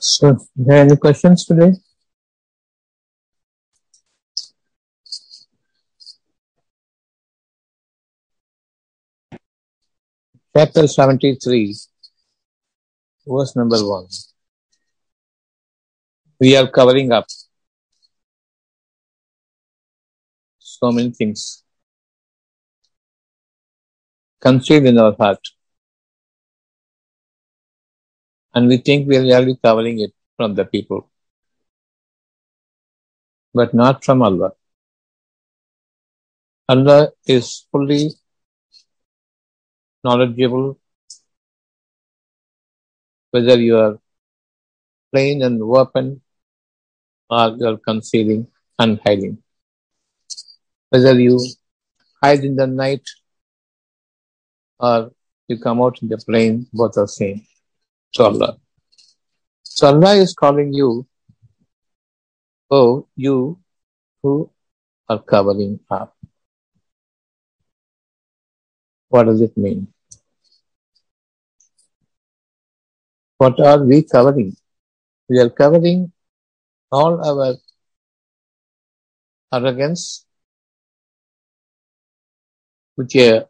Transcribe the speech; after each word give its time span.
So, 0.00 0.38
there 0.54 0.82
any 0.84 0.96
questions 0.96 1.44
today? 1.44 1.72
Chapter 10.56 10.86
73, 10.86 11.74
verse 13.26 13.56
number 13.56 13.78
1. 13.78 14.06
We 16.40 16.56
are 16.56 16.68
covering 16.68 17.10
up 17.10 17.26
so 20.58 20.92
many 20.92 21.10
things 21.10 21.64
conceived 24.40 24.86
in 24.86 24.96
our 24.98 25.16
heart. 25.18 25.40
And 28.58 28.66
we 28.66 28.78
think 28.78 29.06
we 29.06 29.16
are 29.16 29.22
really 29.22 29.56
covering 29.62 30.00
it 30.00 30.12
from 30.36 30.56
the 30.56 30.64
people, 30.64 31.08
but 33.54 33.72
not 33.72 34.04
from 34.04 34.20
Allah. 34.20 34.50
Allah 36.68 37.10
is 37.24 37.66
fully 37.70 38.10
knowledgeable 40.02 40.76
whether 43.30 43.56
you 43.60 43.76
are 43.76 44.00
plain 45.12 45.42
and 45.42 45.62
open 45.62 46.20
or 47.30 47.44
you 47.58 47.66
are 47.68 47.76
concealing 47.76 48.48
and 48.76 48.98
hiding. 49.06 49.38
Whether 50.88 51.14
you 51.20 51.38
hide 52.20 52.42
in 52.42 52.56
the 52.56 52.66
night 52.66 53.06
or 54.80 55.12
you 55.46 55.60
come 55.60 55.80
out 55.80 56.02
in 56.02 56.08
the 56.08 56.18
plain, 56.18 56.66
both 56.72 56.98
are 56.98 57.06
same 57.06 57.46
to 58.14 58.24
Allah. 58.24 58.58
So 59.62 59.88
Allah 59.88 60.14
is 60.16 60.34
calling 60.34 60.72
you, 60.72 61.06
oh, 62.70 63.06
you 63.16 63.58
who 64.22 64.50
are 65.08 65.22
covering 65.22 65.80
up. 65.90 66.16
What 69.08 69.24
does 69.24 69.40
it 69.40 69.56
mean? 69.56 69.88
What 73.38 73.60
are 73.60 73.82
we 73.84 74.02
covering? 74.02 74.56
We 75.28 75.38
are 75.38 75.50
covering 75.50 76.12
all 76.90 77.24
our 77.24 77.56
arrogance, 79.52 80.26
which 82.96 83.14
a 83.16 83.46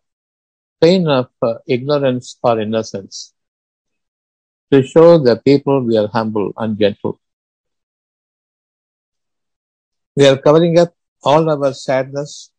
pain 0.81 1.09
of 1.09 1.29
uh, 1.43 1.55
ignorance 1.67 2.39
or 2.43 2.61
innocence, 2.61 3.33
to 4.73 4.83
show 4.83 5.19
the 5.19 5.37
people 5.45 5.83
we 5.85 5.97
are 5.97 6.09
humble 6.09 6.53
and 6.57 6.79
gentle. 6.79 7.19
We 10.17 10.27
are 10.27 10.37
covering 10.37 10.79
up 10.79 10.95
all 11.23 11.49
our 11.49 11.73
sadness, 11.73 12.51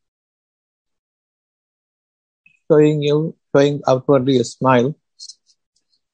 showing 2.71 3.01
you, 3.01 3.35
showing 3.53 3.81
outwardly 3.87 4.37
a 4.37 4.43
smile, 4.43 4.95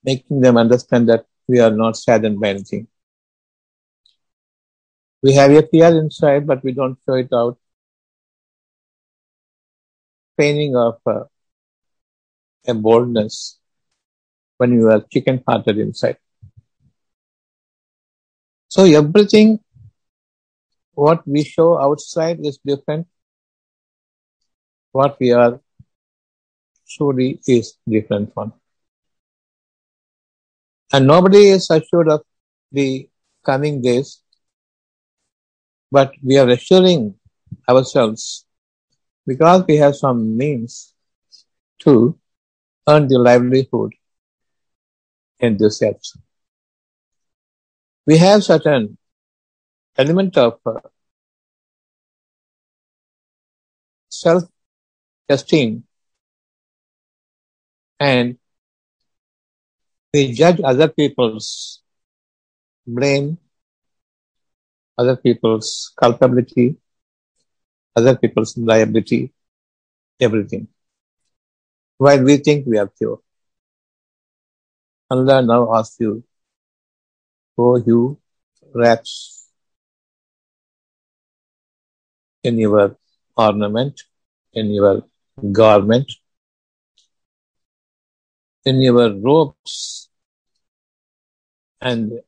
making 0.04 0.40
them 0.42 0.58
understand 0.58 1.10
that 1.10 1.26
we 1.48 1.60
are 1.60 1.72
not 1.72 1.98
saddened 1.98 2.40
by 2.40 2.50
anything. 2.50 2.88
We 5.22 5.34
have 5.34 5.52
a 5.52 5.62
fear 5.68 5.88
inside, 5.88 6.48
but 6.48 6.64
we 6.64 6.72
don't 6.72 6.98
show 7.06 7.16
it 7.16 7.34
out. 7.34 7.58
Feigning 10.38 10.76
of 10.76 11.00
uh, 11.06 11.26
a 12.68 12.74
boldness 12.74 13.60
when 14.58 14.74
you 14.74 14.90
are 14.90 15.02
chicken 15.12 15.44
hearted 15.48 15.78
inside. 15.78 16.18
So 18.68 18.84
everything 18.86 19.60
what 20.94 21.28
we 21.28 21.44
show 21.44 21.80
outside 21.80 22.40
is 22.44 22.58
different. 22.66 23.08
What 24.92 25.18
we 25.20 25.32
are 25.32 25.60
truly 26.88 27.40
is 27.48 27.78
different 27.88 28.36
one. 28.36 28.54
And 30.94 31.08
nobody 31.08 31.50
is 31.50 31.70
assured 31.70 32.10
of 32.10 32.22
the 32.72 33.10
coming 33.44 33.82
days, 33.82 34.22
but 35.92 36.14
we 36.24 36.38
are 36.38 36.50
assuring 36.50 37.16
ourselves 37.70 38.46
because 39.28 39.64
we 39.68 39.78
have 39.78 39.96
some 39.96 40.38
means 40.38 40.94
to 41.80 42.18
earn 42.88 43.08
the 43.08 43.18
livelihood 43.20 43.94
in 45.46 45.58
this 45.58 45.82
earth. 45.82 46.12
We 48.08 48.18
have 48.18 48.44
certain 48.44 48.98
element 49.98 50.38
of 50.38 50.60
uh, 50.66 50.80
self-esteem 54.10 55.84
and 58.00 58.38
we 60.14 60.32
judge 60.34 60.60
other 60.64 60.88
people's 60.88 61.82
blame, 62.88 63.38
other 64.98 65.16
people's 65.16 65.94
culpability, 65.98 66.78
other 67.96 68.16
people's 68.16 68.58
liability, 68.58 69.34
everything. 70.22 70.68
While 71.98 72.24
we 72.24 72.38
think 72.38 72.66
we 72.68 72.78
are 72.78 72.88
pure. 72.88 73.20
Allah 75.10 75.42
now 75.44 75.76
asks 75.76 75.98
you, 76.00 76.24
oh 77.58 77.78
you 77.78 78.18
rats 78.74 79.50
in 82.44 82.58
your 82.58 82.98
ornament, 83.38 84.02
in 84.54 84.72
your 84.72 85.04
garment, 85.52 86.12
in 88.66 88.82
your 88.82 89.14
robes 89.20 90.10
and 91.82 92.20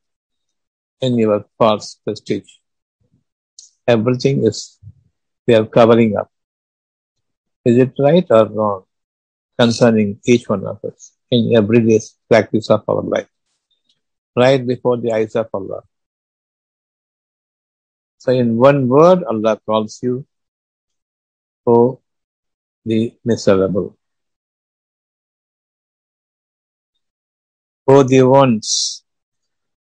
in 1.01 1.17
your 1.17 1.45
false 1.57 1.99
prestige. 2.03 2.51
Everything 3.87 4.45
is, 4.45 4.79
we 5.47 5.55
are 5.55 5.65
covering 5.65 6.15
up. 6.15 6.29
Is 7.65 7.77
it 7.77 7.93
right 7.97 8.25
or 8.29 8.45
wrong 8.45 8.83
concerning 9.57 10.19
each 10.25 10.47
one 10.47 10.65
of 10.65 10.83
us 10.85 11.16
in 11.31 11.55
everyday 11.55 11.99
practice 12.29 12.69
of 12.69 12.83
our 12.87 13.01
life? 13.01 13.27
Right 14.35 14.65
before 14.65 14.97
the 14.97 15.11
eyes 15.11 15.35
of 15.35 15.49
Allah. 15.53 15.81
So 18.17 18.31
in 18.31 18.57
one 18.57 18.87
word, 18.87 19.23
Allah 19.23 19.59
calls 19.65 19.99
you, 20.01 20.25
oh, 21.65 22.01
the 22.85 23.13
miserable. 23.23 23.97
Oh, 27.87 28.03
the 28.03 28.23
ones 28.23 29.03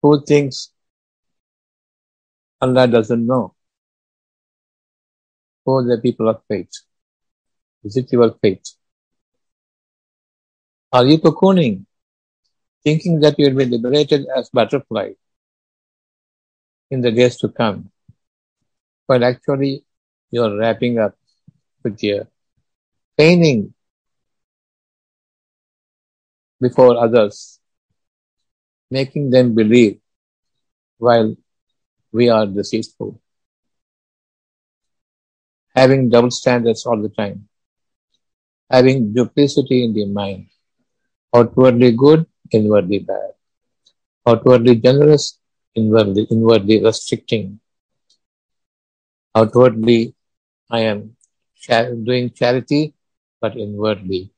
who 0.02 0.24
thinks 0.24 0.72
Allah 2.60 2.86
doesn't 2.86 3.26
know. 3.26 3.54
Oh, 5.66 5.82
the 5.82 5.98
people 5.98 6.28
of 6.28 6.42
faith. 6.48 6.70
Is 7.84 7.96
it 7.96 8.12
your 8.12 8.34
faith? 8.40 8.77
Are 10.92 11.04
you 11.04 11.18
cocooning, 11.18 11.84
thinking 12.82 13.20
that 13.20 13.38
you 13.38 13.46
will 13.48 13.56
be 13.56 13.66
liberated 13.66 14.26
as 14.34 14.48
butterfly 14.48 15.12
in 16.90 17.00
the 17.02 17.10
days 17.10 17.36
to 17.38 17.48
come? 17.48 17.90
But 19.06 19.22
actually, 19.22 19.84
you 20.30 20.42
are 20.42 20.56
wrapping 20.56 20.98
up 20.98 21.16
with 21.82 22.02
your 22.02 22.28
painting 23.16 23.74
before 26.60 26.96
others 26.96 27.60
making 28.90 29.30
them 29.30 29.54
believe 29.54 30.00
while 30.98 31.36
we 32.12 32.28
are 32.28 32.46
deceitful. 32.46 33.20
Having 35.74 36.08
double 36.10 36.30
standards 36.30 36.86
all 36.86 37.00
the 37.00 37.10
time. 37.10 37.48
Having 38.70 39.12
duplicity 39.12 39.84
in 39.84 39.92
the 39.92 40.06
mind. 40.06 40.46
Outwardly 41.34 41.92
good, 41.92 42.26
inwardly 42.50 43.00
bad. 43.00 43.32
Outwardly 44.26 44.76
generous, 44.76 45.38
inwardly, 45.74 46.26
inwardly 46.30 46.82
restricting. 46.82 47.60
Outwardly, 49.34 50.14
I 50.70 50.80
am 50.80 51.16
doing 52.04 52.30
charity, 52.30 52.94
but 53.40 53.56
inwardly, 53.56 54.32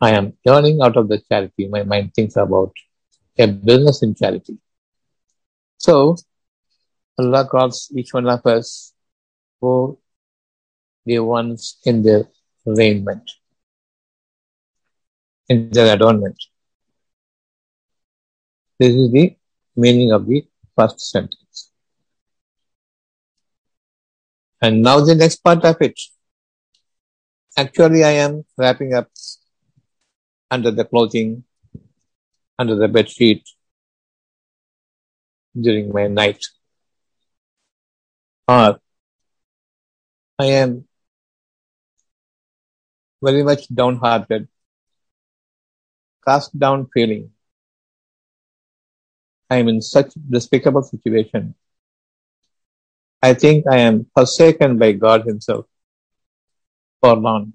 I 0.00 0.10
am 0.10 0.34
earning 0.46 0.80
out 0.82 0.96
of 0.96 1.08
the 1.08 1.18
charity. 1.18 1.68
My 1.68 1.82
mind 1.82 2.14
thinks 2.14 2.36
about 2.36 2.72
a 3.38 3.46
business 3.46 4.02
in 4.02 4.14
charity. 4.14 4.58
So, 5.78 6.16
Allah 7.18 7.46
calls 7.46 7.90
each 7.96 8.12
one 8.12 8.28
of 8.28 8.44
us 8.46 8.92
for 9.58 9.96
the 11.06 11.18
ones 11.20 11.78
in 11.84 12.02
their 12.02 12.28
raiment, 12.66 13.30
in 15.48 15.70
their 15.70 15.94
adornment. 15.94 16.36
This 18.78 18.94
is 18.94 19.10
the 19.10 19.36
meaning 19.76 20.12
of 20.12 20.26
the 20.26 20.46
first 20.76 21.00
sentence. 21.00 21.70
And 24.60 24.82
now 24.82 25.00
the 25.00 25.14
next 25.14 25.36
part 25.36 25.64
of 25.64 25.76
it. 25.80 26.00
Actually, 27.56 28.04
I 28.04 28.10
am 28.10 28.44
wrapping 28.58 28.94
up 28.94 29.08
under 30.50 30.70
the 30.70 30.84
clothing, 30.84 31.44
under 32.58 32.74
the 32.74 32.88
bed 32.88 33.08
sheet 33.10 33.44
during 35.58 35.92
my 35.92 36.06
night. 36.06 36.44
Or 38.48 38.78
I 40.38 40.46
am 40.46 40.86
very 43.22 43.42
much 43.42 43.68
downhearted, 43.68 44.48
cast 46.26 46.58
down 46.58 46.86
feeling. 46.92 47.30
I 49.48 49.56
am 49.56 49.68
in 49.68 49.80
such 49.80 50.12
despicable 50.28 50.82
situation. 50.82 51.54
I 53.22 53.34
think 53.34 53.66
I 53.70 53.78
am 53.78 54.06
forsaken 54.14 54.78
by 54.78 54.92
God 54.92 55.24
Himself, 55.26 55.66
forlorn. 57.00 57.54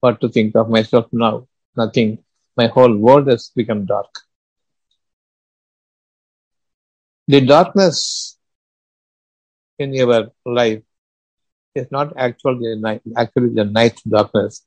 What 0.00 0.20
to 0.20 0.28
think 0.28 0.56
of 0.56 0.68
myself 0.68 1.06
now? 1.12 1.46
Nothing. 1.76 2.18
My 2.56 2.66
whole 2.66 2.96
world 2.96 3.28
has 3.28 3.50
become 3.54 3.86
dark. 3.86 4.10
The 7.28 7.40
darkness 7.40 8.36
in 9.78 9.94
your 9.94 10.32
life 10.44 10.82
is 11.74 11.86
not 11.90 12.12
actually 12.16 12.74
the 12.74 12.80
night, 12.80 13.02
actually 13.16 13.50
the 13.54 13.64
night 13.64 14.00
darkness, 14.08 14.66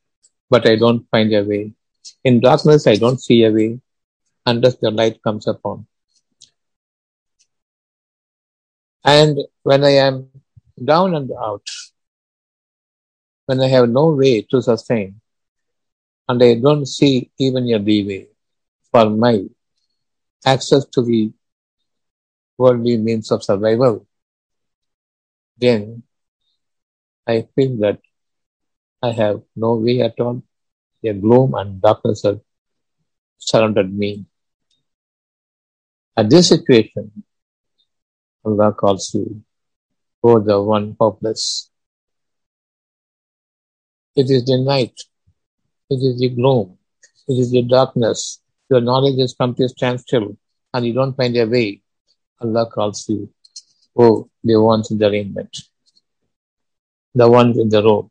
but 0.53 0.67
I 0.67 0.75
don't 0.75 1.09
find 1.09 1.33
a 1.33 1.43
way. 1.43 1.73
In 2.23 2.39
darkness, 2.39 2.85
I 2.85 2.95
don't 3.03 3.19
see 3.19 3.43
a 3.43 3.51
way 3.51 3.79
unless 4.45 4.75
the 4.75 4.91
light 4.91 5.17
comes 5.23 5.47
upon. 5.47 5.87
And 9.03 9.39
when 9.63 9.83
I 9.83 9.93
am 10.07 10.29
down 10.91 11.15
and 11.15 11.31
out, 11.31 11.65
when 13.47 13.61
I 13.61 13.67
have 13.69 13.89
no 13.89 14.05
way 14.21 14.43
to 14.51 14.61
sustain, 14.61 15.19
and 16.29 16.43
I 16.43 16.53
don't 16.59 16.85
see 16.85 17.31
even 17.39 17.63
a 17.73 17.79
leeway 17.79 18.27
for 18.91 19.09
my 19.09 19.45
access 20.45 20.85
to 20.93 21.01
the 21.01 21.31
worldly 22.59 22.97
means 22.97 23.31
of 23.31 23.43
survival, 23.43 24.05
then 25.57 26.03
I 27.25 27.47
feel 27.55 27.75
that 27.77 27.99
I 29.03 29.11
have 29.11 29.41
no 29.53 29.73
way 29.75 29.99
at 29.99 30.17
all. 30.21 30.41
A 31.03 31.13
gloom 31.13 31.55
and 31.55 31.81
darkness 31.81 32.23
have 32.23 32.39
surrounded 33.37 33.93
me. 33.93 34.25
At 36.15 36.29
this 36.29 36.47
situation, 36.47 37.11
Allah 38.45 38.71
calls 38.71 39.13
you, 39.13 39.43
O 40.23 40.39
the 40.39 40.61
one 40.61 40.95
hopeless. 40.97 41.69
It 44.15 44.29
is 44.29 44.45
the 44.45 44.57
night. 44.59 44.95
It 45.89 45.95
is 45.95 46.19
the 46.19 46.29
gloom. 46.29 46.77
It 47.27 47.33
is 47.33 47.51
the 47.51 47.63
darkness. 47.63 48.39
Your 48.69 48.79
knowledge 48.79 49.19
has 49.19 49.33
come 49.33 49.53
to 49.55 49.65
a 49.65 49.69
standstill 49.69 50.37
and 50.73 50.85
you 50.85 50.93
don't 50.93 51.17
find 51.17 51.35
a 51.35 51.45
way. 51.45 51.81
Allah 52.39 52.69
calls 52.69 53.09
you, 53.09 53.29
O 53.97 54.29
the 54.43 54.61
ones 54.61 54.91
in 54.91 54.97
the 54.97 55.11
raiment, 55.11 55.57
the 57.13 57.29
ones 57.29 57.57
in 57.57 57.67
the 57.67 57.83
robe, 57.83 58.09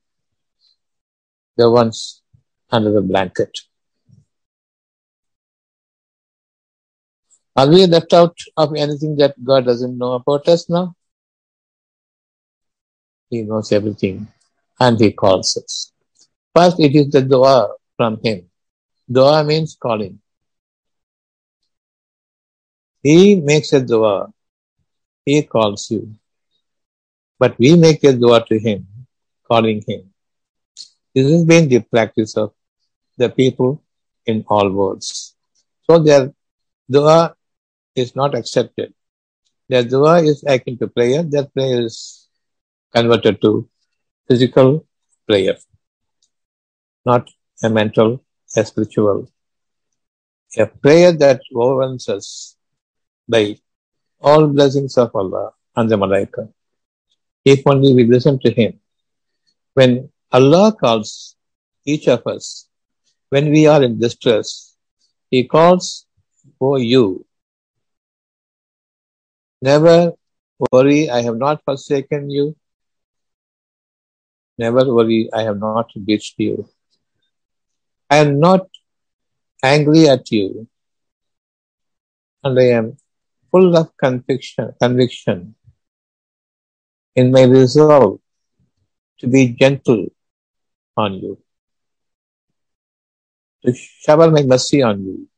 the 1.62 1.70
ones 1.70 2.22
under 2.70 2.90
the 2.92 3.04
blanket. 3.10 3.52
Are 7.54 7.68
we 7.68 7.86
left 7.86 8.12
out 8.20 8.36
of 8.56 8.74
anything 8.74 9.16
that 9.16 9.34
God 9.44 9.66
doesn't 9.66 9.96
know 9.96 10.12
about 10.14 10.48
us 10.48 10.68
now? 10.68 10.94
He 13.30 13.42
knows 13.42 13.72
everything 13.72 14.26
and 14.80 14.98
He 14.98 15.12
calls 15.12 15.56
us. 15.56 15.92
First, 16.54 16.80
it 16.80 16.94
is 16.94 17.10
the 17.10 17.22
dua 17.22 17.56
from 17.96 18.18
Him. 18.24 18.48
Dua 19.10 19.44
means 19.44 19.76
calling. 19.80 20.18
He 23.02 23.36
makes 23.36 23.72
a 23.72 23.80
dua. 23.84 24.32
He 25.26 25.42
calls 25.42 25.90
you. 25.90 26.14
But 27.38 27.58
we 27.58 27.76
make 27.76 28.02
a 28.04 28.12
dua 28.12 28.44
to 28.46 28.58
Him, 28.58 28.86
calling 29.48 29.82
Him. 29.86 30.11
This 31.14 31.30
has 31.30 31.44
been 31.44 31.68
the 31.68 31.80
practice 31.80 32.36
of 32.36 32.52
the 33.18 33.28
people 33.28 33.82
in 34.26 34.44
all 34.48 34.70
worlds. 34.70 35.34
So 35.84 35.98
their 35.98 36.32
dua 36.90 37.34
is 37.94 38.16
not 38.16 38.34
accepted. 38.34 38.94
Their 39.68 39.84
dua 39.84 40.22
is 40.22 40.44
akin 40.46 40.78
to 40.78 40.88
prayer. 40.88 41.22
That 41.22 41.52
prayer 41.52 41.82
is 41.82 42.28
converted 42.94 43.40
to 43.42 43.68
physical 44.28 44.86
prayer, 45.26 45.56
not 47.04 47.28
a 47.62 47.68
mental, 47.68 48.24
a 48.56 48.64
spiritual. 48.64 49.30
A 50.58 50.66
prayer 50.66 51.12
that 51.12 51.40
overwhelms 51.54 52.08
us 52.08 52.56
by 53.26 53.56
all 54.20 54.46
blessings 54.46 54.98
of 54.98 55.14
Allah 55.16 55.52
and 55.76 55.90
the 55.90 55.96
Malaika. 55.96 56.52
If 57.44 57.66
only 57.66 57.94
we 57.94 58.04
listen 58.04 58.38
to 58.40 58.50
Him. 58.50 58.78
When 59.74 60.11
Allah 60.32 60.72
calls 60.72 61.36
each 61.84 62.08
of 62.08 62.26
us, 62.26 62.68
when 63.28 63.50
we 63.50 63.66
are 63.66 63.82
in 63.82 63.98
distress, 63.98 64.76
He 65.30 65.44
calls 65.44 66.06
for 66.58 66.78
you 66.78 67.26
Never 69.62 70.14
worry, 70.72 71.08
I 71.08 71.22
have 71.22 71.36
not 71.36 71.62
forsaken 71.64 72.28
you. 72.28 72.56
Never 74.58 74.92
worry, 74.92 75.30
I 75.32 75.42
have 75.42 75.60
not 75.60 75.92
ditched 76.04 76.34
you. 76.38 76.68
I 78.10 78.16
am 78.16 78.40
not 78.40 78.66
angry 79.62 80.08
at 80.08 80.32
you. 80.32 80.66
And 82.42 82.58
I 82.58 82.70
am 82.78 82.96
full 83.52 83.76
of 83.76 83.96
conviction, 83.96 84.72
conviction 84.82 85.54
in 87.14 87.30
my 87.30 87.44
resolve 87.44 88.18
to 89.20 89.28
be 89.28 89.52
gentle 89.52 90.08
on 90.96 91.14
you, 91.14 91.38
to 93.64 93.72
shower 93.74 94.30
my 94.30 94.42
mercy 94.42 94.82
on 94.82 95.04
you, 95.04 95.28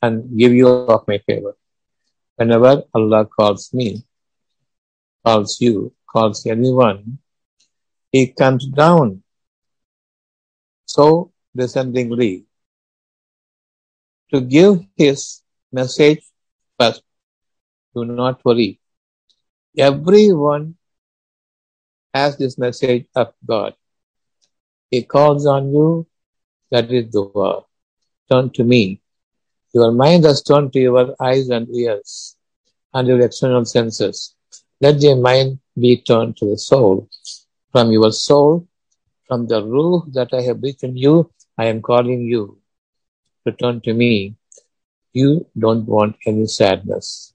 and 0.00 0.36
give 0.38 0.52
you 0.52 0.68
of 0.68 1.06
my 1.06 1.18
favor. 1.18 1.56
Whenever 2.36 2.82
Allah 2.94 3.26
calls 3.26 3.72
me, 3.72 4.02
calls 5.24 5.60
you, 5.60 5.92
calls 6.06 6.46
anyone, 6.46 7.18
He 8.10 8.28
comes 8.28 8.66
down 8.66 9.22
so 10.86 11.32
descendingly 11.56 12.44
to 14.32 14.40
give 14.40 14.84
His 14.96 15.42
message 15.70 16.24
first. 16.78 17.02
Do 17.94 18.04
not 18.04 18.44
worry. 18.44 18.80
Everyone 19.76 20.76
has 22.14 22.36
this 22.36 22.58
message 22.58 23.06
of 23.14 23.32
God. 23.46 23.74
He 24.92 25.02
calls 25.02 25.46
on 25.46 25.72
you, 25.72 26.06
that 26.70 26.92
is 26.92 27.06
dua. 27.06 27.62
Turn 28.30 28.50
to 28.50 28.62
me. 28.62 29.00
Your 29.72 29.90
mind 29.90 30.24
has 30.24 30.42
turned 30.42 30.74
to 30.74 30.80
your 30.80 31.16
eyes 31.18 31.48
and 31.48 31.66
ears 31.74 32.36
and 32.92 33.08
your 33.08 33.22
external 33.22 33.64
senses. 33.64 34.34
Let 34.82 35.00
your 35.00 35.16
mind 35.16 35.60
be 35.80 35.96
turned 35.96 36.36
to 36.36 36.50
the 36.50 36.58
soul. 36.58 37.08
From 37.72 37.90
your 37.90 38.12
soul, 38.12 38.68
from 39.26 39.46
the 39.46 39.64
ruh 39.64 40.02
that 40.12 40.34
I 40.34 40.42
have 40.42 40.62
written 40.62 40.94
you, 40.94 41.30
I 41.56 41.66
am 41.72 41.80
calling 41.80 42.20
you. 42.26 42.58
Return 43.46 43.80
to 43.86 43.94
me. 43.94 44.36
You 45.14 45.46
don't 45.58 45.86
want 45.86 46.16
any 46.26 46.46
sadness. 46.46 47.32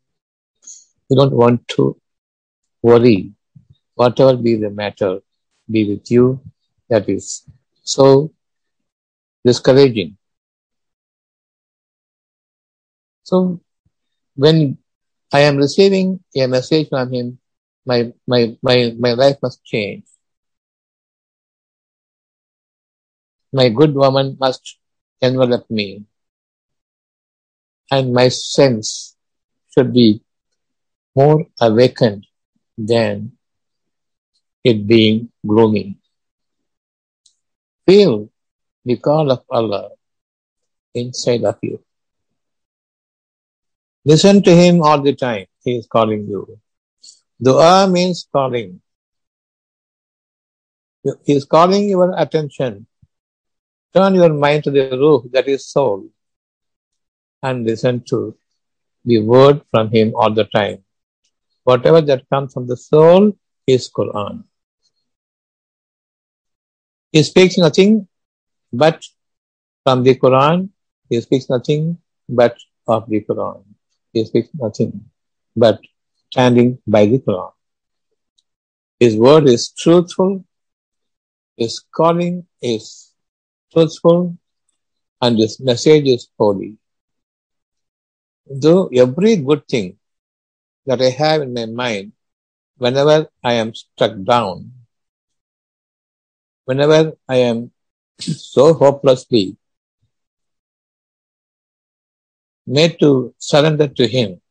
You 1.10 1.18
don't 1.18 1.34
want 1.34 1.68
to 1.70 2.00
worry. 2.84 3.32
Whatever 3.96 4.38
be 4.38 4.58
the 4.58 4.70
matter, 4.70 5.22
be 5.72 5.90
with 5.90 6.12
you. 6.12 6.40
That 6.90 7.10
is 7.10 7.44
so 7.84 8.32
discouraging. 9.46 10.18
So 13.24 13.60
when 14.36 14.78
I 15.34 15.42
am 15.42 15.58
receiving 15.58 16.20
a 16.36 16.48
message 16.48 16.90
from 16.90 17.12
him, 17.14 17.40
my, 17.86 18.14
my, 18.28 18.58
my, 18.62 18.94
my 18.98 19.14
life 19.14 19.38
must 19.42 19.64
change. 19.64 20.04
My 23.52 23.70
good 23.70 23.96
woman 23.96 24.38
must 24.40 24.78
envelop 25.22 25.70
me. 25.70 26.06
And 27.92 28.14
my 28.14 28.28
sense 28.30 29.16
should 29.74 29.94
be 29.94 30.22
more 31.16 31.46
awakened 31.60 32.28
than 32.78 33.32
it 34.64 34.86
being 34.88 35.30
gloomy. 35.46 35.98
Feel 37.88 38.30
the 38.84 38.98
call 38.98 39.32
of 39.32 39.44
Allah 39.50 39.90
inside 40.94 41.44
of 41.46 41.58
you. 41.62 41.80
Listen 44.04 44.44
to 44.44 44.52
him 44.52 44.82
all 44.82 45.02
the 45.02 45.16
time. 45.16 45.46
He 45.64 45.78
is 45.78 45.88
calling 45.88 46.28
you. 46.28 46.60
Dua 47.42 47.88
means 47.88 48.28
calling. 48.32 48.82
He 51.26 51.34
is 51.34 51.46
calling 51.46 51.88
your 51.88 52.14
attention. 52.18 52.88
Turn 53.94 54.16
your 54.16 54.34
mind 54.34 54.66
to 54.66 54.72
the 54.72 54.90
ruh 55.02 55.22
that 55.32 55.48
is 55.48 55.66
soul 55.68 56.10
and 57.42 57.66
listen 57.66 58.04
to 58.10 58.36
the 59.06 59.20
word 59.20 59.62
from 59.72 59.90
him 59.92 60.14
all 60.16 60.34
the 60.34 60.46
time. 60.46 60.84
Whatever 61.64 62.02
that 62.02 62.30
comes 62.30 62.54
from 62.54 62.68
the 62.68 62.78
soul 62.78 63.38
is 63.66 63.90
Quran. 63.90 64.44
He 67.18 67.24
speaks 67.24 67.58
nothing 67.58 68.08
but 68.72 69.04
from 69.84 70.04
the 70.04 70.14
Quran. 70.14 70.70
He 71.10 71.20
speaks 71.20 71.50
nothing 71.50 71.98
but 72.30 72.56
of 72.88 73.10
the 73.10 73.22
Quran. 73.22 73.64
He 74.14 74.24
speaks 74.24 74.50
nothing 74.54 74.92
but 75.56 75.80
standing 76.30 76.78
by 76.86 77.08
the 77.08 77.18
Quran. 77.18 77.54
His 79.00 79.18
word 79.18 79.48
is 79.48 79.72
truthful. 79.72 80.46
His 81.56 81.82
calling 81.92 82.46
is 82.62 83.14
truthful 83.74 84.38
and 85.20 85.40
his 85.40 85.60
message 85.60 86.06
is 86.06 86.30
holy. 86.38 86.78
Though 88.46 88.90
every 88.90 89.38
good 89.38 89.68
thing 89.68 89.98
that 90.86 91.02
I 91.02 91.10
have 91.10 91.42
in 91.42 91.56
my 91.56 91.66
mind, 91.66 92.12
whenever 92.78 93.28
I 93.44 93.54
am 93.54 93.74
struck 93.74 94.14
down, 94.24 94.77
whenever 96.68 97.14
I 97.30 97.38
am 97.50 97.72
so 98.20 98.74
hopelessly 98.74 99.56
made 102.78 103.00
to 103.00 103.34
surrender 103.38 103.88
to 104.00 104.06
Him, 104.16 104.42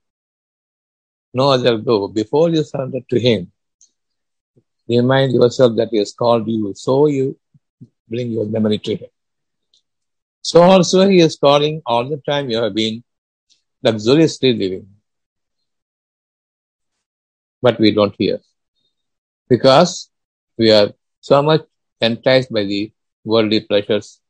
no 1.35 1.51
other 1.51 1.77
go. 1.77 2.09
Before 2.09 2.49
you 2.49 2.63
surrender 2.65 3.01
to 3.11 3.21
Him, 3.21 3.53
remind 4.89 5.33
yourself 5.33 5.77
that 5.77 5.91
He 5.91 5.99
has 5.99 6.15
called 6.15 6.49
you, 6.49 6.73
so 6.75 7.07
you 7.07 7.37
bring 8.09 8.31
your 8.31 8.47
memory 8.47 8.79
to 8.79 8.97
Him. 8.97 9.11
So 10.41 10.63
also 10.63 11.07
He 11.07 11.21
is 11.21 11.37
calling 11.37 11.83
all 11.85 12.09
the 12.09 12.21
time 12.31 12.49
you 12.49 12.63
have 12.63 12.75
been 12.75 13.05
luxuriously 13.83 14.55
living. 14.55 14.87
But 17.61 17.79
we 17.79 17.91
don't 17.93 18.15
hear. 18.19 18.39
Because 19.51 20.11
we 20.57 20.71
are 20.71 20.93
so 21.21 21.43
much 21.43 21.67
enticed 22.01 22.53
by 22.53 22.65
the 22.65 22.93
worldly 23.25 23.61
pleasures 23.61 24.21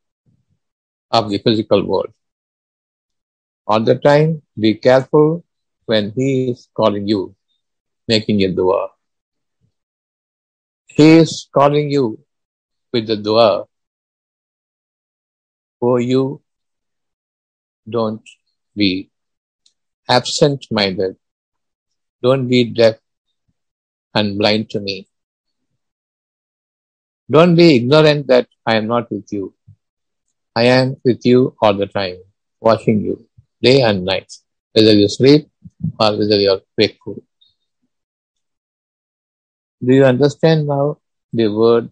of 1.11 1.29
the 1.29 1.37
physical 1.39 1.85
world. 1.85 2.13
All 3.67 3.81
the 3.81 3.95
time, 3.95 4.41
be 4.57 4.75
careful 4.75 5.43
when 5.85 6.11
He 6.15 6.49
is 6.51 6.69
calling 6.75 7.07
you, 7.07 7.35
making 8.07 8.41
a 8.43 8.49
dua. 8.49 8.89
He 10.87 11.17
is 11.17 11.47
calling 11.53 11.91
you 11.91 12.19
with 12.91 13.07
the 13.07 13.17
dua. 13.17 13.65
For 15.79 15.99
you, 15.99 16.41
don't 17.89 18.23
be 18.75 19.09
absent 20.09 20.65
minded. 20.71 21.15
Don't 22.21 22.47
be 22.47 22.63
deaf 22.63 22.95
and 24.13 24.37
blind 24.37 24.69
to 24.71 24.79
me. 24.79 25.07
Don't 27.29 27.55
be 27.55 27.75
ignorant 27.75 28.27
that 28.27 28.47
I 28.65 28.75
am 28.75 28.87
not 28.87 29.11
with 29.11 29.31
you. 29.31 29.53
I 30.55 30.63
am 30.63 30.97
with 31.03 31.25
you 31.25 31.55
all 31.61 31.73
the 31.73 31.87
time, 31.87 32.17
watching 32.59 33.01
you 33.01 33.27
day 33.61 33.81
and 33.81 34.05
night, 34.05 34.31
whether 34.73 34.93
you 34.93 35.07
sleep 35.07 35.49
or 35.99 36.11
whether 36.17 36.39
you 36.39 36.51
are 36.51 36.61
wakeful. 36.77 37.21
Do 39.85 39.93
you 39.93 40.05
understand 40.05 40.67
now 40.67 40.97
the 41.33 41.47
word 41.47 41.89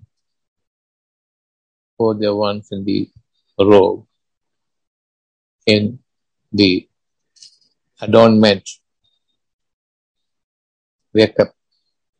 for 1.97 2.15
the 2.15 2.33
ones 2.35 2.69
in 2.71 2.83
the 2.85 3.09
robe, 3.59 4.05
in 5.65 5.99
the 6.51 6.87
adornment, 8.01 8.69
wake 11.13 11.39
up 11.39 11.53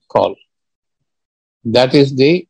call. 0.07 0.35
That 1.65 1.93
is 1.93 2.15
the 2.15 2.47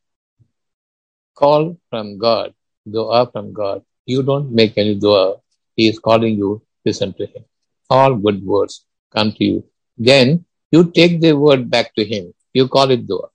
call 1.35 1.77
from 1.89 2.17
God, 2.17 2.53
dua 2.89 3.29
from 3.31 3.53
God. 3.53 3.83
You 4.05 4.23
don't 4.23 4.51
make 4.51 4.77
any 4.77 4.95
dua. 4.95 5.35
He 5.75 5.87
is 5.87 5.99
calling 5.99 6.35
you, 6.37 6.61
listen 6.85 7.13
to 7.13 7.25
him. 7.25 7.43
All 7.89 8.15
good 8.15 8.43
words 8.43 8.85
come 9.13 9.31
to 9.33 9.43
you. 9.43 9.63
Then 9.97 10.45
you 10.71 10.91
take 10.91 11.21
the 11.21 11.33
word 11.33 11.69
back 11.69 11.93
to 11.95 12.05
him. 12.05 12.33
You 12.53 12.67
call 12.67 12.91
it 12.91 13.07
dua. 13.07 13.27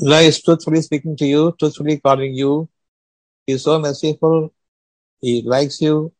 Allah 0.00 0.20
is 0.22 0.42
truthfully 0.42 0.80
speaking 0.80 1.16
to 1.16 1.26
you, 1.26 1.54
truthfully 1.58 1.98
calling 1.98 2.34
you. 2.34 2.68
He 3.46 3.54
is 3.54 3.64
so 3.64 3.78
merciful. 3.78 4.52
He 5.20 5.42
likes 5.42 5.80
you. 5.82 6.12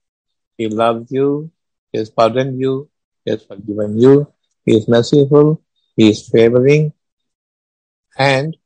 He 0.58 0.68
loves 0.68 1.10
you. 1.10 1.50
He 1.92 1.98
has 1.98 2.10
pardoned 2.10 2.60
you. 2.60 2.88
He 3.24 3.30
has 3.30 3.42
forgiven 3.44 3.98
you. 3.98 4.26
He 4.66 4.76
is 4.76 4.88
merciful. 4.88 5.62
He 5.96 6.10
is 6.10 6.28
favoring. 6.28 6.92
And 8.18 8.56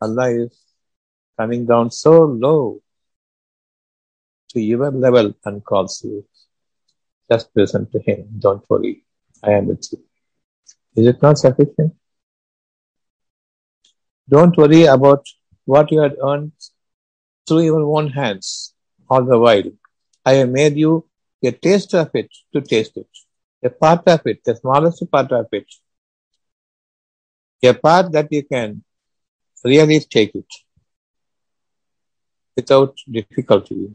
Allah 0.00 0.30
is 0.30 0.58
coming 1.38 1.66
down 1.66 1.90
so 1.90 2.24
low 2.24 2.80
to 4.50 4.60
your 4.60 4.90
level 4.90 5.34
and 5.44 5.64
calls 5.64 6.02
you. 6.04 6.24
Just 7.30 7.50
listen 7.54 7.90
to 7.92 7.98
Him. 8.00 8.28
Don't 8.38 8.64
worry. 8.70 9.04
I 9.42 9.52
am 9.52 9.66
with 9.66 9.86
you. 9.92 10.02
Is 10.96 11.06
it 11.06 11.22
not 11.22 11.38
sufficient? 11.38 11.94
Don't 14.28 14.56
worry 14.56 14.84
about 14.84 15.26
what 15.64 15.90
you 15.90 16.00
had 16.00 16.16
earned 16.22 16.52
through 17.46 17.62
your 17.62 17.82
own 17.96 18.08
hands 18.08 18.74
all 19.08 19.24
the 19.24 19.38
while. 19.38 19.70
I 20.24 20.34
have 20.34 20.50
made 20.50 20.76
you 20.76 21.06
a 21.42 21.52
taste 21.52 21.94
of 21.94 22.10
it 22.14 22.30
to 22.52 22.60
taste 22.60 22.96
it, 22.96 23.08
a 23.62 23.70
part 23.70 24.06
of 24.06 24.26
it, 24.26 24.44
the 24.44 24.56
smallest 24.56 25.10
part 25.10 25.32
of 25.32 25.46
it, 25.52 25.66
a 27.62 27.72
part 27.72 28.12
that 28.12 28.28
you 28.30 28.42
can 28.42 28.82
really 29.64 30.00
take 30.00 30.34
it 30.34 30.52
without 32.56 32.96
difficulty, 33.10 33.90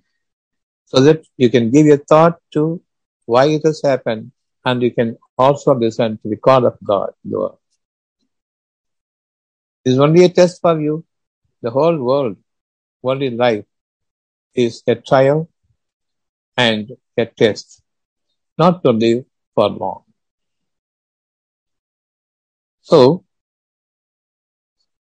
so 0.85 1.01
that 1.01 1.25
you 1.37 1.49
can 1.49 1.71
give 1.71 1.85
your 1.85 1.97
thought 1.97 2.39
to 2.53 2.81
why 3.25 3.45
it 3.47 3.61
has 3.65 3.81
happened 3.83 4.31
and 4.65 4.81
you 4.81 4.91
can 4.91 5.17
also 5.37 5.73
listen 5.75 6.17
to 6.21 6.29
the 6.29 6.37
call 6.37 6.65
of 6.65 6.77
God. 6.83 7.11
the 7.23 7.37
Lord. 7.37 7.55
is 9.85 9.99
only 9.99 10.23
a 10.23 10.29
test 10.29 10.61
for 10.61 10.79
you. 10.79 11.05
The 11.61 11.71
whole 11.71 11.97
world, 11.97 12.37
worldly 13.01 13.31
life, 13.31 13.65
is 14.53 14.83
a 14.87 14.95
trial 14.95 15.49
and 16.57 16.91
a 17.17 17.25
test, 17.25 17.81
not 18.57 18.83
to 18.83 18.91
live 18.91 19.25
for 19.55 19.69
long. 19.69 20.03
So, 22.81 23.23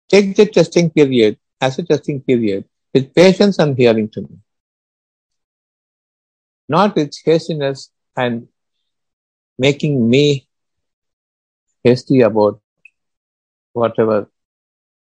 take 0.10 0.36
the 0.36 0.46
testing 0.46 0.90
period 0.90 1.38
as 1.62 1.80
a 1.80 1.84
testing 1.84 2.22
period 2.22 2.66
with 2.94 3.14
patience 3.14 3.60
and 3.60 3.78
hearing 3.78 4.10
to 4.10 4.22
me, 4.22 4.38
not 6.68 6.96
with 6.96 7.14
hastiness 7.26 7.92
and 8.16 8.48
making 9.58 10.10
me 10.10 10.48
hasty 11.84 12.22
about 12.22 12.60
whatever 13.74 14.30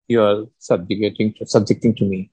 you 0.08 0.22
are 0.22 0.46
subjugating 0.58 1.34
to, 1.34 1.46
subjecting 1.46 1.96
to 1.96 2.06
me. 2.06 2.30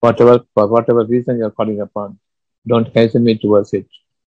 Whatever 0.00 0.44
for 0.54 0.66
whatever 0.68 1.04
reason 1.04 1.38
you 1.38 1.44
are 1.46 1.50
calling 1.50 1.80
upon, 1.80 2.18
don't 2.66 2.88
hasten 2.94 3.24
me 3.24 3.36
towards 3.36 3.72
it. 3.72 3.86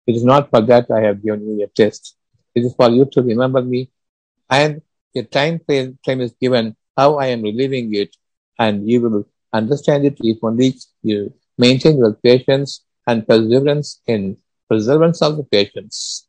It 0.08 0.16
is 0.16 0.24
not 0.24 0.50
for 0.50 0.62
that 0.62 0.90
I 0.90 1.02
have 1.02 1.22
given 1.24 1.48
you 1.48 1.64
a 1.64 1.68
test. 1.68 2.16
It 2.56 2.64
is 2.66 2.74
for 2.74 2.90
you 2.90 3.06
to 3.12 3.22
remember 3.22 3.62
me, 3.62 3.92
and 4.50 4.82
a 5.16 5.24
time 5.24 5.60
frame 5.66 5.98
is 6.06 6.34
given 6.40 6.76
how 6.98 7.16
I 7.16 7.28
am 7.28 7.42
relieving 7.42 7.94
it, 7.96 8.16
and 8.58 8.90
you 8.90 9.02
will 9.02 9.26
understand 9.54 10.06
it 10.06 10.18
if 10.20 10.38
only 10.44 10.76
you 11.02 11.34
maintain 11.58 11.98
your 11.98 12.14
patience 12.14 12.84
and 13.08 13.28
perseverance 13.28 14.02
in 14.08 14.38
perseverance 14.70 15.22
of 15.22 15.38
the 15.38 15.44
patience. 15.44 16.28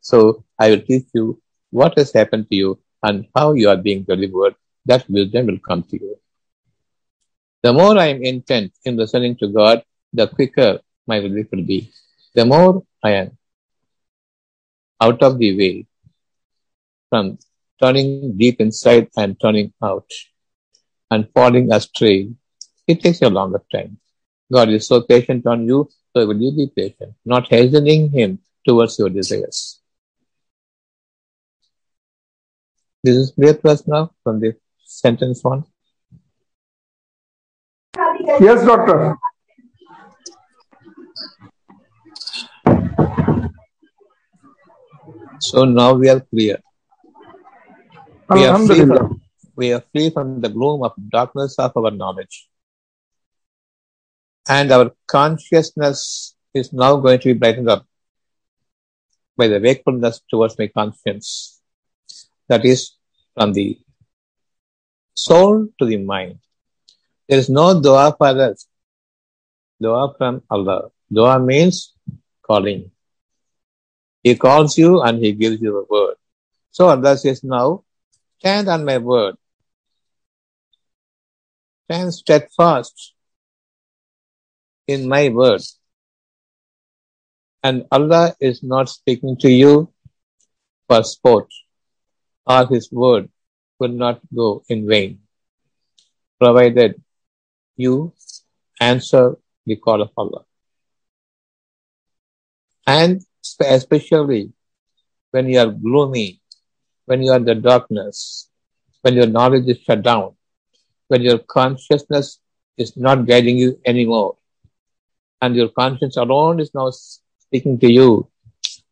So 0.00 0.44
I 0.58 0.70
will 0.70 0.80
teach 0.80 1.06
you 1.14 1.40
what 1.70 1.96
has 1.98 2.12
happened 2.12 2.48
to 2.50 2.56
you 2.56 2.78
and 3.02 3.26
how 3.36 3.52
you 3.52 3.68
are 3.68 3.76
being 3.76 4.02
delivered. 4.04 4.54
That 4.86 5.08
wisdom 5.08 5.46
will 5.46 5.58
come 5.58 5.82
to 5.84 5.96
you. 6.00 6.16
The 7.62 7.72
more 7.72 7.96
I 7.98 8.06
am 8.06 8.22
intent 8.22 8.72
in 8.84 8.96
listening 8.96 9.36
to 9.36 9.48
God, 9.48 9.84
the 10.12 10.26
quicker 10.26 10.80
my 11.06 11.18
relief 11.18 11.46
will 11.52 11.64
be. 11.64 11.90
The 12.34 12.44
more 12.44 12.82
I 13.02 13.12
am 13.12 13.38
out 15.00 15.22
of 15.22 15.38
the 15.38 15.56
way 15.56 15.86
from 17.08 17.38
turning 17.82 18.36
deep 18.36 18.60
inside 18.60 19.08
and 19.16 19.38
turning 19.40 19.72
out 19.82 20.08
and 21.10 21.28
falling 21.34 21.72
astray, 21.72 22.30
it 22.86 23.02
takes 23.02 23.20
a 23.22 23.28
longer 23.28 23.62
time. 23.72 23.98
God 24.52 24.68
is 24.68 24.86
so 24.86 25.02
patient 25.02 25.46
on 25.46 25.66
you, 25.66 25.88
so 26.14 26.26
will 26.26 26.40
you 26.40 26.52
be 26.52 26.72
patient, 26.74 27.14
not 27.24 27.48
hastening 27.48 28.10
Him 28.10 28.38
towards 28.66 28.98
your 28.98 29.08
desires. 29.08 29.80
This 33.02 33.16
is 33.16 33.32
clear 33.32 33.54
to 33.54 33.68
us 33.68 33.86
now 33.86 34.12
from 34.22 34.38
the 34.38 34.54
sentence 34.84 35.42
one. 35.42 35.64
Yes, 38.40 38.64
doctor. 38.64 39.16
So 45.40 45.64
now 45.64 45.94
we 45.94 46.08
are 46.08 46.20
clear. 46.20 46.58
We 48.34 48.44
are, 48.46 48.58
free 48.58 48.86
from, 48.86 49.20
we 49.56 49.72
are 49.72 49.84
free 49.92 50.10
from 50.10 50.40
the 50.40 50.48
gloom 50.48 50.82
of 50.82 50.92
darkness 51.10 51.56
of 51.58 51.76
our 51.76 51.90
knowledge. 51.90 52.48
And 54.48 54.72
our 54.72 54.92
consciousness 55.06 56.34
is 56.54 56.72
now 56.72 56.96
going 56.96 57.20
to 57.20 57.34
be 57.34 57.38
brightened 57.38 57.68
up 57.68 57.86
by 59.36 59.48
the 59.48 59.60
wakefulness 59.60 60.20
towards 60.30 60.58
my 60.58 60.68
conscience. 60.68 61.60
That 62.48 62.64
is 62.64 62.92
from 63.34 63.52
the 63.52 63.78
soul 65.14 65.68
to 65.78 65.84
the 65.84 65.98
mind. 65.98 66.38
There 67.28 67.38
is 67.38 67.48
no 67.48 67.80
dua 67.80 68.14
for 68.16 68.28
us. 68.28 68.66
Dua 69.80 70.14
from 70.16 70.42
Allah. 70.50 70.90
Dua 71.12 71.38
means 71.38 71.94
calling. 72.42 72.90
He 74.22 74.34
calls 74.36 74.76
you 74.78 75.02
and 75.02 75.18
he 75.18 75.32
gives 75.32 75.60
you 75.60 75.78
a 75.78 75.84
word. 75.84 76.16
So 76.70 76.88
Allah 76.88 77.16
says 77.16 77.42
now, 77.42 77.84
stand 78.42 78.68
on 78.68 78.84
my 78.84 78.98
word. 78.98 79.36
Stand 81.84 82.12
steadfast 82.12 83.14
in 84.88 85.08
my 85.08 85.28
word. 85.28 85.62
And 87.62 87.86
Allah 87.92 88.34
is 88.40 88.64
not 88.64 88.88
speaking 88.88 89.36
to 89.46 89.48
you 89.48 89.92
for 90.88 91.04
sport, 91.04 91.46
or 92.44 92.66
his 92.66 92.90
word 92.90 93.30
will 93.78 93.94
not 93.94 94.18
go 94.34 94.64
in 94.68 94.88
vain, 94.88 95.20
provided 96.40 97.00
you 97.76 98.12
answer 98.80 99.38
the 99.66 99.76
call 99.76 100.02
of 100.02 100.10
Allah. 100.16 100.42
And 102.88 103.22
especially 103.60 104.52
when 105.30 105.48
you 105.48 105.60
are 105.60 105.70
gloomy, 105.70 106.41
when 107.06 107.22
you 107.22 107.32
are 107.32 107.36
in 107.36 107.44
the 107.44 107.54
darkness, 107.54 108.48
when 109.02 109.14
your 109.14 109.26
knowledge 109.26 109.68
is 109.68 109.78
shut 109.78 110.02
down, 110.02 110.34
when 111.08 111.22
your 111.22 111.38
consciousness 111.38 112.40
is 112.76 112.96
not 112.96 113.26
guiding 113.26 113.58
you 113.58 113.78
anymore, 113.84 114.36
and 115.40 115.56
your 115.56 115.68
conscience 115.68 116.16
alone 116.16 116.60
is 116.60 116.72
now 116.74 116.90
speaking 116.90 117.78
to 117.78 117.90
you, 117.90 118.28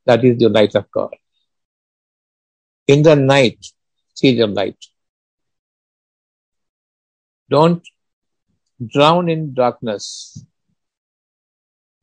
that 0.06 0.24
is 0.24 0.38
the 0.38 0.48
light 0.48 0.74
of 0.74 0.90
God. 0.90 1.14
In 2.88 3.02
the 3.02 3.14
night, 3.14 3.64
see 4.14 4.36
the 4.36 4.46
light. 4.46 4.76
Don't 7.48 7.82
drown 8.84 9.28
in 9.28 9.54
darkness. 9.54 10.44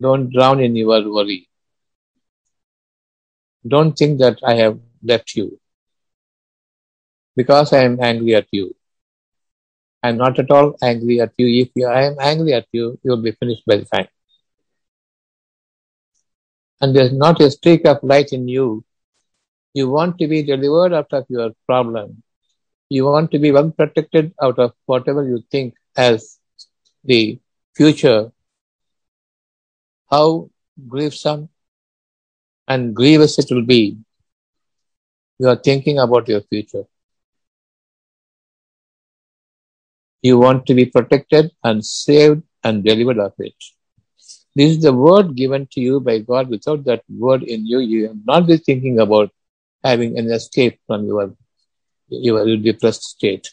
Don't 0.02 0.32
drown 0.32 0.62
in 0.62 0.76
your 0.76 1.12
worry. 1.12 1.50
Don't 3.68 3.98
think 3.98 4.20
that 4.20 4.40
I 4.46 4.54
have 4.56 4.80
left 5.04 5.36
you 5.36 5.60
because 7.38 7.72
I 7.72 7.84
am 7.84 8.00
angry 8.02 8.36
at 8.36 8.48
you. 8.52 8.76
I 10.04 10.10
am 10.10 10.18
not 10.18 10.40
at 10.40 10.52
all 10.52 10.76
angry 10.82 11.22
at 11.22 11.34
you. 11.38 11.48
If 11.64 11.70
you, 11.76 11.88
I 11.88 12.04
am 12.04 12.18
angry 12.20 12.54
at 12.54 12.68
you, 12.72 13.00
you 13.04 13.12
will 13.12 13.22
be 13.22 13.32
finished 13.32 13.64
by 13.66 13.78
the 13.78 13.86
time. 13.86 14.08
And 16.82 16.96
there's 16.96 17.14
not 17.14 17.42
a 17.42 17.52
streak 17.52 17.86
of 17.86 18.04
light 18.04 18.34
in 18.34 18.48
you. 18.48 18.84
You 19.74 19.90
want 19.90 20.18
to 20.20 20.28
be 20.28 20.44
delivered 20.44 20.94
out 20.94 21.14
of 21.14 21.26
your 21.30 21.52
problem. 21.68 22.24
You 22.90 23.06
want 23.06 23.32
to 23.32 23.40
be 23.40 23.52
well 23.52 23.70
protected 23.72 24.34
out 24.42 24.60
of 24.60 24.74
whatever 24.86 25.24
you 25.28 25.44
think 25.52 25.76
as 25.96 26.40
the 27.04 27.40
future. 27.76 28.32
How 30.10 30.50
grievous 30.88 31.26
and 32.68 32.96
grievous 32.96 33.38
it 33.40 33.48
will 33.52 33.66
be. 33.66 33.98
You 35.40 35.50
are 35.50 35.56
thinking 35.56 36.00
about 36.00 36.28
your 36.28 36.42
future. 36.42 36.86
You 40.22 40.38
want 40.38 40.66
to 40.68 40.74
be 40.74 40.86
protected 40.86 41.52
and 41.64 41.86
saved 41.86 42.44
and 42.64 42.84
delivered 42.84 43.20
of 43.20 43.34
it. 43.40 43.54
This 44.56 44.72
is 44.72 44.82
the 44.82 44.94
word 44.94 45.36
given 45.36 45.68
to 45.74 45.80
you 45.80 46.00
by 46.00 46.20
God. 46.20 46.50
Without 46.50 46.84
that 46.86 47.04
word 47.10 47.44
in 47.44 47.66
you, 47.68 47.80
you 47.80 48.08
will 48.08 48.18
not 48.26 48.48
be 48.48 48.58
thinking 48.58 49.00
about 49.00 49.30
having 49.84 50.18
an 50.18 50.32
escape 50.32 50.80
from 50.88 51.06
your, 51.06 51.36
your 52.10 52.58
depressed 52.58 53.04
state, 53.04 53.50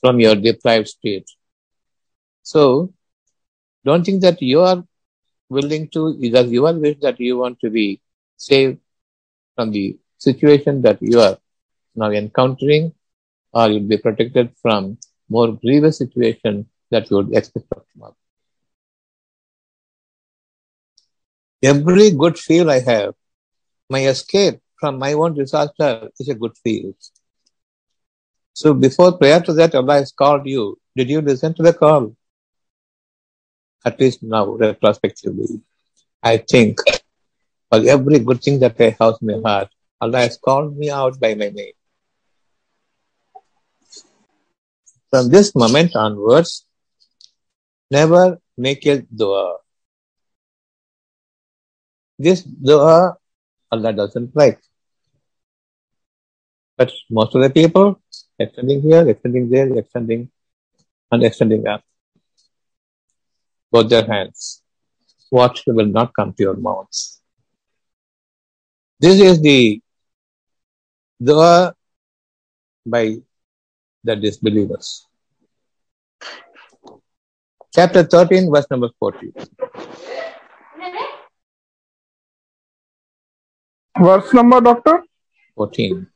from 0.00 0.18
your 0.18 0.34
deprived 0.34 0.88
state. 0.88 1.30
So, 2.42 2.92
don't 3.84 4.04
think 4.04 4.22
that 4.22 4.42
you 4.42 4.60
are 4.60 4.82
willing 5.48 5.88
to, 5.90 6.12
that 6.32 6.48
you 6.48 6.66
are 6.66 6.74
wish 6.74 6.98
that 7.02 7.20
you 7.20 7.38
want 7.38 7.60
to 7.60 7.70
be 7.70 8.00
saved 8.36 8.78
from 9.54 9.70
the 9.70 9.96
situation 10.18 10.82
that 10.82 11.00
you 11.00 11.20
are 11.20 11.38
now 11.94 12.10
encountering, 12.10 12.92
or 13.52 13.68
you'll 13.68 13.88
be 13.88 13.98
protected 13.98 14.50
from 14.60 14.98
more 15.36 15.52
grievous 15.64 15.98
situation 15.98 16.66
that 16.90 17.10
you 17.10 17.16
would 17.16 17.32
expect 17.34 17.66
from 17.68 17.82
tomorrow. 17.92 18.16
Every 21.62 22.10
good 22.10 22.38
feel 22.38 22.70
I 22.70 22.80
have, 22.80 23.14
my 23.88 24.00
escape 24.06 24.58
from 24.78 24.98
my 24.98 25.12
own 25.12 25.34
disaster 25.34 26.08
is 26.18 26.28
a 26.28 26.34
good 26.34 26.56
feel. 26.62 26.92
So 28.54 28.74
before 28.74 29.16
prayer 29.18 29.40
to 29.40 29.52
that, 29.54 29.74
Allah 29.74 29.94
has 29.94 30.12
called 30.12 30.46
you. 30.46 30.78
Did 30.96 31.08
you 31.08 31.20
listen 31.20 31.54
to 31.54 31.62
the 31.62 31.72
call? 31.72 32.14
At 33.84 33.98
least 34.00 34.22
now, 34.22 34.44
retrospectively, 34.64 35.60
I 36.22 36.36
think 36.36 36.78
for 37.70 37.80
every 37.94 38.18
good 38.18 38.42
thing 38.42 38.58
that 38.60 38.80
I 38.80 38.96
have 39.00 39.14
in 39.20 39.28
my 39.28 39.38
heart, 39.48 39.68
Allah 40.00 40.20
has 40.26 40.36
called 40.36 40.76
me 40.76 40.90
out 40.90 41.18
by 41.18 41.34
my 41.34 41.48
name. 41.48 41.72
From 45.12 45.28
this 45.28 45.54
moment 45.54 45.94
onwards, 45.94 46.64
never 47.90 48.40
make 48.56 48.86
a 48.86 49.02
dua. 49.02 49.58
This 52.18 52.40
dua 52.40 53.18
Allah 53.70 53.92
doesn't 53.92 54.34
like. 54.34 54.58
But 56.78 56.92
most 57.10 57.34
of 57.34 57.42
the 57.42 57.50
people 57.50 58.00
extending 58.38 58.80
here, 58.80 59.06
extending 59.06 59.50
there, 59.50 59.76
extending 59.76 60.30
and 61.10 61.22
extending 61.22 61.66
up. 61.66 61.84
Both 63.70 63.90
their 63.90 64.06
hands. 64.06 64.62
What 65.28 65.60
will 65.66 65.92
not 65.92 66.14
come 66.16 66.32
to 66.32 66.42
your 66.42 66.56
mouths. 66.56 67.20
This 68.98 69.20
is 69.20 69.42
the 69.42 69.82
dua 71.22 71.74
by 72.86 73.20
the 74.04 74.16
disbelievers. 74.16 75.06
Chapter 77.74 78.02
13, 78.04 78.52
verse 78.52 78.66
number 78.70 78.90
40. 78.98 79.32
Verse 83.98 84.34
number, 84.34 84.60
doctor? 84.60 85.04
14. 85.54 86.06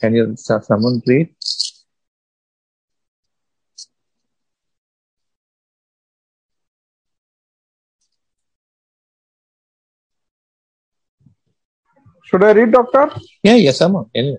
Can 0.00 0.14
you 0.14 0.36
so- 0.36 0.60
someone 0.60 1.00
read? 1.06 1.34
Should 12.34 12.42
I 12.42 12.50
read, 12.50 12.72
doctor? 12.72 13.12
Yeah, 13.44 13.54
yes, 13.54 13.78
someone. 13.78 14.06
Anyway. 14.12 14.38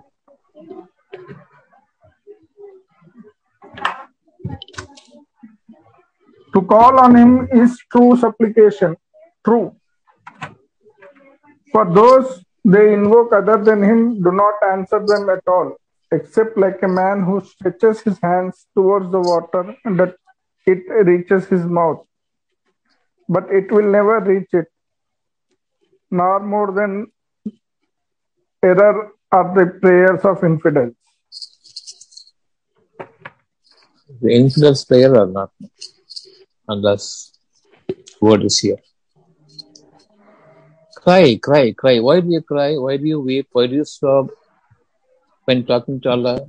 To 6.53 6.61
call 6.61 6.99
on 6.99 7.15
him 7.15 7.47
is 7.53 7.79
true 7.89 8.17
supplication. 8.17 8.97
True. 9.45 9.77
For 11.71 11.85
those 11.93 12.43
they 12.65 12.93
invoke 12.93 13.31
other 13.31 13.63
than 13.63 13.81
him 13.81 14.21
do 14.21 14.33
not 14.33 14.55
answer 14.73 14.99
them 14.99 15.29
at 15.29 15.47
all, 15.47 15.77
except 16.11 16.57
like 16.57 16.83
a 16.83 16.89
man 16.89 17.23
who 17.23 17.39
stretches 17.39 18.01
his 18.01 18.19
hands 18.21 18.67
towards 18.75 19.09
the 19.09 19.21
water 19.21 19.73
and 19.85 19.97
that 20.01 20.15
it 20.65 20.83
reaches 21.05 21.45
his 21.45 21.63
mouth. 21.63 22.05
But 23.29 23.49
it 23.49 23.71
will 23.71 23.89
never 23.89 24.19
reach 24.19 24.49
it, 24.51 24.67
nor 26.11 26.41
more 26.41 26.73
than 26.73 27.07
error 28.69 29.11
are 29.31 29.47
the 29.57 29.65
prayers 29.81 30.21
of 30.31 30.43
infidels. 30.43 30.93
The 34.21 34.31
infidels 34.39 34.85
prayer 34.85 35.13
or 35.21 35.27
not, 35.27 35.51
unless 36.67 37.05
word 38.21 38.43
is 38.43 38.59
here. 38.59 38.81
Cry, 40.95 41.37
cry, 41.47 41.65
cry. 41.73 41.99
Why 41.99 42.19
do 42.21 42.29
you 42.29 42.41
cry? 42.41 42.71
Why 42.85 42.97
do 42.97 43.05
you 43.13 43.19
weep? 43.19 43.47
Why 43.51 43.67
do 43.67 43.75
you 43.75 43.85
sob 43.85 44.31
when 45.45 45.65
talking 45.65 45.99
to 46.01 46.09
Allah? 46.09 46.39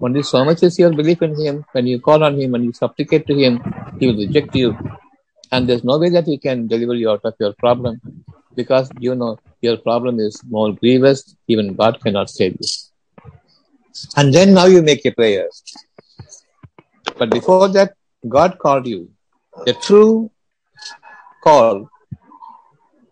Only 0.00 0.22
so 0.22 0.44
much 0.44 0.62
is 0.62 0.78
your 0.78 0.92
belief 0.92 1.22
in 1.22 1.34
Him. 1.42 1.64
When 1.72 1.86
you 1.86 2.00
call 2.00 2.24
on 2.24 2.38
Him 2.40 2.54
and 2.54 2.64
you 2.64 2.72
supplicate 2.72 3.26
to 3.28 3.34
Him, 3.34 3.62
He 3.98 4.08
will 4.08 4.20
reject 4.24 4.54
you. 4.54 4.76
And 5.52 5.68
there's 5.68 5.84
no 5.84 5.98
way 5.98 6.10
that 6.10 6.26
He 6.26 6.38
can 6.38 6.66
deliver 6.66 6.94
you 6.94 7.10
out 7.10 7.24
of 7.24 7.34
your 7.38 7.54
problem 7.54 8.00
because 8.54 8.90
you 8.98 9.14
know 9.14 9.38
your 9.60 9.76
problem 9.76 10.20
is 10.20 10.42
more 10.48 10.72
grievous. 10.72 11.36
Even 11.48 11.74
God 11.74 12.00
cannot 12.02 12.30
save 12.30 12.56
you. 12.60 12.68
And 14.16 14.32
then 14.32 14.54
now 14.54 14.66
you 14.66 14.82
make 14.82 15.04
a 15.04 15.12
prayer. 15.12 15.48
But 17.18 17.30
before 17.30 17.68
that, 17.68 17.94
God 18.28 18.58
called 18.58 18.86
you. 18.86 19.10
The 19.66 19.74
true 19.74 20.30
call 21.42 21.88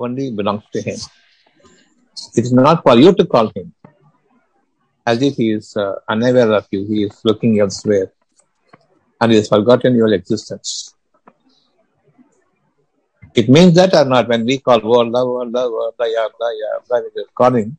only 0.01 0.31
belongs 0.31 0.65
to 0.73 0.81
Him. 0.81 0.99
It 2.37 2.45
is 2.45 2.53
not 2.53 2.83
for 2.83 2.97
you 2.97 3.13
to 3.15 3.27
call 3.27 3.51
Him 3.55 3.75
as 5.09 5.23
if 5.23 5.37
he 5.41 5.49
is 5.59 5.75
uh, 5.75 5.95
unaware 6.15 6.53
of 6.53 6.67
you, 6.71 6.81
he 6.87 7.05
is 7.05 7.19
looking 7.25 7.59
elsewhere 7.61 8.09
and 9.21 9.33
he 9.33 9.37
has 9.39 9.49
forgotten 9.49 9.95
your 9.97 10.13
existence. 10.13 10.95
It 13.35 13.49
means 13.49 13.75
that 13.75 13.95
or 13.95 14.05
not 14.05 14.29
when 14.29 14.45
we 14.45 14.59
call 14.59 14.81
oh 14.83 15.01
Allah, 15.01 15.25
oh 15.25 15.41
Allah, 15.41 15.65
oh 15.67 15.93
Allah, 15.93 16.11
Ya 16.11 16.23
Allah, 16.29 16.51
Ya 16.61 16.69
Allah, 16.79 17.09
we 17.15 17.23
are 17.23 17.33
calling. 17.35 17.77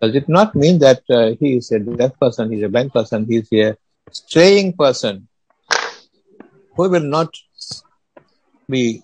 Does 0.00 0.14
it 0.14 0.28
not 0.28 0.54
mean 0.54 0.78
that 0.80 1.02
uh, 1.10 1.34
he 1.40 1.56
is 1.56 1.72
a 1.72 1.78
deaf 1.78 2.18
person, 2.20 2.50
he 2.50 2.58
is 2.58 2.64
a 2.64 2.68
blind 2.68 2.92
person, 2.92 3.26
he 3.26 3.36
is 3.36 3.48
a 3.52 3.76
straying 4.10 4.74
person 4.74 5.28
who 6.76 6.90
will 6.90 7.08
not 7.16 7.34
be 8.68 9.02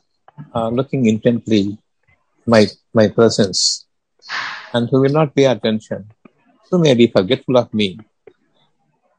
uh, 0.54 0.68
looking 0.68 1.06
intently 1.06 1.78
my 2.46 2.66
my 2.92 3.08
presence 3.08 3.86
and 4.72 4.88
who 4.90 5.00
will 5.00 5.12
not 5.12 5.34
pay 5.34 5.44
attention 5.44 6.08
who 6.70 6.78
may 6.78 6.94
be 6.94 7.08
forgetful 7.08 7.56
of 7.58 7.72
me. 7.74 7.98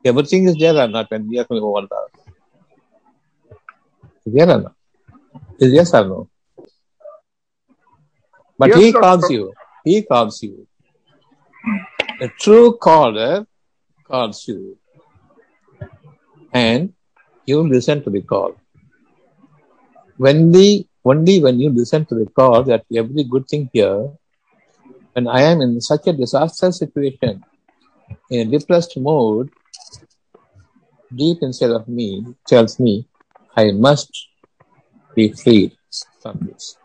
Everything 0.03 0.45
is 0.47 0.55
there 0.57 0.77
or 0.77 0.87
not 0.87 1.11
when 1.11 1.27
we 1.27 1.37
are 1.37 1.45
over 1.49 1.87
the 1.87 2.01
Is 4.25 4.33
there 4.33 4.49
or 4.49 4.61
not? 4.61 4.75
Is 5.59 5.73
yes 5.73 5.93
or 5.93 6.05
no? 6.05 6.29
But 8.57 8.69
Yes, 8.69 8.77
he 8.79 8.91
calls 8.91 9.29
you. 9.29 9.53
He 9.83 10.01
calls 10.03 10.43
you. 10.43 10.67
A 12.19 12.27
true 12.27 12.77
caller 12.77 13.47
calls 14.03 14.47
you. 14.47 14.77
And 16.53 16.93
you 17.45 17.67
listen 17.67 18.03
to 18.03 18.09
the 18.09 18.21
call. 18.21 18.55
When 20.17 20.51
the 20.51 20.85
only 21.03 21.41
when 21.41 21.59
you 21.59 21.69
listen 21.71 22.05
to 22.05 22.15
the 22.15 22.27
call 22.27 22.63
that 22.63 22.85
every 22.93 23.23
good 23.23 23.47
thing 23.47 23.69
here 23.73 24.11
when 25.13 25.27
I 25.27 25.41
am 25.41 25.61
in 25.61 25.81
such 25.81 26.07
a 26.07 26.13
disaster 26.13 26.71
situation, 26.71 27.43
in 28.29 28.47
a 28.47 28.59
depressed 28.59 28.97
mode, 28.97 29.49
deep 31.13 31.39
inside 31.41 31.71
of 31.71 31.87
me 31.87 32.23
tells 32.47 32.79
me 32.79 33.07
I 33.55 33.71
must 33.71 34.29
be 35.15 35.31
freed 35.31 35.73
from 36.21 36.39
this. 36.41 36.77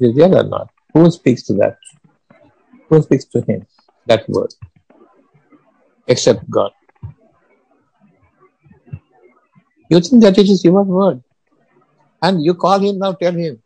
Is 0.00 0.14
there 0.16 0.34
or 0.34 0.44
not? 0.44 0.70
Who 0.94 1.10
speaks 1.10 1.42
to 1.44 1.54
that? 1.54 1.78
Who 2.88 3.02
speaks 3.02 3.24
to 3.26 3.40
him? 3.42 3.66
That 4.06 4.28
word. 4.28 4.52
Except 6.06 6.48
God. 6.50 6.72
You 9.88 10.00
think 10.00 10.22
that 10.22 10.38
it 10.38 10.48
is 10.48 10.64
your 10.64 10.82
word. 10.82 11.22
And 12.20 12.42
you 12.42 12.54
call 12.54 12.80
him 12.80 12.98
now, 12.98 13.12
tell 13.12 13.32
him, 13.32 13.62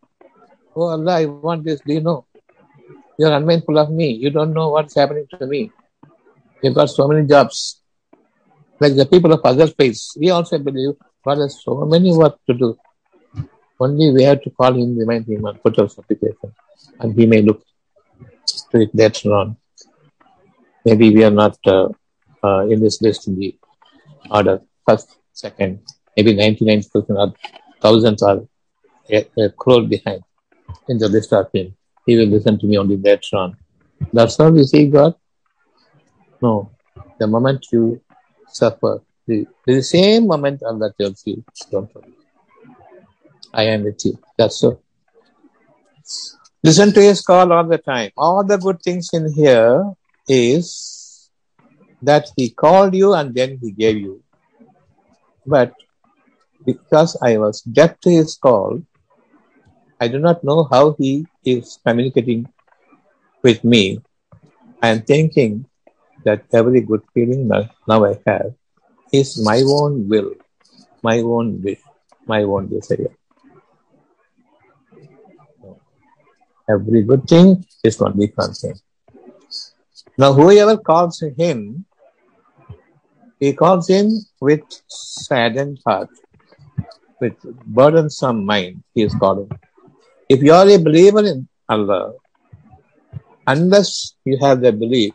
Oh 0.74 0.88
Allah, 0.88 1.20
I 1.20 1.24
want 1.24 1.64
this. 1.64 1.80
Do 1.80 1.94
you 1.94 2.00
know? 2.00 2.26
You're 3.18 3.32
unmindful 3.32 3.78
of 3.78 3.90
me. 3.90 4.10
You 4.10 4.30
don't 4.30 4.52
know 4.52 4.68
what's 4.68 4.94
happening 4.94 5.26
to 5.38 5.46
me. 5.46 5.70
You've 6.62 6.74
got 6.74 6.90
so 6.90 7.08
many 7.08 7.26
jobs. 7.26 7.80
Like 8.78 8.94
the 8.94 9.06
people 9.06 9.32
of 9.32 9.40
other 9.42 9.68
faiths, 9.68 10.14
we 10.20 10.28
also 10.30 10.58
believe 10.58 10.94
God 11.24 11.38
has 11.38 11.62
so 11.62 11.84
many 11.86 12.14
work 12.14 12.38
to 12.46 12.54
do. 12.54 12.76
Only 13.78 14.12
we 14.12 14.22
have 14.22 14.42
to 14.42 14.50
call 14.50 14.74
him, 14.74 14.98
remind 14.98 15.26
him, 15.28 15.44
and 15.44 15.62
put 15.62 15.78
our 15.78 15.88
supplication. 15.88 16.54
And 17.00 17.18
he 17.18 17.26
may 17.26 17.42
look 17.42 17.62
to 18.70 18.80
it 18.80 18.94
later 18.94 19.34
on. 19.34 19.56
Maybe 20.84 21.14
we 21.14 21.24
are 21.24 21.30
not 21.30 21.58
uh, 21.66 21.88
uh, 22.42 22.66
in 22.66 22.80
this 22.80 23.02
list 23.02 23.26
in 23.28 23.38
the 23.38 23.58
order 24.30 24.60
first, 24.86 25.18
second, 25.32 25.80
maybe 26.16 26.34
99% 26.34 27.10
or 27.10 27.34
thousands 27.80 28.22
are 28.22 28.40
a, 29.10 29.26
a 29.38 29.82
behind 29.82 30.22
in 30.88 30.98
the 30.98 31.08
list 31.08 31.32
of 31.32 31.50
him. 31.52 31.76
He 32.06 32.16
will 32.16 32.26
listen 32.26 32.58
to 32.60 32.66
me 32.66 32.78
only 32.78 32.96
later 32.96 33.36
on. 33.36 33.56
That's 34.12 34.36
how 34.36 34.50
we 34.50 34.64
see 34.64 34.86
God. 34.88 35.14
No. 36.40 36.70
The 37.18 37.26
moment 37.26 37.66
you 37.72 38.00
suffer, 38.48 39.02
the, 39.26 39.46
the 39.66 39.82
same 39.82 40.26
moment 40.26 40.62
Allah 40.62 40.92
tells 40.98 41.22
you, 41.26 41.44
don't 41.70 41.92
worry. 41.94 42.15
I 43.52 43.64
am 43.64 43.84
with 43.84 44.04
you. 44.04 44.18
That's 44.38 44.60
so. 44.60 44.80
Listen 46.62 46.92
to 46.92 47.00
his 47.00 47.22
call 47.22 47.52
all 47.52 47.64
the 47.64 47.78
time. 47.78 48.10
All 48.16 48.44
the 48.44 48.58
good 48.58 48.82
things 48.82 49.10
in 49.12 49.32
here 49.32 49.92
is 50.28 51.30
that 52.02 52.28
he 52.36 52.50
called 52.50 52.94
you 52.94 53.14
and 53.14 53.34
then 53.34 53.58
he 53.62 53.70
gave 53.70 53.96
you. 53.98 54.22
But 55.46 55.72
because 56.64 57.16
I 57.22 57.38
was 57.38 57.62
deaf 57.62 58.00
to 58.00 58.10
his 58.10 58.36
call, 58.36 58.82
I 60.00 60.08
do 60.08 60.18
not 60.18 60.42
know 60.44 60.68
how 60.70 60.94
he 60.98 61.26
is 61.44 61.78
communicating 61.86 62.48
with 63.42 63.62
me. 63.64 64.00
I 64.82 64.88
am 64.88 65.02
thinking 65.02 65.66
that 66.24 66.44
every 66.52 66.80
good 66.80 67.02
feeling 67.14 67.48
now, 67.48 67.70
I 67.88 68.18
have 68.26 68.54
is 69.12 69.40
my 69.42 69.62
own 69.64 70.08
will, 70.08 70.32
my 71.02 71.20
own 71.20 71.62
wish, 71.62 71.80
my 72.26 72.42
own 72.42 72.68
desire. 72.68 73.14
Every 76.68 77.02
good 77.02 77.28
thing 77.28 77.64
is 77.84 78.00
only 78.02 78.26
from 78.34 78.50
him. 78.60 78.74
Now, 80.18 80.32
whoever 80.32 80.76
calls 80.76 81.22
him, 81.38 81.84
he 83.38 83.52
calls 83.52 83.88
him 83.88 84.10
with 84.40 84.62
saddened 84.88 85.78
heart, 85.86 86.08
with 87.20 87.36
burdensome 87.66 88.44
mind, 88.44 88.82
he 88.94 89.02
is 89.02 89.14
calling. 89.14 89.50
If 90.28 90.42
you 90.42 90.52
are 90.54 90.68
a 90.68 90.78
believer 90.78 91.24
in 91.24 91.46
Allah, 91.68 92.14
unless 93.46 94.16
you 94.24 94.36
have 94.40 94.60
the 94.60 94.72
belief 94.72 95.14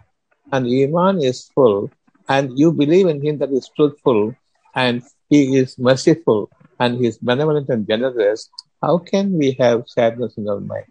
and 0.53 0.65
Iman 0.65 1.21
is 1.21 1.49
full 1.53 1.91
and 2.29 2.57
you 2.57 2.71
believe 2.71 3.07
in 3.07 3.21
Him 3.21 3.39
that 3.39 3.51
is 3.51 3.69
truthful 3.75 4.33
and 4.73 5.03
He 5.29 5.57
is 5.57 5.77
merciful 5.77 6.49
and 6.79 6.97
He 6.97 7.07
is 7.07 7.17
benevolent 7.17 7.67
and 7.67 7.85
generous, 7.85 8.49
how 8.81 8.99
can 8.99 9.37
we 9.37 9.51
have 9.59 9.83
sadness 9.89 10.37
in 10.37 10.47
our 10.47 10.61
mind 10.61 10.85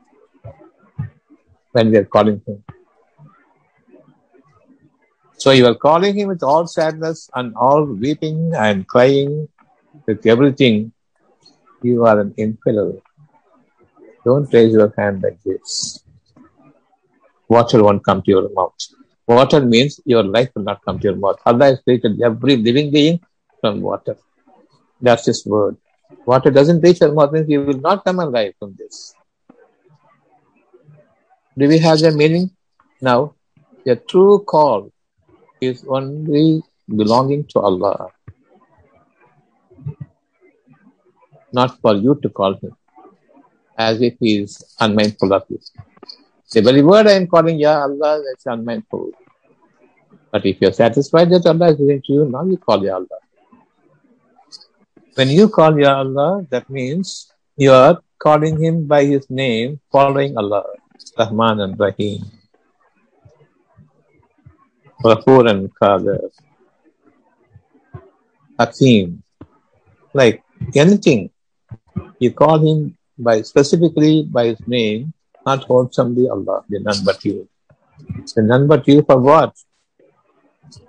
when 1.73 1.91
we 1.91 1.97
are 1.99 2.05
calling 2.05 2.41
Him? 2.47 2.63
So 5.39 5.53
you 5.53 5.67
are 5.67 5.75
calling 5.75 6.19
Him 6.19 6.29
with 6.29 6.43
all 6.43 6.67
sadness 6.67 7.31
and 7.35 7.55
all 7.57 7.85
weeping 7.85 8.53
and 8.55 8.87
crying, 8.87 9.49
with 10.07 10.27
everything. 10.27 10.93
You 11.83 12.05
are 12.05 12.21
an 12.21 12.35
infidel. 12.37 13.01
Don't 14.25 14.53
raise 14.53 14.73
your 14.73 14.93
hand 14.99 15.23
like 15.23 15.43
this. 15.43 16.05
Water 17.49 17.83
won't 17.83 18.05
come 18.05 18.23
to 18.23 18.31
your 18.31 18.49
mouth. 18.53 18.75
Water 19.27 19.61
means 19.65 20.01
your 20.05 20.23
life 20.23 20.51
will 20.55 20.65
not 20.65 20.85
come 20.85 20.99
to 20.99 21.05
your 21.09 21.17
mouth. 21.17 21.39
Allah 21.47 21.67
has 21.67 21.81
created 21.81 22.21
every 22.21 22.57
living 22.57 22.91
being 22.93 23.21
from 23.61 23.81
water. 23.81 24.17
That's 25.01 25.27
His 25.27 25.47
word. 25.47 25.77
Water 26.27 26.51
doesn't 26.51 26.81
reach 26.83 27.01
your 27.01 27.13
mouth 27.13 27.33
means 27.33 27.49
you 27.49 27.65
will 27.65 27.81
not 27.81 28.05
come 28.05 28.19
alive 28.19 28.55
from 28.59 28.75
this. 28.79 29.15
Do 31.61 31.69
we 31.69 31.79
have 31.81 31.99
the 31.99 32.11
meaning? 32.11 32.51
Now, 33.03 33.35
the 33.85 33.97
true 33.97 34.39
call 34.53 34.91
is 35.61 35.85
only 35.87 36.63
belonging 36.89 37.45
to 37.53 37.59
Allah, 37.61 38.09
not 41.53 41.79
for 41.83 41.95
you 41.97 42.19
to 42.23 42.31
call 42.31 42.55
Him 42.55 42.73
as 43.77 44.01
if 44.01 44.15
He 44.21 44.39
is 44.39 44.75
unmindful 44.81 45.35
of 45.35 45.45
you. 45.51 45.61
The 46.51 46.63
very 46.63 46.81
word 46.81 47.07
I 47.07 47.13
am 47.21 47.27
calling 47.27 47.59
Ya 47.59 47.83
Allah 47.83 48.23
is 48.35 48.47
unmindful. 48.47 49.11
But 50.33 50.47
if 50.47 50.63
you're 50.63 50.73
satisfied 50.73 51.29
that 51.29 51.45
Allah 51.45 51.73
is 51.73 51.79
listening 51.79 52.03
to 52.07 52.13
you, 52.15 52.25
now 52.25 52.45
you 52.45 52.57
call 52.57 52.83
Ya 52.83 52.95
Allah. 52.95 53.21
When 55.15 55.29
you 55.29 55.51
call 55.51 55.79
Ya 55.79 55.99
Allah, 55.99 56.47
that 56.49 56.71
means 56.71 57.31
you 57.55 57.73
are 57.73 58.01
calling 58.19 58.59
Him 58.65 58.87
by 58.87 59.05
His 59.05 59.29
name, 59.29 59.81
following 59.93 60.39
Allah, 60.39 60.65
Rahman 61.21 61.77
Rahim. 61.77 62.25
Ghafur 65.05 65.49
and 65.49 65.69
Qadir, 65.77 66.29
Hakim, 68.59 69.23
like 70.13 70.43
anything, 70.75 71.31
you 72.19 72.33
call 72.33 72.59
him 72.59 72.97
by 73.19 73.41
specifically 73.41 74.25
by 74.25 74.53
his 74.53 74.61
name, 74.67 75.13
not 75.47 75.65
wholesomely 75.65 76.29
Allah, 76.29 76.65
the 76.69 76.81
none 76.81 77.01
but 77.05 77.25
you. 77.25 77.49
The 78.35 78.43
none 78.43 78.69
but 78.69 78.87
you 78.89 79.03
for 79.03 79.19
what? 79.19 79.57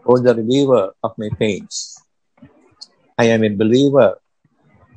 For 0.04 0.20
the 0.20 0.36
reliever 0.36 0.92
of 1.04 1.12
my 1.18 1.30
pains. 1.40 1.98
I 3.18 3.26
am 3.32 3.44
a 3.44 3.50
believer 3.50 4.20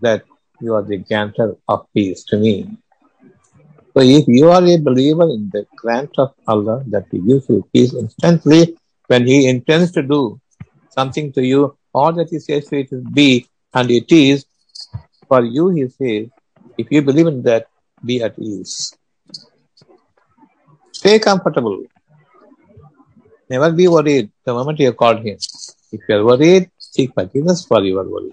that 0.00 0.24
you 0.60 0.74
are 0.74 0.82
the 0.82 0.98
granter 0.98 1.56
of 1.68 1.86
peace 1.94 2.24
to 2.24 2.36
me. 2.36 2.66
So 3.96 4.02
if 4.02 4.24
you 4.26 4.50
are 4.50 4.64
a 4.64 4.76
believer 4.76 5.22
in 5.30 5.50
the 5.52 5.66
grant 5.76 6.10
of 6.18 6.34
Allah 6.48 6.82
that 6.88 7.06
He 7.12 7.18
gives 7.18 7.48
you 7.48 7.64
peace 7.72 7.94
instantly, 7.94 8.76
when 9.06 9.24
He 9.24 9.48
intends 9.48 9.92
to 9.92 10.02
do 10.02 10.40
something 10.88 11.32
to 11.32 11.42
you, 11.44 11.76
all 11.94 12.12
that 12.14 12.28
He 12.28 12.40
says 12.40 12.66
to 12.68 12.80
it 12.80 12.88
is 12.90 13.04
be, 13.04 13.46
and 13.72 13.88
it 13.92 14.10
is, 14.10 14.46
for 15.28 15.44
you, 15.44 15.68
He 15.70 15.88
says, 15.88 16.28
if 16.76 16.90
you 16.90 17.02
believe 17.02 17.28
in 17.28 17.42
that, 17.42 17.68
be 18.04 18.20
at 18.20 18.36
ease. 18.36 18.96
Stay 20.92 21.20
comfortable. 21.20 21.84
Never 23.48 23.70
be 23.70 23.86
worried 23.86 24.32
the 24.44 24.54
moment 24.54 24.80
you 24.80 24.92
called 24.92 25.20
Him. 25.20 25.38
If 25.92 26.00
you 26.08 26.16
are 26.16 26.24
worried, 26.24 26.68
seek 26.78 27.14
forgiveness 27.14 27.64
for 27.64 27.80
your 27.82 28.02
worry. 28.02 28.32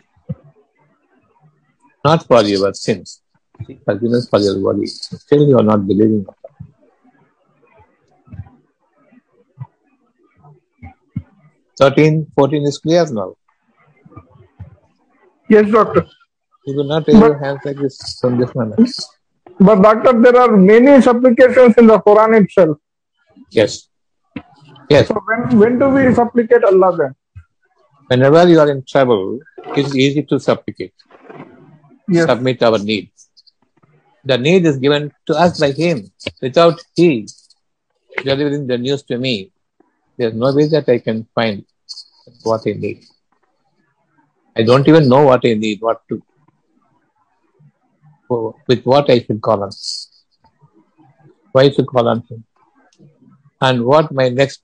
Not 2.04 2.26
for 2.26 2.42
your 2.42 2.74
sins. 2.74 3.21
Seek 3.66 3.82
forgiveness 3.86 4.28
for 4.30 4.40
your 4.40 4.60
worry. 4.60 4.86
Still 4.88 5.48
you 5.48 5.58
are 5.58 5.64
not 5.64 5.88
believing. 5.88 6.26
Thirteen, 11.78 12.28
fourteen 12.36 12.64
is 12.64 12.78
clear 12.78 13.06
now. 13.12 13.36
Yes, 15.50 15.72
doctor. 15.72 16.06
You 16.66 16.76
will 16.78 16.84
not 16.84 17.08
raise 17.08 17.20
your 17.20 17.38
hands 17.38 17.60
like 17.66 17.78
this 17.78 18.20
from 18.22 18.38
this 18.38 18.54
manner. 18.56 18.76
But 19.60 19.82
doctor, 19.82 20.14
there 20.22 20.38
are 20.38 20.56
many 20.56 21.02
supplications 21.02 21.76
in 21.78 21.88
the 21.88 22.00
Quran 22.00 22.44
itself. 22.44 22.78
Yes. 23.50 23.88
Yes. 24.90 25.08
So 25.08 25.22
when 25.26 25.58
when 25.58 25.80
do 25.80 25.90
we 25.90 26.14
supplicate 26.14 26.64
Allah 26.64 26.96
then? 26.98 27.16
Whenever 28.08 28.48
you 28.48 28.60
are 28.60 28.70
in 28.70 28.84
trouble, 28.86 29.40
it 29.76 29.86
is 29.86 29.96
easy 29.96 30.24
to 30.24 30.40
supplicate. 30.40 30.94
Yes. 32.08 32.28
Submit 32.28 32.62
our 32.62 32.78
needs. 32.78 33.30
The 34.24 34.38
need 34.38 34.66
is 34.66 34.78
given 34.78 35.12
to 35.28 35.34
us 35.34 35.60
by 35.60 35.72
Him. 35.72 36.12
Without 36.42 36.80
He 36.96 37.28
delivering 38.24 38.68
the 38.68 38.78
news 38.78 39.04
to 39.04 39.18
me, 39.18 39.52
there's 40.18 40.34
no 40.34 40.54
way 40.54 40.68
that 40.68 40.88
I 40.88 41.00
can 41.00 41.28
find 41.34 41.66
what 42.44 42.62
I 42.68 42.74
need. 42.74 43.04
I 44.56 44.64
don't 44.64 44.88
even 44.88 45.08
know 45.08 45.24
what 45.24 45.42
I 45.46 45.54
need, 45.54 45.82
what 45.82 46.02
to, 46.10 46.22
with 48.68 48.84
what 48.84 49.10
I 49.10 49.20
should 49.20 49.42
call 49.42 49.64
on. 49.64 49.72
Why 51.52 51.70
should 51.72 51.88
call 51.88 52.08
on 52.08 52.24
Him. 52.30 52.44
And 53.60 53.86
what 53.86 54.12
my 54.12 54.30
next 54.30 54.62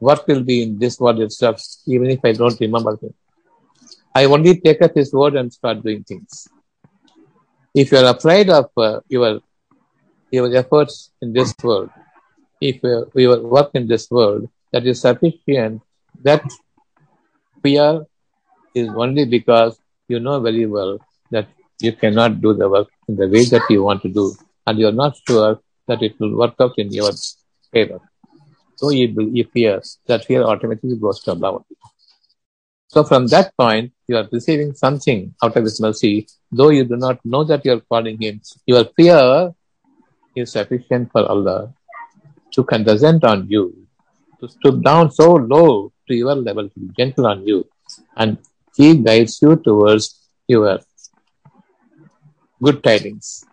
work 0.00 0.26
will 0.26 0.42
be 0.42 0.62
in 0.62 0.78
this 0.78 0.98
world 1.00 1.20
itself, 1.20 1.62
even 1.86 2.10
if 2.10 2.20
I 2.24 2.32
don't 2.32 2.58
remember 2.60 2.98
Him. 3.00 3.14
I 4.14 4.24
only 4.26 4.60
take 4.60 4.82
up 4.82 4.94
His 4.94 5.12
word 5.12 5.36
and 5.36 5.52
start 5.52 5.82
doing 5.82 6.04
things. 6.04 6.48
If 7.74 7.90
you 7.90 7.98
are 7.98 8.16
afraid 8.16 8.50
of 8.50 8.66
uh, 8.76 9.00
your 9.08 9.40
your 10.30 10.54
efforts 10.56 11.10
in 11.20 11.32
this 11.32 11.54
world, 11.62 11.90
if 12.60 12.84
uh, 12.84 13.06
your 13.14 13.42
work 13.42 13.70
in 13.74 13.88
this 13.88 14.10
world 14.10 14.48
that 14.72 14.86
is 14.86 15.00
sufficient, 15.00 15.82
that 16.22 16.42
fear 17.62 18.06
is 18.74 18.88
only 18.88 19.24
because 19.24 19.76
you 20.08 20.20
know 20.20 20.40
very 20.40 20.66
well 20.66 20.98
that 21.30 21.48
you 21.80 21.92
cannot 21.92 22.40
do 22.40 22.54
the 22.54 22.68
work 22.68 22.88
in 23.08 23.16
the 23.16 23.28
way 23.28 23.44
that 23.46 23.62
you 23.68 23.82
want 23.82 24.02
to 24.02 24.08
do, 24.08 24.32
and 24.66 24.78
you 24.78 24.86
are 24.86 24.98
not 25.04 25.16
sure 25.26 25.58
that 25.88 26.02
it 26.02 26.14
will 26.20 26.36
work 26.36 26.54
out 26.60 26.78
in 26.78 26.92
your 26.92 27.10
favor. 27.72 27.98
So 28.76 28.90
you, 28.90 29.08
you 29.32 29.44
fear, 29.52 29.82
that 30.06 30.24
fear 30.24 30.42
automatically 30.42 30.96
goes 30.96 31.20
to 31.22 31.32
Allah. 31.32 31.60
So 32.94 33.02
from 33.02 33.26
that 33.34 33.50
point, 33.58 33.92
you 34.06 34.16
are 34.16 34.28
receiving 34.30 34.72
something 34.72 35.34
out 35.42 35.56
of 35.56 35.64
His 35.64 35.80
mercy, 35.80 36.28
though 36.52 36.68
you 36.70 36.84
do 36.84 36.96
not 36.96 37.18
know 37.24 37.42
that 37.42 37.64
you 37.64 37.72
are 37.72 37.80
calling 37.80 38.22
Him. 38.22 38.40
Your 38.66 38.84
fear 38.96 39.52
is 40.36 40.52
sufficient 40.52 41.10
for 41.10 41.26
Allah 41.26 41.74
to 42.52 42.62
condescend 42.62 43.24
on 43.24 43.48
you, 43.48 43.64
to 44.40 44.48
stoop 44.48 44.84
down 44.84 45.10
so 45.10 45.32
low 45.32 45.92
to 46.06 46.14
your 46.14 46.36
level, 46.36 46.68
to 46.68 46.78
be 46.78 46.94
gentle 46.96 47.26
on 47.26 47.44
you, 47.44 47.66
and 48.16 48.38
He 48.76 48.96
guides 48.98 49.42
you 49.42 49.56
towards 49.56 50.30
your 50.46 50.78
good 52.62 52.80
tidings, 52.84 53.44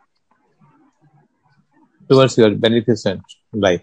towards 2.07 2.37
your 2.37 2.51
beneficent 2.51 3.23
life. 3.53 3.81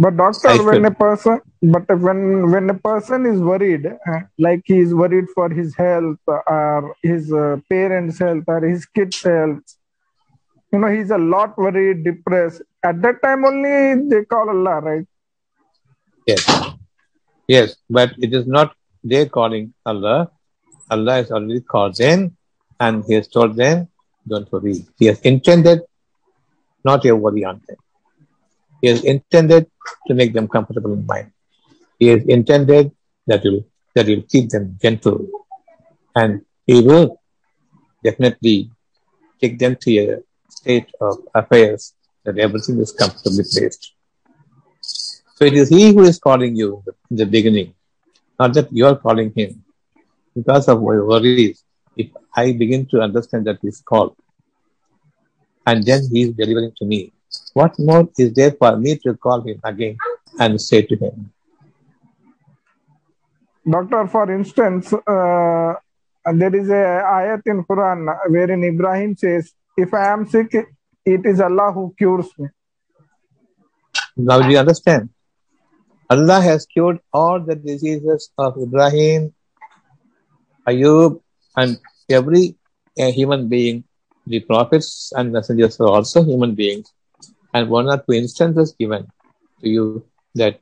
But 0.00 0.16
doctor, 0.16 0.48
I 0.48 0.58
when 0.58 0.82
feel- 0.82 0.86
a 0.86 0.90
person, 0.92 1.40
but 1.74 1.84
when 2.06 2.50
when 2.50 2.70
a 2.70 2.74
person 2.74 3.26
is 3.26 3.40
worried, 3.40 3.86
uh, 3.86 4.20
like 4.38 4.62
he 4.64 4.78
is 4.80 4.94
worried 4.94 5.26
for 5.34 5.48
his 5.50 5.76
health 5.76 6.18
or 6.26 6.96
his 7.02 7.32
uh, 7.32 7.56
parents' 7.68 8.18
health 8.18 8.44
or 8.48 8.60
his 8.62 8.86
kids' 8.86 9.22
health, 9.22 9.62
you 10.72 10.78
know, 10.80 10.88
he's 10.88 11.10
a 11.10 11.18
lot 11.18 11.56
worried, 11.58 12.04
depressed. 12.04 12.62
At 12.82 13.02
that 13.02 13.22
time 13.22 13.44
only 13.44 14.08
they 14.08 14.24
call 14.24 14.48
Allah, 14.48 14.80
right? 14.80 15.06
Yes. 16.26 16.44
Yes, 17.48 17.76
but 17.90 18.12
it 18.18 18.32
is 18.34 18.46
not 18.46 18.74
they 19.04 19.26
calling 19.26 19.74
Allah. 19.84 20.30
Allah 20.90 21.14
has 21.14 21.30
already 21.30 21.60
called 21.60 21.96
them 21.96 22.36
and 22.80 23.04
He 23.06 23.14
has 23.14 23.28
told 23.28 23.56
them, 23.56 23.88
don't 24.28 24.50
worry. 24.52 24.86
He 24.98 25.06
has 25.06 25.20
intended 25.20 25.80
not 26.84 27.04
a 27.06 27.14
worry 27.16 27.44
on 27.44 27.60
them. 27.68 27.76
He 28.80 28.88
has 28.88 29.04
intended 29.04 29.66
to 30.06 30.14
make 30.14 30.32
them 30.32 30.48
comfortable 30.48 30.92
in 30.92 31.06
mind. 31.06 31.32
He 31.98 32.08
has 32.08 32.24
intended 32.24 32.92
that 33.26 33.42
will 33.44 33.64
that 33.94 34.06
will 34.06 34.22
keep 34.22 34.50
them 34.50 34.78
gentle. 34.80 35.26
And 36.14 36.42
He 36.66 36.80
will 36.80 37.20
definitely 38.02 38.70
take 39.40 39.58
them 39.58 39.76
to 39.82 39.90
a 39.98 40.18
state 40.48 40.90
of 41.00 41.18
affairs 41.34 41.94
that 42.24 42.38
everything 42.38 42.78
is 42.78 42.92
comfortably 42.92 43.44
placed. 43.52 43.92
So 45.34 45.44
it 45.44 45.54
is 45.54 45.68
He 45.68 45.92
who 45.92 46.02
is 46.02 46.18
calling 46.18 46.56
you 46.56 46.82
in 47.10 47.16
the 47.16 47.26
beginning, 47.26 47.74
not 48.38 48.54
that 48.54 48.72
you 48.72 48.86
are 48.86 48.96
calling 48.96 49.32
Him. 49.34 49.64
Because 50.34 50.68
of 50.68 50.78
my 50.78 50.96
worries, 51.10 51.64
if 51.96 52.08
I 52.36 52.52
begin 52.52 52.86
to 52.86 53.00
understand 53.00 53.46
that 53.46 53.58
He's 53.62 53.80
called, 53.80 54.16
and 55.66 55.84
then 55.84 56.02
He 56.12 56.22
is 56.22 56.30
delivering 56.30 56.72
to 56.78 56.84
me, 56.84 57.12
what 57.54 57.78
more 57.78 58.08
is 58.18 58.32
there 58.32 58.52
for 58.52 58.76
me 58.76 58.96
to 58.98 59.14
call 59.14 59.42
Him 59.42 59.60
again 59.64 59.96
and 60.38 60.60
say 60.60 60.82
to 60.82 60.96
Him? 60.96 61.32
Doctor, 63.68 64.06
for 64.06 64.32
instance, 64.32 64.92
uh, 64.92 65.74
there 66.34 66.54
is 66.54 66.68
a 66.68 67.04
ayat 67.04 67.42
in 67.46 67.64
Quran 67.64 68.08
wherein 68.28 68.64
Ibrahim 68.64 69.16
says, 69.16 69.52
"If 69.76 69.92
I 69.94 70.12
am 70.12 70.26
sick, 70.26 70.54
it 71.04 71.26
is 71.26 71.40
Allah 71.40 71.72
who 71.72 71.94
cures 71.96 72.30
me." 72.38 72.48
Now 74.16 74.40
do 74.40 74.50
you 74.50 74.58
understand? 74.58 75.10
Allah 76.08 76.40
has 76.40 76.66
cured 76.66 76.98
all 77.12 77.38
the 77.38 77.54
diseases 77.54 78.30
of 78.36 78.58
Ibrahim, 78.58 79.32
Ayub, 80.66 81.20
and 81.56 81.78
every 82.08 82.56
uh, 82.98 83.12
human 83.12 83.48
being. 83.48 83.84
The 84.26 84.40
prophets 84.40 85.12
and 85.16 85.32
messengers 85.32 85.78
are 85.80 85.88
also 85.88 86.24
human 86.24 86.54
beings. 86.54 86.92
And 87.52 87.68
one 87.68 87.88
or 87.88 87.98
two 87.98 88.12
instances 88.12 88.74
given 88.78 89.08
to 89.60 89.68
you 89.68 90.04
that 90.34 90.60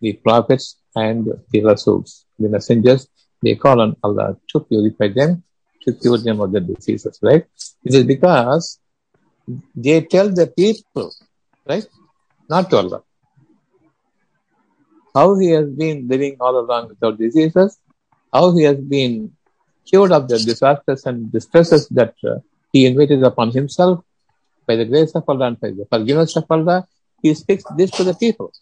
the 0.00 0.14
prophets 0.14 0.76
and 0.94 1.26
the 1.50 1.62
Rasuls, 1.62 2.24
the 2.38 2.48
messengers, 2.48 3.08
they 3.42 3.54
call 3.54 3.80
on 3.80 3.96
Allah 4.02 4.36
to 4.50 4.60
purify 4.60 5.08
them, 5.08 5.42
to 5.82 5.92
cure 5.92 6.18
them 6.18 6.40
of 6.40 6.52
the 6.52 6.60
diseases, 6.60 7.18
right? 7.22 7.44
It 7.84 7.94
is 7.94 8.04
because 8.04 8.78
they 9.74 10.00
tell 10.02 10.30
the 10.30 10.46
people, 10.46 11.12
right? 11.68 11.86
Not 12.48 12.70
to 12.70 12.76
Allah 12.78 13.02
how 15.14 15.38
he 15.38 15.50
has 15.50 15.68
been 15.68 16.08
living 16.08 16.36
all 16.40 16.58
along 16.58 16.88
without 16.88 17.18
diseases, 17.18 17.78
how 18.32 18.54
he 18.56 18.64
has 18.64 18.78
been 18.78 19.32
cured 19.86 20.12
of 20.12 20.28
the 20.28 20.38
disasters 20.38 21.04
and 21.06 21.30
distresses 21.30 21.88
that 21.88 22.14
uh, 22.24 22.38
he 22.72 22.86
invited 22.86 23.22
upon 23.22 23.50
himself 23.50 24.04
by 24.66 24.76
the 24.76 24.84
grace 24.84 25.14
of 25.14 25.24
Allah 25.28 25.46
and 25.48 25.60
by 25.60 25.70
the 25.70 25.86
forgiveness 25.90 26.36
of 26.36 26.44
Allah. 26.50 26.86
He 27.22 27.34
speaks 27.34 27.64
this 27.76 27.90
to 27.92 28.04
the 28.04 28.14
people. 28.14 28.52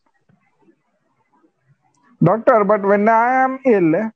Doctor, 2.23 2.65
but 2.65 2.83
when 2.83 3.09
I 3.09 3.45
am 3.45 3.59
ill, 3.65 4.11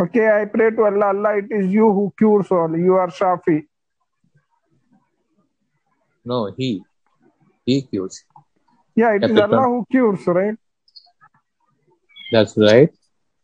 okay, 0.00 0.28
I 0.40 0.44
pray 0.44 0.70
to 0.70 0.82
Allah, 0.84 1.06
Allah, 1.06 1.38
it 1.38 1.46
is 1.50 1.72
you 1.72 1.92
who 1.92 2.12
cures 2.16 2.50
all. 2.50 2.76
You 2.76 2.94
are 2.94 3.08
Shafi. 3.08 3.64
No, 6.24 6.52
he. 6.56 6.82
He 7.66 7.82
cures. 7.82 8.22
Yeah, 8.94 9.14
it 9.16 9.24
is. 9.24 9.36
Allah 9.36 9.62
who 9.62 9.84
cures, 9.90 10.24
right? 10.28 10.56
That's 12.30 12.56
right. 12.56 12.90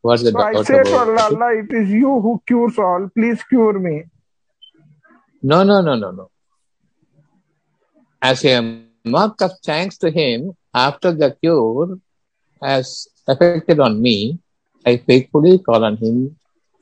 What's 0.02 0.22
the 0.22 0.30
So 0.30 0.40
I 0.40 0.62
say 0.62 0.82
to 0.82 0.96
Allah. 0.96 1.22
Allah, 1.30 1.58
it 1.58 1.72
is 1.72 1.90
you 1.90 2.20
who 2.20 2.40
cures 2.46 2.78
all. 2.78 3.10
Please 3.14 3.42
cure 3.44 3.78
me. 3.78 4.04
No, 5.42 5.62
no, 5.64 5.80
no, 5.80 5.96
no, 5.96 6.10
no. 6.12 6.30
As 8.22 8.44
a 8.44 8.60
mark 9.04 9.40
of 9.40 9.52
thanks 9.64 9.96
to 9.98 10.10
him 10.10 10.52
after 10.74 11.10
the 11.12 11.30
cure 11.40 11.98
has 12.62 13.08
affected 13.26 13.80
on 13.80 14.00
me, 14.02 14.38
I 14.84 14.98
faithfully 14.98 15.58
call 15.58 15.84
on 15.84 15.96
him, 15.96 16.36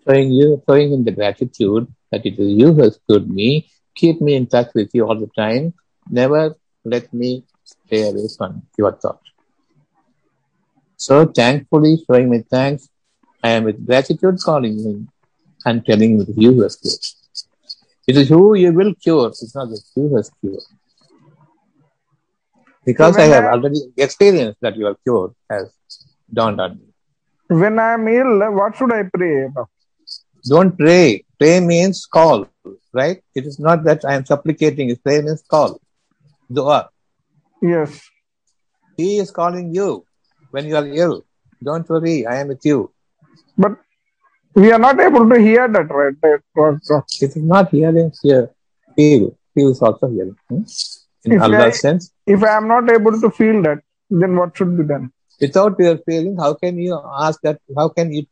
showing 0.05 0.33
you, 0.33 0.61
showing 0.68 0.92
him 0.92 1.05
the 1.05 1.12
gratitude 1.12 1.87
that 2.11 2.27
it 2.27 2.38
is 2.38 2.53
you 2.61 2.72
who 2.72 2.83
has 2.83 2.98
cured 3.07 3.31
me. 3.31 3.70
Keep 3.94 4.20
me 4.20 4.35
in 4.35 4.46
touch 4.46 4.70
with 4.74 4.90
you 4.92 5.07
all 5.07 5.18
the 5.18 5.31
time. 5.37 5.74
Never 6.11 6.57
let 6.85 7.12
me 7.14 7.44
stay 7.64 8.09
away 8.09 8.27
from 8.37 8.62
your 8.77 8.92
thought. 8.92 9.20
So 10.96 11.27
thankfully 11.27 12.03
showing 12.05 12.31
me 12.31 12.42
thanks, 12.51 12.88
I 13.44 13.51
am 13.51 13.64
with 13.64 13.87
gratitude 13.87 14.38
calling 14.44 14.77
him 14.79 15.09
and 15.64 15.87
telling 15.87 16.14
him 16.14 16.20
it 16.22 16.31
is 16.31 16.37
you 16.37 16.53
who 16.53 16.62
has 16.62 16.77
cured. 16.77 16.98
It 18.09 18.16
is 18.16 18.29
who 18.29 18.57
you 18.57 18.72
will 18.72 18.94
cure, 18.94 19.29
it's 19.29 19.55
not 19.55 19.68
that 19.68 19.83
you 19.94 20.16
has 20.16 20.31
cured. 20.40 20.62
Because 22.88 23.16
So 23.16 23.22
I 23.22 23.27
have 23.35 23.44
I- 23.44 23.53
already 23.55 23.81
experienced 24.07 24.61
that 24.64 24.77
you 24.81 24.87
are 24.90 24.96
cured 25.05 25.33
has 25.51 25.66
dawned 26.38 26.61
on 26.66 26.70
me. 26.79 26.87
When 27.62 27.79
I 27.87 27.88
am 27.96 28.07
ill, 28.18 28.33
what 28.59 28.77
should 28.77 28.92
I 28.98 29.03
pray? 29.16 29.35
about? 29.46 29.68
Don't 30.53 30.72
pray. 30.83 31.24
Pray 31.40 31.57
means 31.72 31.98
call, 32.16 32.38
right? 33.01 33.18
It 33.38 33.44
is 33.51 33.59
not 33.66 33.85
that 33.88 34.05
I 34.11 34.14
am 34.18 34.24
supplicating. 34.31 34.94
Pray 35.07 35.18
means 35.27 35.42
call. 35.55 35.81
Dua. 36.59 36.79
Yes. 37.72 38.01
He 38.96 39.09
is 39.22 39.31
calling 39.40 39.74
you 39.79 39.88
when 40.51 40.66
you 40.70 40.77
are 40.81 40.87
ill. 41.03 41.16
Don't 41.68 41.88
worry, 41.88 42.16
I 42.27 42.37
am 42.42 42.48
with 42.48 42.64
you. 42.70 42.79
But 43.57 43.72
we 44.55 44.72
are 44.72 44.83
not 44.87 44.98
able 45.09 45.29
to 45.33 45.38
hear 45.48 45.66
that, 45.77 45.88
right? 46.01 46.16
That 46.22 47.05
It 47.27 47.37
is 47.37 47.44
not 47.55 47.70
hearing 47.70 48.12
here. 48.22 48.44
Feel. 48.96 49.24
Feel 49.55 49.70
is 49.74 49.83
also 49.83 50.09
hearing. 50.09 50.37
hmm? 50.48 50.62
In 51.24 51.40
Allah's 51.46 51.81
sense. 51.81 52.12
If 52.34 52.42
I 52.42 52.56
am 52.56 52.68
not 52.68 52.90
able 52.90 53.18
to 53.20 53.30
feel 53.30 53.62
that, 53.62 53.78
then 54.10 54.36
what 54.36 54.56
should 54.56 54.76
be 54.76 54.84
done? 54.84 55.12
Without 55.40 55.78
your 55.78 55.98
feeling, 55.98 56.36
how 56.36 56.54
can 56.54 56.78
you 56.78 57.00
ask 57.26 57.40
that? 57.42 57.60
How 57.76 57.88
can 57.88 58.12
you 58.12 58.24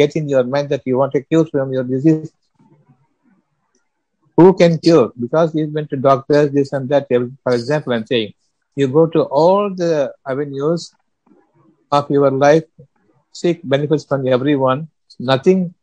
get 0.00 0.14
in 0.14 0.28
your 0.28 0.44
mind 0.44 0.68
that 0.68 0.82
you 0.84 0.98
want 0.98 1.14
a 1.14 1.22
cure 1.22 1.46
from 1.46 1.72
your 1.72 1.82
disease? 1.82 2.32
Who 4.36 4.54
can 4.54 4.78
cure? 4.78 5.12
Because 5.18 5.54
you 5.54 5.66
went 5.68 5.90
to 5.90 5.96
doctors, 5.96 6.52
this 6.52 6.72
and 6.72 6.88
that. 6.90 7.08
For 7.42 7.52
example, 7.52 7.92
I'm 7.92 8.06
saying 8.06 8.34
you 8.76 8.88
go 8.88 9.06
to 9.06 9.22
all 9.24 9.74
the 9.74 10.14
avenues 10.26 10.94
of 11.90 12.10
your 12.10 12.30
life, 12.30 12.64
seek 13.32 13.60
benefits 13.64 14.04
from 14.04 14.28
everyone. 14.28 14.88
Nothing 15.18 15.74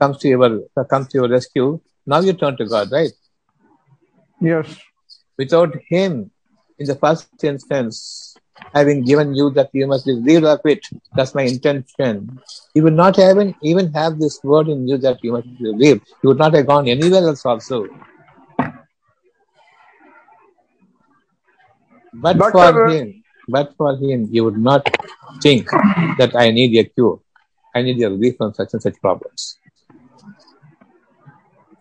comes 0.00 0.18
to 0.18 0.28
your 0.28 0.62
comes 0.88 1.08
to 1.08 1.18
your 1.18 1.28
rescue. 1.28 1.80
Now 2.06 2.20
you 2.20 2.32
turn 2.32 2.56
to 2.56 2.66
God, 2.66 2.90
right? 2.90 3.12
Yes. 4.40 4.76
Without 5.38 5.76
Him, 5.88 6.31
in 6.82 6.88
the 6.90 6.98
first 7.04 7.44
instance, 7.44 8.36
having 8.74 9.04
given 9.10 9.34
you 9.34 9.50
that 9.58 9.70
you 9.72 9.86
must 9.86 10.06
be 10.06 10.14
relieved 10.14 10.44
of 10.44 10.60
it. 10.64 10.82
That's 11.16 11.34
my 11.34 11.42
intention. 11.42 12.40
You 12.74 12.82
would 12.84 12.98
not 13.04 13.18
even 13.18 13.54
even 13.62 13.92
have 13.92 14.18
this 14.18 14.38
word 14.42 14.68
in 14.74 14.86
you 14.88 14.98
that 15.06 15.18
you 15.22 15.32
must 15.36 15.48
be 15.58 15.70
relieved. 15.72 16.02
You 16.22 16.30
would 16.30 16.42
not 16.44 16.54
have 16.54 16.66
gone 16.66 16.88
anywhere 16.88 17.24
else 17.30 17.44
also. 17.46 17.86
But 22.14 22.36
Doctor, 22.38 22.52
for 22.52 22.86
uh, 22.86 22.92
him, 22.92 23.24
but 23.48 23.74
for 23.76 23.96
him, 23.96 24.28
you 24.30 24.44
would 24.44 24.58
not 24.58 24.82
think 25.42 25.70
that 26.18 26.36
I 26.36 26.50
need 26.50 26.76
a 26.78 26.84
cure. 26.84 27.20
I 27.74 27.82
need 27.82 28.02
a 28.02 28.10
relief 28.10 28.36
from 28.36 28.52
such 28.52 28.74
and 28.74 28.82
such 28.82 29.00
problems. 29.00 29.58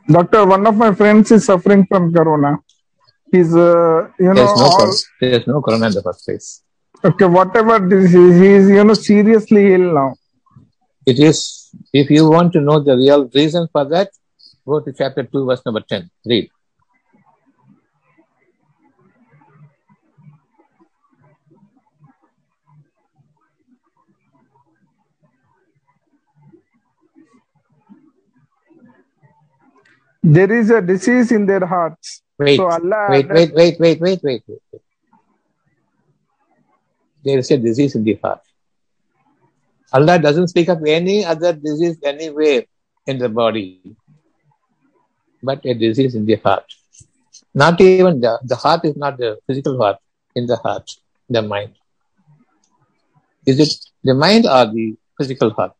Doctor, 0.07 0.45
one 0.45 0.65
of 0.65 0.75
my 0.75 0.93
friends 0.93 1.31
is 1.31 1.45
suffering 1.45 1.85
from 1.85 2.13
corona. 2.13 2.57
He's, 3.31 3.55
uh, 3.55 4.09
you 4.19 4.33
know, 4.33 4.33
There's 4.33 4.57
no 4.57 4.65
all, 4.65 4.93
there's 5.21 5.47
no 5.47 5.61
corona 5.61 5.87
in 5.87 5.93
the 5.93 6.03
first 6.03 6.25
place. 6.25 6.63
okay, 7.03 7.25
whatever 7.25 7.75
he 7.87 8.47
is, 8.55 8.69
you 8.69 8.83
know, 8.83 8.93
seriously 8.93 9.73
ill 9.73 9.93
now. 9.93 10.15
It 11.05 11.17
is, 11.19 11.69
if 11.93 12.09
you 12.09 12.29
want 12.29 12.51
to 12.53 12.61
know 12.61 12.79
the 12.79 12.95
real 12.95 13.29
reason 13.33 13.67
for 13.71 13.85
that, 13.85 14.09
go 14.67 14.81
to 14.81 14.91
chapter 14.91 15.23
2, 15.23 15.45
verse 15.45 15.61
number 15.65 15.81
10. 15.81 16.09
Read. 16.25 16.49
There 30.23 30.51
is 30.51 30.69
a 30.69 30.81
disease 30.81 31.31
in 31.31 31.45
their 31.45 31.65
hearts. 31.65 32.21
Wait, 32.41 32.57
So 32.57 32.65
Allah 32.65 33.05
wait, 33.11 33.29
wait, 33.29 33.53
wait, 33.53 33.79
wait, 33.79 33.99
wait, 34.01 34.23
wait, 34.23 34.43
wait. 34.47 34.61
wait. 34.73 34.81
There 37.23 37.37
is 37.37 37.51
a 37.51 37.57
disease 37.57 37.93
in 37.93 38.03
the 38.03 38.17
heart. 38.23 38.41
Allah 39.93 40.17
doesn't 40.17 40.47
speak 40.47 40.67
of 40.69 40.83
any 40.83 41.23
other 41.23 41.53
disease 41.53 41.97
anywhere 42.03 42.63
in 43.05 43.19
the 43.19 43.29
body, 43.29 43.95
but 45.43 45.63
a 45.65 45.75
disease 45.75 46.15
in 46.15 46.25
the 46.25 46.37
heart. 46.37 46.65
Not 47.53 47.79
even 47.79 48.19
the, 48.21 48.39
the 48.43 48.55
heart 48.55 48.85
is 48.85 48.97
not 48.97 49.19
the 49.19 49.37
physical 49.45 49.77
heart, 49.77 49.97
in 50.33 50.47
the 50.47 50.55
heart, 50.55 50.89
the 51.29 51.43
mind. 51.43 51.75
Is 53.45 53.59
it 53.59 53.85
the 54.03 54.15
mind 54.15 54.47
or 54.47 54.65
the 54.65 54.95
physical 55.15 55.51
heart? 55.51 55.73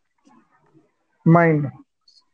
Mind. 1.26 1.71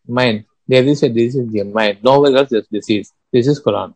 Mind. 0.06 0.44
There 0.68 0.84
is 0.84 1.02
a 1.04 1.08
disease 1.08 1.36
in 1.36 1.50
the 1.50 1.64
mind. 1.64 2.00
Nowhere 2.04 2.36
else 2.36 2.50
there's 2.50 2.68
disease. 2.68 3.14
This 3.32 3.48
is 3.48 3.64
Quran. 3.64 3.94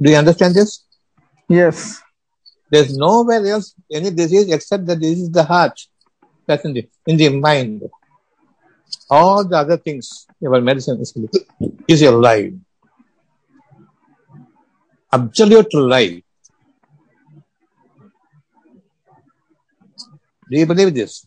Do 0.00 0.10
you 0.10 0.16
understand 0.16 0.54
this? 0.54 0.84
Yes. 1.48 2.00
There's 2.70 2.96
nowhere 2.96 3.44
else 3.46 3.74
any 3.92 4.10
disease 4.10 4.50
except 4.50 4.86
the 4.86 4.96
disease 4.96 5.24
is 5.24 5.30
the 5.30 5.44
heart. 5.44 5.78
That's 6.46 6.64
in 6.64 6.72
the 6.72 6.88
in 7.06 7.16
the 7.16 7.28
mind. 7.28 7.82
All 9.10 9.44
the 9.44 9.56
other 9.56 9.76
things, 9.76 10.26
your 10.40 10.60
medicine 10.60 11.00
is, 11.00 11.12
is 11.86 12.02
a 12.02 12.10
lie. 12.10 12.52
Absolute 15.12 15.74
lie. 15.74 16.22
Do 20.48 20.58
you 20.58 20.66
believe 20.66 20.94
this? 20.94 21.26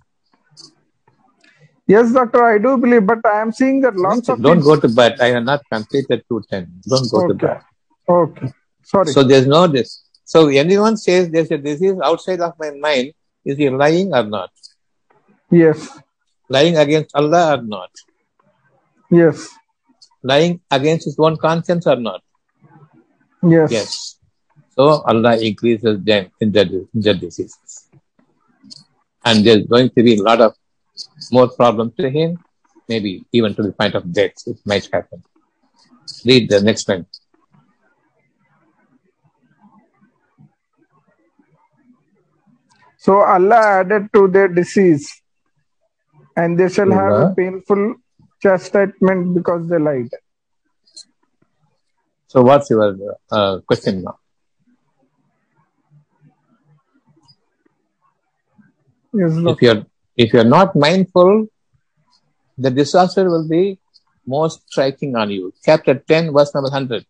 Yes, 1.86 2.14
doctor, 2.14 2.44
I 2.44 2.58
do 2.58 2.78
believe, 2.78 3.06
but 3.06 3.26
I 3.26 3.42
am 3.42 3.52
seeing 3.52 3.82
that 3.82 3.96
lots 3.96 4.30
of 4.30 4.42
Don't 4.42 4.62
go 4.62 4.78
to 4.78 4.88
bed. 4.88 5.20
I 5.20 5.28
have 5.28 5.44
not 5.44 5.62
completed 5.70 6.24
210. 6.30 6.82
Don't 6.88 7.12
go 7.12 7.28
to 7.28 7.34
bed. 7.34 7.62
Okay. 8.08 8.54
Sorry. 8.84 9.08
So 9.08 9.24
there's 9.24 9.48
no 9.48 9.68
this. 9.68 10.04
So 10.26 10.48
anyone 10.48 10.98
says 10.98 11.30
there's 11.30 11.52
a 11.52 11.58
disease 11.58 11.96
outside 12.04 12.42
of 12.42 12.54
my 12.60 12.72
mind, 12.72 13.14
is 13.46 13.58
he 13.58 13.70
lying 13.70 14.14
or 14.14 14.24
not? 14.24 14.52
yes. 15.52 16.00
Lying 16.50 16.78
against 16.78 17.16
Allah 17.16 17.58
or 17.58 17.62
not? 17.64 17.90
Yes. 19.10 19.50
Lying 20.22 20.62
against 20.70 21.06
his 21.06 21.16
own 21.18 21.38
conscience 21.38 21.88
or 21.88 21.96
not? 21.96 22.22
Yes. 23.42 23.72
Yes. 23.72 24.20
So 24.76 25.02
Allah 25.06 25.38
increases 25.38 26.04
them 26.04 26.32
in 26.40 26.52
their, 26.52 26.66
in 26.66 26.90
their 26.94 27.14
diseases. 27.14 27.90
And 29.24 29.46
there's 29.46 29.66
going 29.68 29.90
to 29.92 30.04
be 30.04 30.18
a 30.18 30.22
lot 30.22 30.42
of 30.42 30.54
more 31.32 31.48
problems 31.48 31.94
to 32.00 32.10
him, 32.10 32.40
maybe 32.90 33.26
even 33.32 33.56
to 33.56 33.64
the 33.64 33.72
point 33.72 33.96
of 33.96 34.12
death. 34.12 34.34
It 34.46 34.58
might 34.66 34.90
happen. 34.92 35.24
Read 36.26 36.50
the 36.50 36.62
next 36.62 36.88
one. 36.88 37.06
So 43.04 43.20
Allah 43.20 43.82
added 43.84 44.08
to 44.14 44.30
their 44.30 44.48
disease, 44.48 45.12
and 46.38 46.58
they 46.58 46.70
shall 46.70 46.90
have 46.90 47.12
a 47.12 47.34
painful 47.36 47.96
chastisement 48.42 49.36
because 49.36 49.68
they 49.68 49.78
lied. 49.78 50.10
So 52.28 52.44
what's 52.44 52.70
your 52.70 52.96
uh, 53.30 53.60
question 53.68 54.04
now? 54.04 54.20
Yes, 59.14 59.34
If 59.52 59.62
you're 59.62 59.86
if 60.16 60.32
you're 60.32 60.52
not 60.58 60.74
mindful, 60.74 61.48
the 62.58 62.72
disaster 62.72 63.30
will 63.30 63.50
be 63.50 63.80
most 64.26 64.64
striking 64.72 65.18
on 65.18 65.30
you. 65.30 65.54
Chapter 65.62 65.96
10, 65.96 66.32
verse 66.32 66.56
number 66.56 66.70
100. 66.70 67.06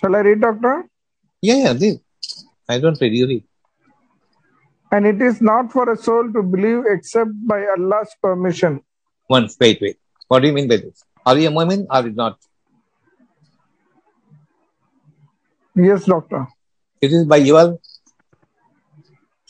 Shall 0.00 0.14
I 0.14 0.20
read, 0.20 0.40
Doctor? 0.40 0.88
Yeah, 1.42 1.56
yeah, 1.56 1.72
read. 1.72 2.00
I 2.68 2.78
don't 2.78 3.00
read, 3.00 3.14
you 3.14 3.26
read. 3.26 3.44
And 4.92 5.06
it 5.06 5.20
is 5.20 5.40
not 5.40 5.72
for 5.72 5.90
a 5.92 5.96
soul 5.96 6.32
to 6.32 6.42
believe 6.42 6.84
except 6.86 7.30
by 7.46 7.66
Allah's 7.76 8.14
permission. 8.22 8.80
Once, 9.28 9.56
wait, 9.60 9.78
wait. 9.80 9.98
What 10.28 10.40
do 10.40 10.48
you 10.48 10.52
mean 10.54 10.68
by 10.68 10.76
this? 10.76 11.02
Are 11.26 11.36
you 11.36 11.48
a 11.48 11.50
mu'min 11.50 11.86
or 11.90 12.02
not? 12.10 12.38
Yes, 15.74 16.04
doctor. 16.04 16.46
It 17.00 17.12
is 17.12 17.24
by 17.26 17.36
your 17.36 17.78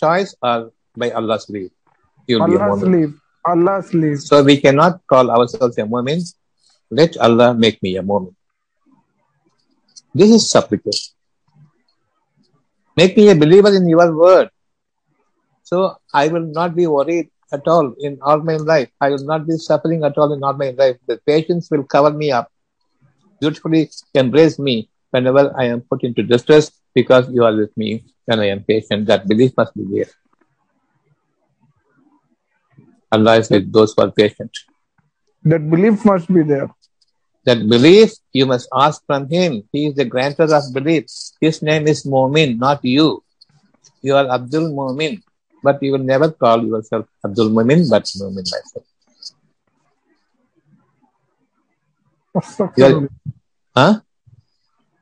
choice 0.00 0.34
or 0.42 0.72
by 0.96 1.10
Allah's 1.10 1.48
leave. 1.48 1.70
You 2.26 2.40
will 2.40 2.46
be 2.46 2.54
a 2.56 2.60
Allah's 2.60 2.82
leave. 2.82 3.20
Allah's 3.44 3.94
leave. 3.94 4.20
So 4.20 4.42
we 4.42 4.60
cannot 4.60 5.00
call 5.06 5.30
ourselves 5.30 5.78
a 5.78 5.82
mu'min. 5.82 6.20
Let 6.90 7.16
Allah 7.18 7.54
make 7.54 7.82
me 7.82 7.96
a 7.96 8.02
mu'min. 8.02 8.34
This 10.18 10.30
is 10.36 10.50
supplication. 10.50 11.14
Make 12.96 13.16
me 13.16 13.28
a 13.30 13.36
believer 13.36 13.72
in 13.72 13.88
your 13.88 14.12
word. 14.16 14.48
So 15.62 15.96
I 16.12 16.26
will 16.26 16.46
not 16.58 16.74
be 16.74 16.88
worried 16.88 17.28
at 17.52 17.68
all 17.68 17.94
in 18.00 18.18
all 18.20 18.38
my 18.38 18.56
life. 18.56 18.88
I 19.00 19.10
will 19.10 19.24
not 19.32 19.46
be 19.46 19.56
suffering 19.56 20.02
at 20.02 20.18
all 20.18 20.32
in 20.32 20.42
all 20.42 20.54
my 20.54 20.70
life. 20.70 20.96
The 21.06 21.18
patience 21.24 21.68
will 21.70 21.84
cover 21.84 22.10
me 22.10 22.32
up, 22.32 22.50
beautifully 23.40 23.90
embrace 24.12 24.58
me 24.58 24.90
whenever 25.12 25.54
I 25.56 25.66
am 25.66 25.82
put 25.82 26.02
into 26.02 26.24
distress 26.24 26.72
because 26.96 27.30
you 27.30 27.44
are 27.44 27.54
with 27.54 27.76
me 27.76 28.04
when 28.24 28.40
I 28.40 28.46
am 28.46 28.64
patient. 28.64 29.06
That 29.06 29.28
belief 29.28 29.52
must 29.56 29.72
be 29.76 29.84
there. 29.88 30.10
Allah 33.12 33.36
is 33.36 33.50
with 33.50 33.72
those 33.72 33.94
who 33.96 34.02
are 34.02 34.10
patient. 34.10 34.50
That 35.44 35.70
belief 35.70 36.04
must 36.04 36.26
be 36.26 36.42
there. 36.42 36.68
That 37.48 37.66
belief 37.66 38.12
you 38.34 38.44
must 38.44 38.68
ask 38.76 39.00
from 39.06 39.26
Him. 39.26 39.62
He 39.72 39.86
is 39.86 39.94
the 39.94 40.04
granter 40.04 40.44
of 40.54 40.64
belief. 40.70 41.06
His 41.40 41.62
name 41.62 41.88
is 41.88 42.04
Momin, 42.04 42.58
not 42.58 42.84
you. 42.84 43.24
You 44.02 44.16
are 44.16 44.28
Abdul 44.28 44.74
Momin, 44.74 45.22
but 45.62 45.82
you 45.82 45.92
will 45.92 46.04
never 46.12 46.30
call 46.30 46.62
yourself 46.62 47.06
Abdul 47.24 47.48
Momin, 47.48 47.88
but 47.88 48.06
Momin 48.20 48.44
myself. 48.52 48.84
Huh? 53.74 54.00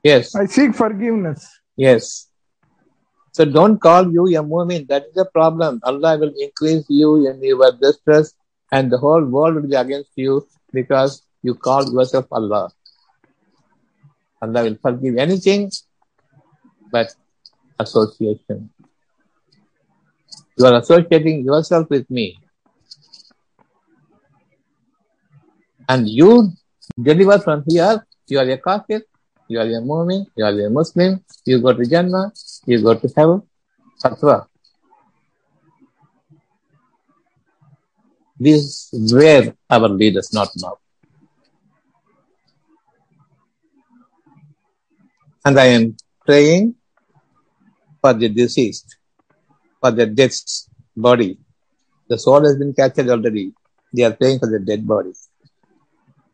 Yes, 0.01 0.33
I 0.33 0.45
seek 0.45 0.73
forgiveness. 0.73 1.45
yes. 1.75 2.29
So 3.33 3.43
don't 3.43 3.77
call 3.77 4.09
you 4.09 4.25
a 4.37 4.41
Momin. 4.41 4.85
That 4.87 5.03
is 5.07 5.13
the 5.15 5.25
problem. 5.25 5.81
Allah 5.83 6.17
will 6.17 6.33
increase 6.39 6.85
you 6.87 7.27
in 7.27 7.43
your 7.43 7.73
distress, 7.73 8.33
and 8.71 8.89
the 8.89 8.97
whole 8.97 9.25
world 9.25 9.55
will 9.55 9.67
be 9.67 9.75
against 9.75 10.11
you 10.15 10.47
because 10.71 11.26
you 11.41 11.55
call 11.55 11.91
yourself 11.91 12.25
Allah. 12.31 12.69
Allah 14.41 14.63
will 14.63 14.77
forgive 14.81 15.17
anything 15.17 15.71
but 16.91 17.13
association. 17.79 18.69
You 20.57 20.65
are 20.65 20.77
associating 20.79 21.45
yourself 21.45 21.89
with 21.89 22.09
me. 22.09 22.39
And 25.89 26.09
you 26.09 26.51
deliver 27.01 27.39
from 27.39 27.63
here, 27.67 28.05
you 28.27 28.39
are 28.39 28.49
a 28.49 28.57
kafir, 28.57 29.01
you 29.47 29.59
are 29.59 29.65
a 29.65 29.81
mu'min, 29.81 30.25
you 30.35 30.43
are 30.43 30.51
a 30.51 30.69
Muslim, 30.69 31.23
you 31.45 31.61
go 31.61 31.73
to 31.73 31.85
Jannah, 31.85 32.31
you 32.65 32.81
go 32.81 32.93
to 32.93 33.07
heaven. 33.15 33.41
Fatwa. 34.03 34.47
This 38.39 38.93
is 38.93 39.13
where 39.13 39.55
our 39.69 39.89
leaders 39.89 40.31
not 40.33 40.49
now. 40.57 40.77
And 45.47 45.57
I 45.57 45.67
am 45.77 45.95
praying 46.25 46.75
for 48.01 48.13
the 48.13 48.27
deceased, 48.27 48.97
for 49.79 49.91
the 49.91 50.05
dead 50.05 50.33
body. 51.05 51.37
The 52.09 52.17
soul 52.19 52.43
has 52.45 52.57
been 52.57 52.73
captured 52.73 53.07
already. 53.07 53.53
They 53.93 54.03
are 54.03 54.11
praying 54.11 54.39
for 54.39 54.49
the 54.53 54.59
dead 54.59 54.85
body. 54.85 55.13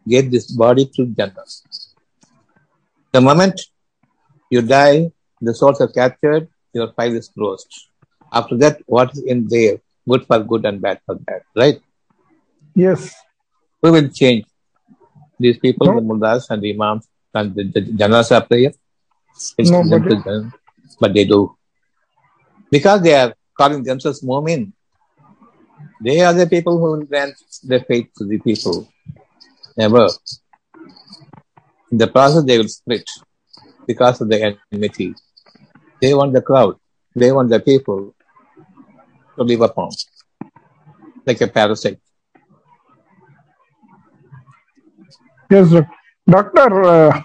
Get 0.08 0.32
this 0.32 0.48
body 0.64 0.86
to 0.96 1.06
Jannah. 1.06 1.46
The 3.12 3.22
moment 3.22 3.62
you 4.50 4.64
die, 4.64 5.12
the 5.40 5.54
souls 5.54 5.80
are 5.80 5.92
captured, 6.00 6.48
your 6.74 6.92
file 6.94 7.16
is 7.16 7.30
closed. 7.30 7.72
After 8.32 8.58
that, 8.58 8.82
what 8.88 9.12
is 9.14 9.22
in 9.34 9.48
there? 9.48 9.78
Good 10.10 10.26
for 10.26 10.40
good 10.40 10.66
and 10.66 10.82
bad 10.82 11.02
for 11.06 11.16
bad, 11.16 11.44
right? 11.56 11.80
Yes. 12.74 13.14
We 13.84 13.92
will 13.92 14.10
change 14.10 14.46
these 15.40 15.60
people, 15.60 15.86
No. 15.86 15.96
the 15.98 16.02
mullahs 16.02 16.48
and 16.50 16.64
the 16.64 16.74
imams 16.74 17.08
and 17.36 17.54
the, 17.54 17.64
the 17.66 17.82
janazah 17.82 18.48
prayer. 18.48 18.72
It's 19.58 19.70
No, 19.72 19.84
but 19.84 20.04
to 20.10 20.16
them, 20.22 20.54
but 21.00 21.14
they 21.14 21.26
do. 21.26 21.56
Because 22.70 23.02
they 23.02 23.14
are 23.14 23.34
calling 23.58 23.84
themselves 23.84 24.22
Mu'min. 24.22 24.72
They 26.02 26.22
are 26.22 26.34
the 26.34 26.48
people 26.48 26.78
who 26.80 27.06
grant 27.06 27.36
their 27.64 27.82
faith 27.82 28.08
to 28.18 28.26
the 28.26 28.40
people. 28.40 28.88
Never. 29.78 30.08
In 31.92 31.98
the 31.98 32.08
process, 32.08 32.44
they 32.44 32.58
will 32.58 32.68
split 32.68 33.10
because 33.88 34.22
of 34.22 34.30
the 34.30 34.58
enmity. 34.72 35.16
They 36.02 36.14
want 36.14 36.34
the 36.34 36.42
crowd. 36.42 36.76
They 37.16 37.32
want 37.32 37.50
the 37.50 37.60
people 37.60 38.16
to 39.36 39.44
live 39.44 39.62
upon, 39.62 39.92
like 41.26 41.42
a 41.42 41.48
parasite. 41.48 42.00
Yes, 45.50 45.74
doctor. 46.28 46.84
Uh, 46.84 47.22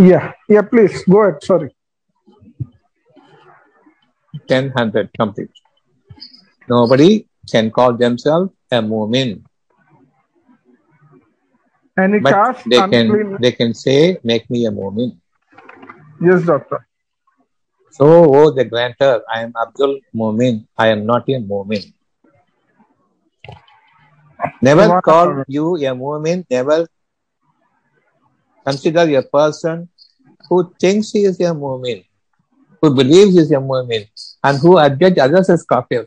yeah, 0.00 0.32
yeah. 0.48 0.62
Please 0.62 1.04
go 1.04 1.22
ahead. 1.22 1.42
Sorry. 1.44 1.70
10, 4.48 4.70
100, 4.70 5.10
complete. 5.16 5.50
Nobody 6.68 7.26
can 7.50 7.70
call 7.70 7.94
themselves 7.94 8.52
a 8.70 8.80
mu'min, 8.80 9.42
Any 11.98 12.20
but 12.20 12.32
caste 12.34 12.64
they 12.70 12.82
can 12.82 13.36
they 13.40 13.52
can 13.52 13.74
say, 13.74 14.18
"Make 14.22 14.48
me 14.48 14.66
a 14.66 14.70
mu'min." 14.70 15.18
Yes, 16.20 16.44
doctor. 16.46 16.86
So, 17.90 18.06
oh, 18.06 18.50
the 18.52 18.64
grantor, 18.64 19.22
I 19.32 19.42
am 19.42 19.52
Abdul 19.60 19.98
Mu'min. 20.14 20.66
I 20.78 20.88
am 20.88 21.04
not 21.06 21.28
a 21.28 21.40
mu'min. 21.40 21.92
Never 24.62 25.00
call 25.02 25.42
you 25.48 25.74
a 25.76 25.90
mu'min. 26.02 26.44
Never 26.48 26.86
consider 28.70 29.04
a 29.18 29.22
person 29.22 29.88
who 30.48 30.58
thinks 30.80 31.12
he 31.12 31.24
is 31.30 31.38
a 31.40 31.52
mu'min, 31.64 32.04
who 32.80 32.94
believes 32.94 33.32
he 33.34 33.40
is 33.40 33.52
a 33.52 33.62
mu'min, 33.70 34.08
and 34.44 34.58
who 34.58 34.72
judge 35.02 35.18
others 35.18 35.50
as 35.50 35.64
kafir. 35.64 36.06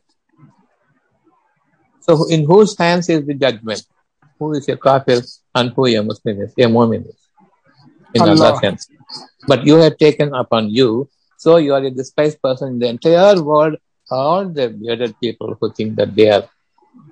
So, 2.02 2.28
in 2.30 2.46
whose 2.46 2.78
hands 2.78 3.10
is 3.10 3.26
the 3.26 3.34
judgment? 3.34 3.84
Who 4.40 4.54
is 4.54 4.68
a 4.68 4.78
kafir 4.78 5.22
and 5.56 5.72
who 5.76 5.88
a 5.88 6.04
Muslim 6.04 6.42
is? 6.42 6.54
A 6.58 6.68
mu'min 6.78 7.08
is. 7.08 7.20
In 8.16 8.22
Allah. 8.22 8.32
Allah's 8.32 8.62
hands. 8.62 8.88
But 9.48 9.66
you 9.66 9.76
have 9.84 9.98
taken 9.98 10.34
upon 10.34 10.70
you, 10.70 11.10
so 11.38 11.58
you 11.58 11.74
are 11.74 11.84
a 11.84 11.92
despised 11.92 12.42
person 12.42 12.74
in 12.74 12.80
the 12.80 12.88
entire 12.88 13.42
world. 13.42 13.78
All 14.12 14.48
the 14.58 14.70
bearded 14.70 15.16
people 15.20 15.58
who 15.60 15.72
think 15.74 15.96
that 15.96 16.16
they 16.16 16.30
are 16.30 16.44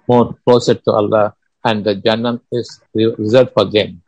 more 0.08 0.36
closer 0.46 0.76
to 0.76 0.92
Allah 0.92 1.34
and 1.64 1.84
the 1.86 1.96
Jannah 1.96 2.40
is 2.52 2.82
reserved 2.94 3.52
for 3.54 3.66
them. 3.66 4.02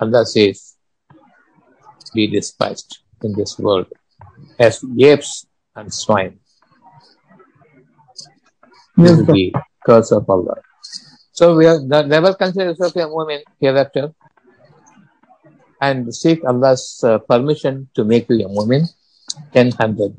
Allah 0.00 0.24
says, 0.26 0.76
be 2.14 2.26
despised 2.26 2.98
in 3.22 3.32
this 3.34 3.58
world 3.58 3.86
as 4.58 4.84
apes 4.98 5.46
and 5.74 5.92
swine. 5.92 6.38
This 8.96 9.10
Yes, 9.10 9.18
is 9.20 9.26
the 9.26 9.52
curse 9.84 10.12
of 10.12 10.28
Allah. 10.28 10.56
So 11.32 11.56
we 11.56 11.66
are 11.66 11.80
never 11.80 12.32
consider 12.34 12.66
yourself 12.72 12.96
a 12.96 13.04
mu'min 13.08 13.42
hereafter 13.60 14.12
and 15.80 16.14
seek 16.14 16.44
Allah's 16.44 17.00
uh, 17.04 17.18
permission 17.18 17.88
to 17.94 18.04
make 18.04 18.28
you 18.30 18.46
a 18.46 18.48
mu'min 18.48 18.88
10 19.52 19.72
hundred. 19.72 20.16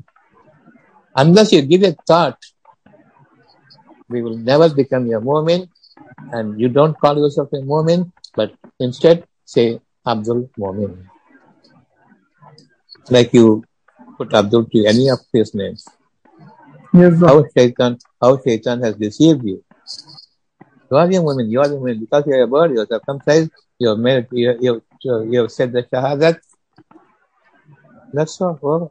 Unless 1.16 1.52
you 1.52 1.62
give 1.62 1.82
a 1.82 1.96
thought, 2.06 2.38
we 4.08 4.22
will 4.22 4.36
never 4.38 4.68
become 4.72 5.10
a 5.10 5.20
mu'min 5.20 5.68
and 6.32 6.60
you 6.60 6.68
don't 6.68 6.98
call 6.98 7.16
yourself 7.18 7.48
a 7.52 7.56
mu'min, 7.56 8.12
but 8.36 8.52
instead 8.78 9.26
say 9.48 9.80
Abdul 10.06 10.50
Mu'min. 10.60 11.08
Like 13.08 13.32
you 13.32 13.64
put 14.18 14.34
Abdul 14.34 14.66
to 14.66 14.84
any 14.84 15.08
of 15.08 15.20
his 15.32 15.54
names. 15.54 15.88
Yes, 16.92 17.18
doctor. 17.18 17.26
How 17.26 17.44
Shaitan, 17.56 17.98
how 18.20 18.32
Shaitan 18.44 18.82
has 18.82 18.94
deceived 18.96 19.44
you. 19.44 19.64
You 20.90 20.96
are 20.96 21.04
a 21.04 21.20
mu'min, 21.26 21.50
you 21.50 21.60
are 21.60 21.66
a 21.66 21.76
mu'min, 21.76 22.00
because 22.00 22.24
you 22.26 22.34
are 22.34 22.42
a 22.42 22.46
bird, 22.46 22.72
you 22.72 22.80
are 22.80 22.86
circumcised, 22.86 23.50
you 23.78 23.88
have 23.88 23.98
made, 23.98 24.26
you, 24.32 24.54
you, 24.60 24.82
you 25.30 25.40
have 25.40 25.50
said 25.50 25.72
the 25.72 25.82
Shahadat. 25.82 26.38
That's 28.12 28.40
all. 28.40 28.58
Over. 28.62 28.88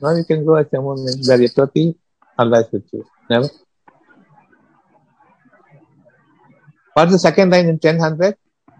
Now 0.00 0.16
you 0.16 0.24
can 0.24 0.46
go 0.46 0.54
as 0.54 0.66
a 0.72 0.76
mu'min, 0.76 1.26
very 1.26 1.48
topi, 1.48 1.94
Allah 2.38 2.60
is 2.60 2.72
with 2.72 2.88
you. 2.92 3.04
Never. 3.28 3.48
What's 6.94 7.12
the 7.12 7.18
second 7.18 7.50
line 7.50 7.68
in 7.68 7.76
1000? 7.76 8.34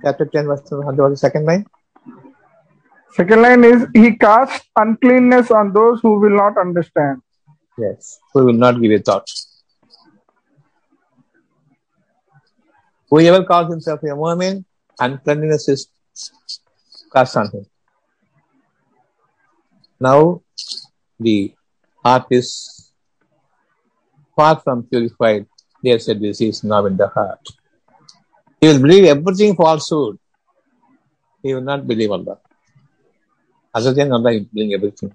Chapter 0.05 0.26
10, 0.26 0.46
verse 0.46 0.70
100, 0.70 1.02
what's 1.02 1.12
the 1.14 1.16
second 1.16 1.46
line? 1.46 1.64
Second 3.14 3.42
line 3.42 3.64
is 3.64 3.86
he 3.94 4.16
casts 4.16 4.68
uncleanness 4.76 5.50
on 5.50 5.72
those 5.72 6.00
who 6.00 6.20
will 6.20 6.36
not 6.36 6.59
understand. 6.59 7.22
Yes. 7.78 8.18
who 8.32 8.44
will 8.44 8.52
not 8.52 8.80
give 8.80 8.92
a 8.92 8.98
thought. 8.98 9.28
Whoever 13.11 13.44
calls 13.44 13.70
himself 13.70 14.00
a 14.02 14.07
Mu'min, 14.07 14.64
uncleanness 15.00 15.68
is 15.68 15.88
cast 17.12 17.36
on 17.36 17.50
him. 17.50 17.66
Now 19.98 20.42
the 21.18 21.55
heart 22.05 22.26
is 22.30 22.92
far 24.36 24.61
from 24.61 24.82
purified. 24.84 25.46
There's 25.82 26.09
a 26.09 26.14
disease 26.14 26.62
now 26.62 26.86
in 26.86 26.96
the 26.96 27.09
heart. 27.09 27.40
He 28.64 28.68
will 28.68 28.80
believe 28.80 29.04
everything 29.04 29.54
falsehood. 29.54 30.18
He 31.42 31.52
will 31.52 31.66
not 31.70 31.86
believe 31.86 32.10
Allah. 32.10 32.38
Other 33.74 33.92
than 33.92 34.10
Allah, 34.10 34.32
he 34.32 34.74
everything. 34.74 35.12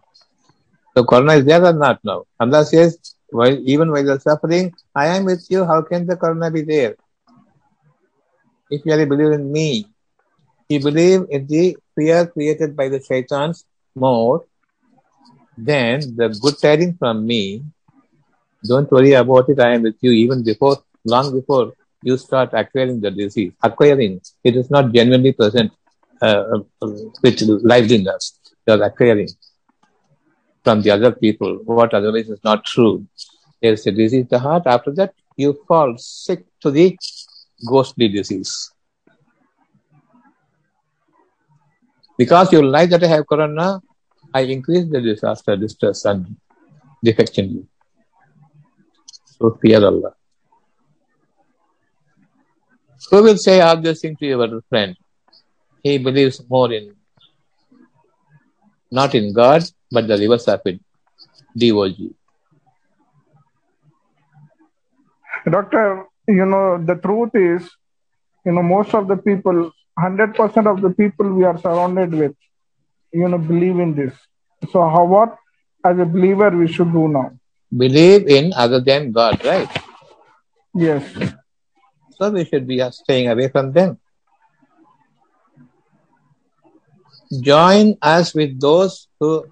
So 0.93 1.03
Corona 1.03 1.33
is 1.33 1.45
there 1.45 1.65
or 1.65 1.73
not 1.73 1.99
now? 2.03 2.25
Allah 2.39 2.63
says, 2.63 2.99
while, 3.31 3.57
even 3.73 3.89
while 3.89 4.05
you're 4.05 4.19
suffering, 4.19 4.71
I 4.93 5.07
am 5.07 5.25
with 5.25 5.47
you. 5.49 5.65
How 5.65 5.81
can 5.81 6.05
the 6.05 6.15
Corona 6.15 6.51
be 6.51 6.61
there? 6.61 6.95
If 8.69 8.85
you 8.85 8.91
really 8.91 9.05
believe 9.05 9.31
in 9.31 9.51
me, 9.51 9.87
you 10.67 10.79
believe 10.79 11.25
in 11.31 11.47
the 11.47 11.75
fear 11.95 12.27
created 12.27 12.75
by 12.75 12.89
the 12.89 13.01
shaitans 13.01 13.65
more, 13.95 14.45
than 15.57 16.01
the 16.15 16.29
good 16.39 16.59
tidings 16.59 16.97
from 16.99 17.25
me, 17.25 17.63
don't 18.63 18.91
worry 18.91 19.13
about 19.13 19.49
it. 19.49 19.59
I 19.59 19.73
am 19.73 19.81
with 19.81 19.97
you 20.01 20.11
even 20.11 20.43
before, 20.43 20.77
long 21.03 21.33
before 21.33 21.73
you 22.03 22.17
start 22.17 22.49
acquiring 22.53 23.01
the 23.01 23.11
disease. 23.11 23.53
Acquiring, 23.61 24.21
it 24.43 24.55
is 24.55 24.69
not 24.69 24.91
genuinely 24.91 25.33
present 25.33 25.71
uh, 26.21 26.59
with 27.23 27.41
liveliness. 27.63 28.39
You 28.67 28.73
are 28.73 28.83
acquiring 28.83 29.29
from 30.63 30.81
the 30.81 30.91
other 30.91 31.11
people 31.11 31.59
what 31.65 31.93
otherwise 31.93 32.29
is 32.29 32.43
not 32.43 32.65
true. 32.65 33.05
There 33.61 33.73
is 33.73 33.85
a 33.87 33.91
disease 33.91 34.27
the 34.29 34.39
heart. 34.39 34.63
After 34.65 34.91
that, 34.91 35.13
you 35.35 35.57
fall 35.67 35.95
sick 35.97 36.45
to 36.61 36.71
the 36.71 36.97
ghostly 37.67 38.07
disease. 38.07 38.71
Because 42.17 42.51
you 42.51 42.61
like 42.61 42.89
that 42.89 43.03
I 43.03 43.07
have 43.07 43.27
corona, 43.27 43.81
I 44.33 44.41
increase 44.41 44.85
the 44.89 45.01
disaster, 45.01 45.55
distress, 45.55 46.05
and 46.05 46.35
defect 47.03 47.37
in 47.37 47.49
you. 47.49 47.67
So 49.25 49.57
fear 49.61 49.83
Allah. 49.85 50.13
Who 53.09 53.23
will 53.23 53.37
say 53.37 53.61
all 53.61 53.77
this 53.81 54.01
thing 54.01 54.15
to 54.17 54.25
your 54.25 54.61
friend? 54.69 54.95
He 55.83 55.97
believes 55.97 56.41
more 56.49 56.71
in 56.71 56.95
not 58.91 59.13
in 59.15 59.33
God, 59.33 59.63
but 59.91 60.07
the 60.07 60.17
reverse 60.17 60.47
of 60.47 60.61
it, 60.65 60.79
DOG. 61.57 62.13
Doctor, 65.49 66.05
you 66.27 66.45
know, 66.45 66.83
the 66.83 66.95
truth 66.95 67.31
is, 67.33 67.69
you 68.45 68.51
know, 68.51 68.63
most 68.63 68.93
of 68.93 69.07
the 69.07 69.17
people, 69.17 69.71
100% 69.97 70.71
of 70.71 70.81
the 70.81 70.89
people 70.89 71.31
we 71.33 71.43
are 71.43 71.57
surrounded 71.59 72.13
with, 72.13 72.35
you 73.11 73.27
know, 73.27 73.37
believe 73.37 73.79
in 73.79 73.95
this. 73.95 74.13
So, 74.71 74.81
how 74.81 75.05
what 75.05 75.37
as 75.85 75.97
a 75.99 76.05
believer 76.05 76.49
we 76.49 76.67
should 76.67 76.91
do 76.91 77.07
now? 77.07 77.31
Believe 77.75 78.27
in 78.27 78.51
other 78.55 78.81
than 78.81 79.11
God, 79.11 79.43
right? 79.45 79.69
Yes 80.75 81.03
So 82.18 82.30
we 82.30 82.44
should 82.44 82.66
be 82.66 82.78
staying 82.90 83.28
away 83.28 83.48
from 83.48 83.72
them. 83.72 83.98
Join 87.40 87.96
us 88.00 88.34
with 88.34 88.60
those 88.60 89.08
who 89.18 89.46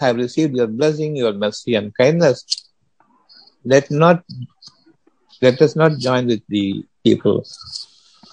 have 0.00 0.16
received 0.16 0.56
your 0.56 0.66
blessing, 0.66 1.16
your 1.16 1.32
mercy, 1.32 1.74
and 1.74 1.94
kindness. 1.94 2.44
Let 3.64 3.90
not 3.90 4.24
let 5.42 5.60
us 5.60 5.76
not 5.76 5.98
join 5.98 6.26
with 6.26 6.42
the 6.48 6.84
people 7.04 7.44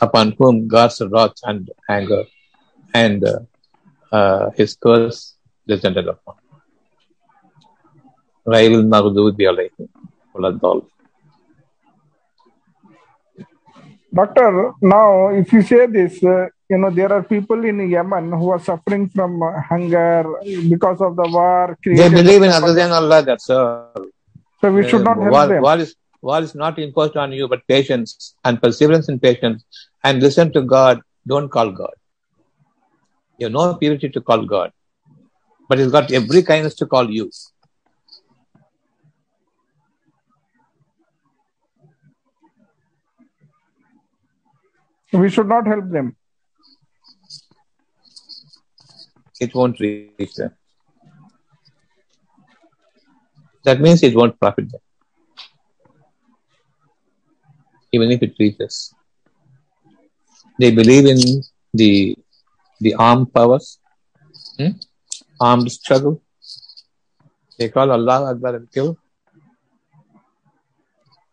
upon 0.02 0.34
whom 0.38 0.68
God's 0.68 1.02
wrath 1.02 1.34
and 1.44 1.70
anger 1.90 2.24
and 2.94 3.24
uh, 3.24 3.40
uh, 4.12 4.50
His 4.56 4.76
curse 4.76 5.36
descended 5.68 6.08
upon. 6.08 6.36
غير 8.48 8.72
المغضوب 8.72 9.42
عليهم 9.42 9.88
ولا 10.34 10.48
الضالين 10.48 10.90
Doctor, 14.13 14.73
now 14.83 15.29
if 15.29 15.53
you 15.53 15.63
say 15.63 15.87
this, 15.87 16.23
uh, 16.25 16.47
you 16.69 16.79
know, 16.79 16.91
there 16.91 17.13
are 17.13 17.23
people 17.23 17.65
in 17.65 17.89
Yemen 17.89 18.33
who 18.33 18.51
are 18.51 18.59
suffering 18.59 19.09
from 19.09 19.43
uh, 19.43 19.61
hunger 19.61 20.25
because 20.69 21.01
of 21.01 21.15
the 21.17 21.29
war. 21.29 21.79
They 21.85 22.09
believe 22.09 22.43
in 22.43 22.51
other 22.51 22.75
than 22.75 22.91
Allah, 22.91 23.23
that's 23.23 23.49
all. 23.51 24.07
So 24.61 24.73
we 24.73 24.89
should 24.89 25.05
not 25.05 25.19
help 25.19 25.31
war, 25.31 25.47
them. 25.47 25.63
war 25.63 25.79
is 25.79 25.95
war 26.23 26.41
is 26.43 26.55
not 26.55 26.79
imposed 26.79 27.17
on 27.17 27.33
you, 27.33 27.49
but 27.49 27.67
patience 27.67 28.35
and 28.45 28.61
perseverance 28.61 29.09
in 29.09 29.21
patience, 29.21 29.65
and 30.05 30.21
listen 30.21 30.53
to 30.53 30.63
God. 30.63 31.01
Don't 31.27 31.49
call 31.49 31.71
God. 31.71 31.95
You 33.39 33.47
have 33.47 33.53
no 33.53 33.75
purity 33.75 34.09
to 34.09 34.21
call 34.21 34.45
God, 34.45 34.73
but 35.69 35.79
He's 35.79 35.93
got 35.93 36.13
every 36.13 36.43
kindness 36.43 36.75
to 36.77 36.87
call 36.87 37.11
you. 37.11 37.31
We 45.13 45.29
should 45.29 45.49
not 45.49 45.67
help 45.67 45.91
them. 45.91 46.17
It 49.41 49.55
won't 49.55 49.81
reach 49.81 50.35
them. 50.35 50.53
That 53.65 53.81
means 53.81 54.03
it 54.03 54.15
won't 54.15 54.39
profit 54.39 54.71
them, 54.71 54.81
even 57.93 58.11
if 58.11 58.23
it 58.23 58.35
reaches. 58.39 58.95
They 60.59 60.71
believe 60.71 61.07
in 61.07 61.21
the 61.75 62.17
the 62.81 62.95
armed 62.95 63.33
powers, 63.35 63.79
hmm? 64.59 64.73
armed 65.41 65.71
struggle. 65.73 66.23
They 67.59 67.69
call 67.69 67.91
Allah 67.91 68.31
Akbar 68.33 68.57
and 68.57 68.73
kill. 68.73 68.97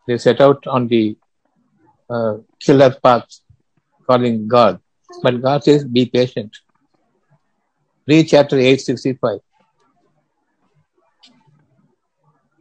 They 0.06 0.18
set 0.18 0.40
out 0.40 0.66
on 0.66 0.88
the 0.88 1.16
uh, 2.10 2.38
killer 2.60 2.94
path, 3.02 3.28
calling 4.08 4.48
God. 4.48 4.80
But 5.22 5.40
God 5.42 5.64
says, 5.64 5.84
be 5.84 6.06
patient. 6.06 6.56
Read 8.06 8.28
chapter 8.28 8.56
865. 8.56 9.40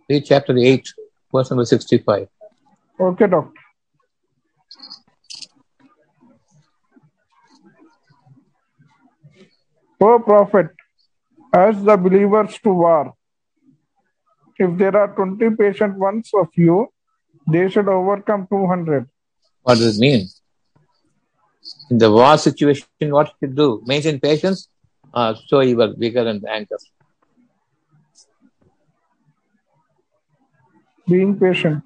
Read 0.09 0.25
chapter 0.25 0.57
8, 0.57 0.93
verse 1.33 1.49
number 1.49 1.65
65. 1.65 2.27
Okay, 2.99 3.27
doctor. 3.27 3.61
O 9.99 10.19
Prophet, 10.19 10.67
urge 11.55 11.83
the 11.83 11.97
believers 11.97 12.57
to 12.63 12.69
war. 12.69 13.13
If 14.59 14.77
there 14.77 14.95
are 14.95 15.13
20 15.15 15.55
patient 15.55 15.97
ones 15.97 16.29
of 16.33 16.47
you, 16.55 16.87
they 17.47 17.69
should 17.69 17.87
overcome 17.87 18.47
200. 18.49 19.07
What 19.63 19.75
does 19.75 19.97
it 19.97 20.01
mean? 20.01 20.27
In 21.89 21.97
the 21.97 22.11
war 22.11 22.37
situation, 22.37 22.85
what 22.99 23.27
should 23.27 23.49
you 23.49 23.55
do? 23.55 23.81
Maintain 23.85 24.19
patience, 24.19 24.69
uh, 25.13 25.33
show 25.47 25.61
your 25.61 25.93
vigor 25.95 26.27
and 26.27 26.43
anger. 26.45 26.77
Being 31.07 31.39
patient. 31.39 31.83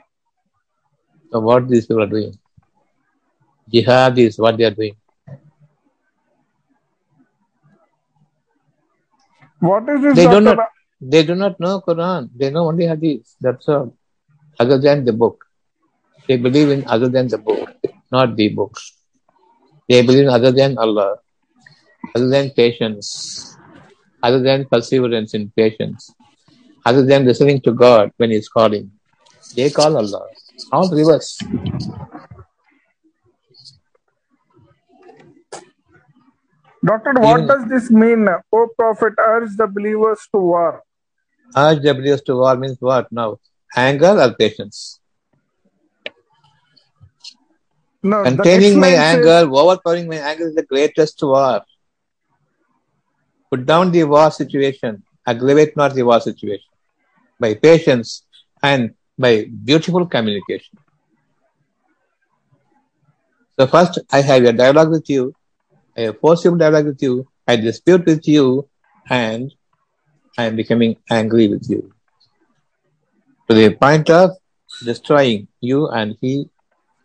So 1.31 1.39
what 1.39 1.69
these 1.69 1.85
people 1.85 2.03
are 2.03 2.07
doing? 2.07 2.33
Jihad 3.71 4.17
is 4.17 4.37
what 4.37 4.57
they 4.57 4.65
are 4.65 4.71
doing. 4.71 4.95
What 9.59 9.87
is 9.87 10.01
this, 10.01 10.15
They 10.15 10.27
do 10.27 10.41
not 10.41 10.57
they 10.99 11.23
do 11.23 11.35
not 11.35 11.59
know 11.59 11.81
Quran. 11.81 12.29
They 12.35 12.49
know 12.49 12.67
only 12.67 12.85
Hadith. 12.87 13.35
That's 13.39 13.69
all. 13.69 13.95
Other 14.59 14.79
than 14.79 15.05
the 15.05 15.13
book. 15.13 15.45
They 16.27 16.37
believe 16.37 16.69
in 16.69 16.83
other 16.87 17.09
than 17.09 17.27
the 17.27 17.37
book, 17.37 17.69
not 18.11 18.35
the 18.35 18.49
book. 18.49 18.77
They 19.91 20.01
believe 20.03 20.23
in 20.23 20.29
other 20.29 20.53
than 20.53 20.77
Allah, 20.77 21.17
other 22.15 22.29
than 22.29 22.51
patience, 22.51 23.57
other 24.23 24.39
than 24.41 24.63
perseverance 24.71 25.33
in 25.33 25.51
patience, 25.53 26.15
other 26.85 27.03
than 27.03 27.25
listening 27.25 27.59
to 27.63 27.73
God 27.73 28.11
when 28.15 28.31
He's 28.31 28.47
calling. 28.47 28.89
They 29.53 29.69
call 29.69 29.97
Allah. 29.97 30.29
All 30.71 30.89
reverse. 30.89 31.37
Doctor, 36.85 37.11
what 37.19 37.41
Even- 37.41 37.47
does 37.47 37.65
this 37.67 37.91
mean? 37.91 38.29
O 38.53 38.69
Prophet, 38.79 39.19
urge 39.19 39.57
the 39.57 39.67
believers 39.67 40.25
to 40.31 40.39
war. 40.39 40.83
Urge 41.57 41.81
the 41.81 41.93
believers 41.93 42.21
to 42.31 42.35
war 42.37 42.55
means 42.55 42.77
what 42.79 43.11
now? 43.11 43.39
Anger 43.75 44.15
or 44.21 44.33
patience? 44.35 45.00
No, 48.03 48.23
Containing 48.23 48.79
my 48.79 48.89
anger, 48.89 49.47
overpowering 49.51 50.07
my 50.07 50.15
anger 50.17 50.47
is 50.47 50.55
the 50.55 50.63
greatest 50.65 51.21
war. 51.21 51.61
Put 53.51 53.65
down 53.65 53.91
the 53.91 54.03
war 54.05 54.31
situation, 54.31 55.03
aggravate 55.27 55.75
not 55.77 55.93
the 55.93 56.03
war 56.03 56.19
situation 56.19 56.69
by 57.39 57.53
patience 57.55 58.23
and 58.63 58.93
by 59.17 59.45
beautiful 59.65 60.05
communication. 60.05 60.77
So 63.59 63.67
first 63.67 63.99
I 64.11 64.21
have 64.21 64.43
a 64.45 64.53
dialogue 64.53 64.91
with 64.91 65.09
you, 65.09 65.33
I 65.97 66.01
have 66.01 66.19
forcible 66.19 66.57
dialogue 66.57 66.85
with 66.85 67.01
you, 67.01 67.27
I 67.47 67.55
dispute 67.57 68.05
with 68.05 68.27
you, 68.27 68.67
and 69.09 69.53
I 70.37 70.45
am 70.45 70.55
becoming 70.55 70.97
angry 71.09 71.47
with 71.47 71.69
you. 71.69 71.91
To 73.49 73.55
the 73.55 73.75
point 73.75 74.09
of 74.09 74.31
destroying 74.85 75.47
you, 75.59 75.87
and 75.89 76.17
he 76.21 76.50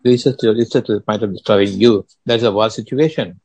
to, 0.06 0.52
reaches 0.52 0.70
to 0.70 0.94
the 0.94 1.00
point 1.00 1.22
of 1.22 1.32
destroying 1.32 1.80
you. 1.80 2.06
That's 2.24 2.42
a 2.42 2.52
war 2.52 2.70
situation. 2.70 3.40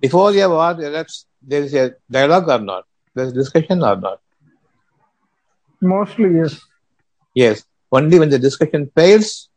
Before 0.00 0.32
the 0.32 0.48
war 0.48 0.74
erupts, 0.74 1.24
there 1.40 1.62
is 1.62 1.74
a 1.74 1.94
dialogue 2.10 2.48
or 2.48 2.58
not? 2.58 2.84
There 3.14 3.26
is 3.26 3.32
discussion 3.32 3.82
or 3.82 3.96
not? 3.96 4.20
Mostly, 5.80 6.34
yes. 6.36 6.60
Yes. 7.34 7.64
Only 7.90 8.18
when 8.18 8.30
the 8.30 8.38
discussion 8.38 8.90
fails, 8.94 9.48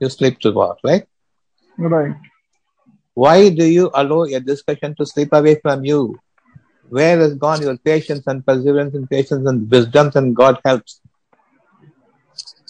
you 0.00 0.08
slip 0.08 0.38
to 0.40 0.52
war, 0.52 0.76
right? 0.84 1.04
Right. 1.76 2.14
Why 3.14 3.48
do 3.48 3.64
you 3.64 3.90
allow 3.94 4.24
a 4.24 4.40
discussion 4.40 4.94
to 4.96 5.06
slip 5.06 5.32
away 5.32 5.60
from 5.60 5.84
you? 5.84 6.18
Where 6.88 7.18
has 7.18 7.34
gone 7.34 7.62
your 7.62 7.76
patience 7.76 8.26
and 8.26 8.44
perseverance 8.46 8.94
and 8.94 9.08
patience 9.08 9.46
and 9.46 9.70
wisdom 9.70 10.10
and 10.14 10.34
God 10.34 10.60
helps? 10.64 11.00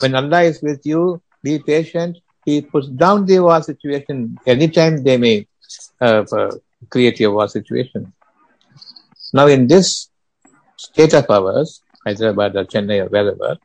When 0.01 0.15
Allah 0.15 0.43
is 0.43 0.63
with 0.63 0.85
you, 0.85 1.23
be 1.43 1.59
patient. 1.59 2.19
He 2.45 2.63
puts 2.63 2.89
down 2.89 3.27
the 3.27 3.41
war 3.41 3.63
situation 3.63 4.39
anytime 4.47 5.03
they 5.03 5.17
may 5.17 5.47
uh, 6.01 6.25
uh, 6.33 6.51
create 6.89 7.21
a 7.21 7.31
war 7.31 7.49
situation. 7.49 8.13
Now, 9.33 9.47
in 9.47 9.67
this 9.67 10.09
state 10.77 11.15
of 11.15 11.29
ours, 11.31 11.83
Hyderabad 12.07 12.57
or 12.57 12.65
Chennai 12.65 13.05
or 13.05 13.09
wherever, 13.09 13.59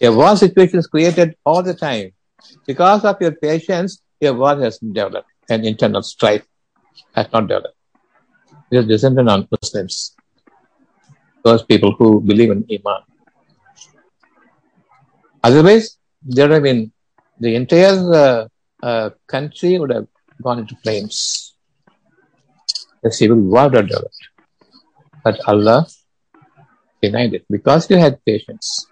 a 0.00 0.08
war 0.12 0.36
situation 0.36 0.78
is 0.78 0.86
created 0.86 1.36
all 1.44 1.62
the 1.62 1.74
time. 1.74 2.12
Because 2.66 3.04
of 3.04 3.16
your 3.20 3.32
patience, 3.32 4.02
a 4.20 4.30
war 4.32 4.56
has 4.60 4.78
developed, 4.78 5.28
and 5.48 5.64
internal 5.64 6.02
strife 6.02 6.44
has 7.14 7.26
not 7.32 7.48
developed. 7.48 7.76
It 8.70 8.78
is 8.78 8.86
descended 8.86 9.28
on 9.28 9.48
Muslims, 9.50 10.14
those 11.44 11.62
people 11.64 11.92
who 11.92 12.20
believe 12.20 12.50
in 12.50 12.66
Iman. 12.70 13.02
Otherwise, 15.42 15.96
there 16.22 16.50
have 16.50 16.62
been 16.64 16.92
the 17.38 17.54
entire 17.54 18.14
uh, 18.14 18.48
uh, 18.82 19.10
country 19.26 19.78
would 19.78 19.90
have 19.90 20.06
gone 20.42 20.58
into 20.60 20.76
flames. 20.76 21.54
The 23.02 23.12
civil 23.12 23.36
war 23.36 23.64
would 23.64 23.74
have 23.74 23.88
developed. 23.88 24.28
But 25.24 25.40
Allah 25.46 25.86
denied 27.02 27.34
it 27.34 27.44
because 27.50 27.90
you 27.90 27.96
had 27.96 28.24
patience. 28.24 28.86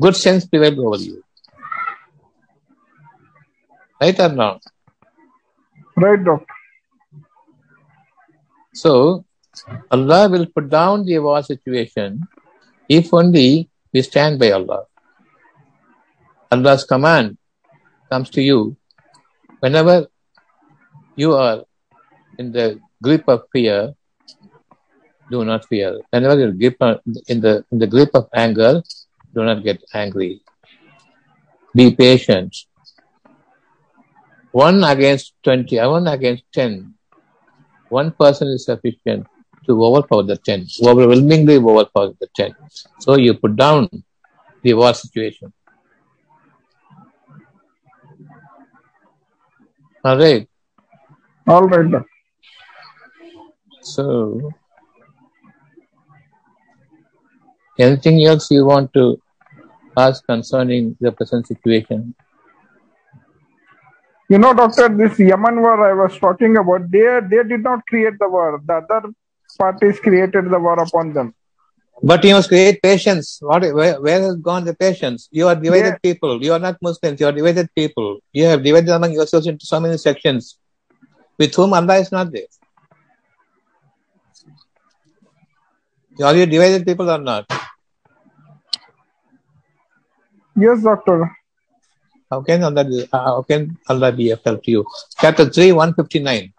Good 0.00 0.16
sense 0.16 0.46
prevailed 0.46 0.78
over 0.78 0.96
you. 0.96 1.22
Right 4.00 4.18
or 4.20 4.28
not? 4.28 4.62
Right, 5.96 6.22
doctor. 6.22 6.54
So, 8.72 9.24
Allah 9.90 10.28
will 10.28 10.46
put 10.46 10.68
down 10.70 11.04
the 11.04 11.18
war 11.18 11.42
situation 11.42 12.22
if 12.88 13.12
only 13.12 13.68
we 13.92 14.02
stand 14.02 14.38
by 14.38 14.52
Allah. 14.52 14.84
Allah's 16.52 16.84
command 16.84 17.37
comes 18.10 18.30
to 18.30 18.42
you 18.42 18.76
whenever 19.60 20.06
you 21.16 21.34
are 21.34 21.64
in 22.38 22.52
the 22.52 22.80
grip 23.02 23.24
of 23.28 23.42
fear, 23.52 23.94
do 25.30 25.44
not 25.44 25.64
fear. 25.66 26.00
Whenever 26.10 26.38
you're 26.38 26.52
grip 26.52 26.76
in 27.28 27.40
the 27.40 27.64
in 27.72 27.78
the 27.78 27.86
grip 27.86 28.10
of 28.14 28.28
anger, 28.34 28.82
do 29.34 29.44
not 29.44 29.62
get 29.64 29.82
angry. 29.94 30.40
Be 31.74 31.94
patient. 31.94 32.56
One 34.52 34.82
against 34.84 35.34
twenty, 35.42 35.78
uh, 35.78 35.90
one 35.90 36.06
against 36.08 36.44
ten. 36.52 36.94
One 37.88 38.12
person 38.12 38.48
is 38.48 38.64
sufficient 38.64 39.26
to 39.66 39.84
overpower 39.84 40.22
the 40.22 40.36
ten, 40.36 40.66
overwhelmingly 40.84 41.56
overpower 41.56 42.12
the 42.20 42.28
ten. 42.34 42.54
So 42.98 43.16
you 43.16 43.34
put 43.34 43.56
down 43.56 43.88
the 44.62 44.74
war 44.74 44.94
situation. 44.94 45.52
All 50.08 50.16
right. 50.16 50.48
All 51.46 51.64
right, 51.68 51.90
doctor. 51.90 52.08
So, 53.82 54.52
anything 57.78 58.24
else 58.24 58.50
you 58.50 58.64
want 58.64 58.94
to 58.94 59.20
ask 59.98 60.24
concerning 60.24 60.96
the 60.98 61.12
present 61.12 61.46
situation? 61.46 62.14
You 64.30 64.38
know, 64.38 64.54
doctor, 64.54 64.88
this 64.88 65.18
Yemen 65.18 65.60
war 65.60 65.76
I 65.86 65.92
was 65.92 66.18
talking 66.18 66.56
about, 66.56 66.90
they 66.90 67.20
they 67.30 67.42
did 67.42 67.62
not 67.62 67.86
create 67.86 68.18
the 68.18 68.30
war. 68.30 68.62
The 68.64 68.76
other 68.76 69.10
parties 69.58 70.00
created 70.00 70.48
the 70.48 70.58
war 70.58 70.80
upon 70.80 71.12
them. 71.12 71.34
But 72.02 72.22
you 72.24 72.34
must 72.34 72.48
create 72.48 72.80
patience. 72.82 73.38
What, 73.40 73.62
where, 73.74 74.00
where 74.00 74.20
has 74.22 74.36
gone 74.36 74.64
the 74.64 74.74
patience? 74.74 75.28
You 75.32 75.48
are 75.48 75.56
divided 75.56 75.94
Yeah. 75.94 75.98
people. 76.02 76.42
You 76.42 76.52
are 76.52 76.58
not 76.58 76.76
Muslims. 76.80 77.18
You 77.20 77.26
are 77.26 77.32
divided 77.32 77.68
people. 77.74 78.20
You 78.32 78.44
have 78.44 78.62
divided 78.62 78.90
among 78.90 79.12
yourselves 79.12 79.46
into 79.46 79.66
so 79.66 79.80
many 79.80 79.96
sections 79.98 80.58
with 81.38 81.54
whom 81.54 81.72
Allah 81.74 81.96
is 81.98 82.12
not 82.12 82.30
there. 82.32 82.46
Are 86.24 86.36
you 86.36 86.46
divided 86.46 86.86
people 86.86 87.10
or 87.10 87.18
not? 87.18 87.46
Yes, 90.56 90.82
doctor. 90.82 91.30
How 92.30 92.42
can 92.42 92.62
Allah, 92.62 92.84
be- 92.84 93.08
uh, 93.12 93.24
how 93.24 93.42
can 93.42 93.76
Allah 93.88 94.12
be 94.12 94.30
of 94.30 94.42
help 94.44 94.62
to 94.64 94.70
you? 94.70 94.86
Chapter 95.20 95.48
3, 95.48 95.72
159. 95.72 96.52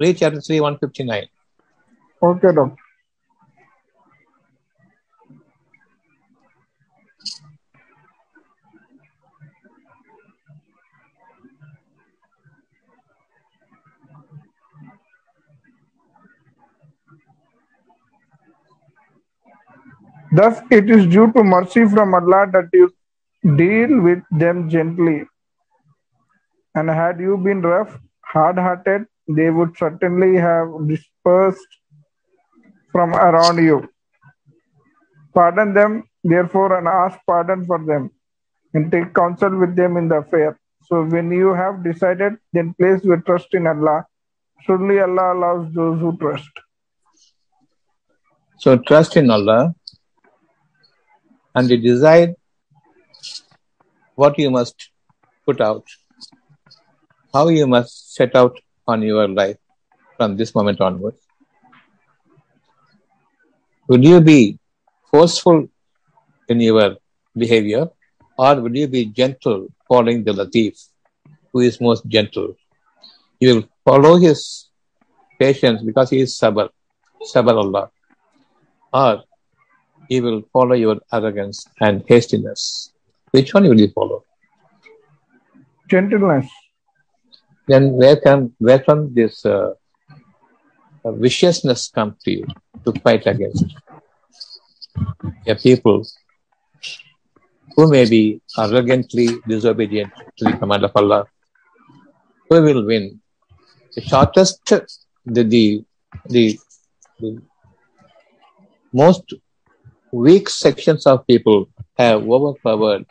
Read 0.00 0.16
chapter 0.18 0.40
3, 0.40 0.60
159. 0.60 1.26
Okay, 2.22 2.52
doctor. 2.54 2.76
Thus, 20.32 20.60
it 20.70 20.90
is 20.90 21.06
due 21.06 21.32
to 21.32 21.42
mercy 21.42 21.86
from 21.86 22.14
Allah 22.14 22.46
that 22.52 22.68
you 22.72 22.90
deal 23.56 24.00
with 24.00 24.22
them 24.30 24.68
gently. 24.68 25.24
And 26.74 26.90
had 26.90 27.18
you 27.18 27.36
been 27.38 27.62
rough, 27.62 27.98
hard 28.24 28.58
hearted, 28.58 29.06
they 29.28 29.50
would 29.50 29.76
certainly 29.76 30.36
have 30.36 30.68
dispersed 30.86 31.66
from 32.92 33.14
around 33.14 33.58
you. 33.58 33.88
Pardon 35.34 35.72
them, 35.72 36.04
therefore, 36.24 36.78
and 36.78 36.88
ask 36.88 37.18
pardon 37.26 37.64
for 37.64 37.84
them, 37.84 38.10
and 38.74 38.90
take 38.92 39.14
counsel 39.14 39.56
with 39.58 39.76
them 39.76 39.96
in 39.96 40.08
the 40.08 40.16
affair. 40.16 40.58
So, 40.84 41.04
when 41.04 41.30
you 41.30 41.54
have 41.54 41.84
decided, 41.84 42.36
then 42.52 42.74
place 42.74 43.04
your 43.04 43.18
trust 43.18 43.52
in 43.52 43.66
Allah. 43.66 44.04
Surely 44.62 45.00
Allah 45.00 45.34
allows 45.34 45.72
those 45.72 46.00
who 46.00 46.16
trust. 46.18 46.50
So 48.58 48.76
trust 48.76 49.16
in 49.16 49.30
Allah 49.30 49.74
and 51.54 51.70
you 51.70 51.78
decide 51.78 52.34
what 54.14 54.38
you 54.38 54.50
must 54.50 54.90
put 55.46 55.60
out, 55.60 55.84
how 57.32 57.48
you 57.48 57.66
must 57.66 58.14
set 58.14 58.34
out 58.34 58.58
on 58.86 59.02
your 59.02 59.28
life 59.28 59.56
from 60.16 60.36
this 60.36 60.54
moment 60.54 60.80
onwards. 60.80 61.20
Will 63.88 64.04
you 64.04 64.20
be 64.20 64.58
forceful 65.10 65.68
in 66.48 66.60
your 66.60 66.96
behavior 67.36 67.88
or 68.36 68.60
will 68.60 68.76
you 68.76 68.88
be 68.88 69.06
gentle 69.06 69.68
following 69.88 70.24
the 70.24 70.32
Latif, 70.32 70.74
who 71.52 71.60
is 71.60 71.80
most 71.80 72.06
gentle? 72.06 72.54
You 73.40 73.54
will 73.54 73.68
follow 73.84 74.16
his 74.16 74.68
patience 75.38 75.82
because 75.82 76.10
he 76.10 76.20
is 76.20 76.38
Sabr, 76.38 76.68
Sabr 77.22 77.56
Allah 77.64 77.90
or 78.92 79.24
you 80.08 80.22
will 80.22 80.42
follow 80.52 80.74
your 80.74 80.98
arrogance 81.12 81.66
and 81.80 82.02
hastiness. 82.08 82.92
Which 83.30 83.52
one 83.54 83.68
will 83.68 83.78
you 83.78 83.88
follow? 83.88 84.24
Gentleness. 85.88 86.48
Then 87.66 87.92
where 87.92 88.16
can 88.16 88.54
where 88.58 88.80
from 88.80 89.14
this 89.14 89.44
uh, 89.44 89.74
uh, 91.04 91.12
viciousness 91.12 91.90
come 91.94 92.16
to 92.24 92.30
you 92.30 92.46
to 92.84 92.92
fight 93.00 93.26
against? 93.26 93.64
A 95.46 95.54
people 95.54 96.06
who 97.76 97.90
may 97.90 98.08
be 98.08 98.40
arrogantly 98.58 99.28
disobedient 99.46 100.12
to 100.38 100.44
the 100.46 100.56
command 100.56 100.84
of 100.84 100.92
Allah, 100.96 101.26
who 102.48 102.62
will 102.62 102.86
win? 102.86 103.20
The 103.94 104.00
shortest, 104.00 104.64
the 104.66 105.44
the 105.44 105.84
the, 106.26 106.58
the 107.20 107.42
most 108.92 109.34
weak 110.12 110.48
sections 110.48 111.06
of 111.06 111.26
people 111.26 111.68
have 111.98 112.22
overpowered 112.28 113.06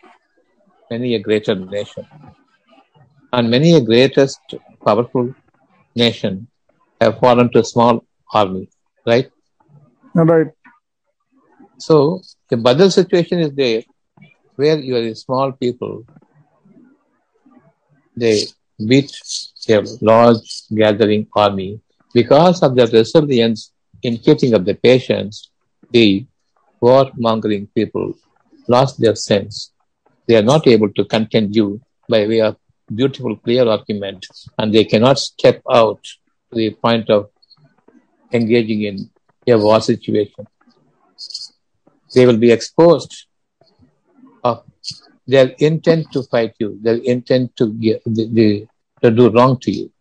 many 0.89 1.15
a 1.15 1.19
greater 1.19 1.55
nation. 1.55 2.05
And 3.31 3.49
many 3.49 3.75
a 3.75 3.81
greatest 3.81 4.39
powerful 4.85 5.33
nation 5.95 6.47
have 7.01 7.19
fallen 7.19 7.49
to 7.51 7.59
a 7.59 7.63
small 7.63 8.03
army, 8.33 8.69
right? 9.05 9.29
Right. 10.13 10.47
So 11.77 12.21
the 12.49 12.57
Badr 12.57 12.89
situation 12.89 13.39
is 13.39 13.51
there 13.53 13.83
where 14.55 14.77
you 14.79 14.95
are 14.95 14.99
a 14.99 15.15
small 15.15 15.51
people, 15.51 16.03
they 18.15 18.45
beat 18.87 19.11
a 19.69 19.83
large 20.01 20.63
gathering 20.75 21.27
army. 21.35 21.79
Because 22.13 22.61
of 22.63 22.75
the 22.75 22.87
resilience 22.87 23.71
in 24.01 24.17
keeping 24.17 24.53
up 24.53 24.65
the 24.65 24.73
patience, 24.75 25.49
the 25.91 26.25
war-mongering 26.81 27.67
people 27.75 28.13
lost 28.67 28.99
their 28.99 29.15
sense. 29.15 29.71
They 30.27 30.35
are 30.35 30.43
not 30.43 30.67
able 30.67 30.91
to 30.93 31.05
content 31.05 31.55
you 31.55 31.81
by 32.09 32.27
way 32.27 32.41
of 32.41 32.57
beautiful, 32.93 33.35
clear 33.37 33.67
argument, 33.67 34.25
and 34.57 34.73
they 34.73 34.85
cannot 34.85 35.19
step 35.19 35.61
out 35.71 36.03
to 36.51 36.57
the 36.57 36.71
point 36.73 37.09
of 37.09 37.29
engaging 38.31 38.83
in 38.83 39.09
a 39.47 39.57
war 39.57 39.81
situation. 39.81 40.47
They 42.13 42.25
will 42.25 42.37
be 42.37 42.51
exposed 42.51 43.25
of 44.43 44.63
their 45.25 45.47
intent 45.59 46.11
to 46.13 46.23
fight 46.23 46.53
you, 46.59 46.79
their 46.81 46.95
intent 46.95 47.55
to, 47.57 47.73
get, 47.73 48.01
the, 48.05 48.27
the, 48.31 48.67
to 49.01 49.11
do 49.11 49.29
wrong 49.29 49.59
to 49.61 49.71
you. 49.71 49.91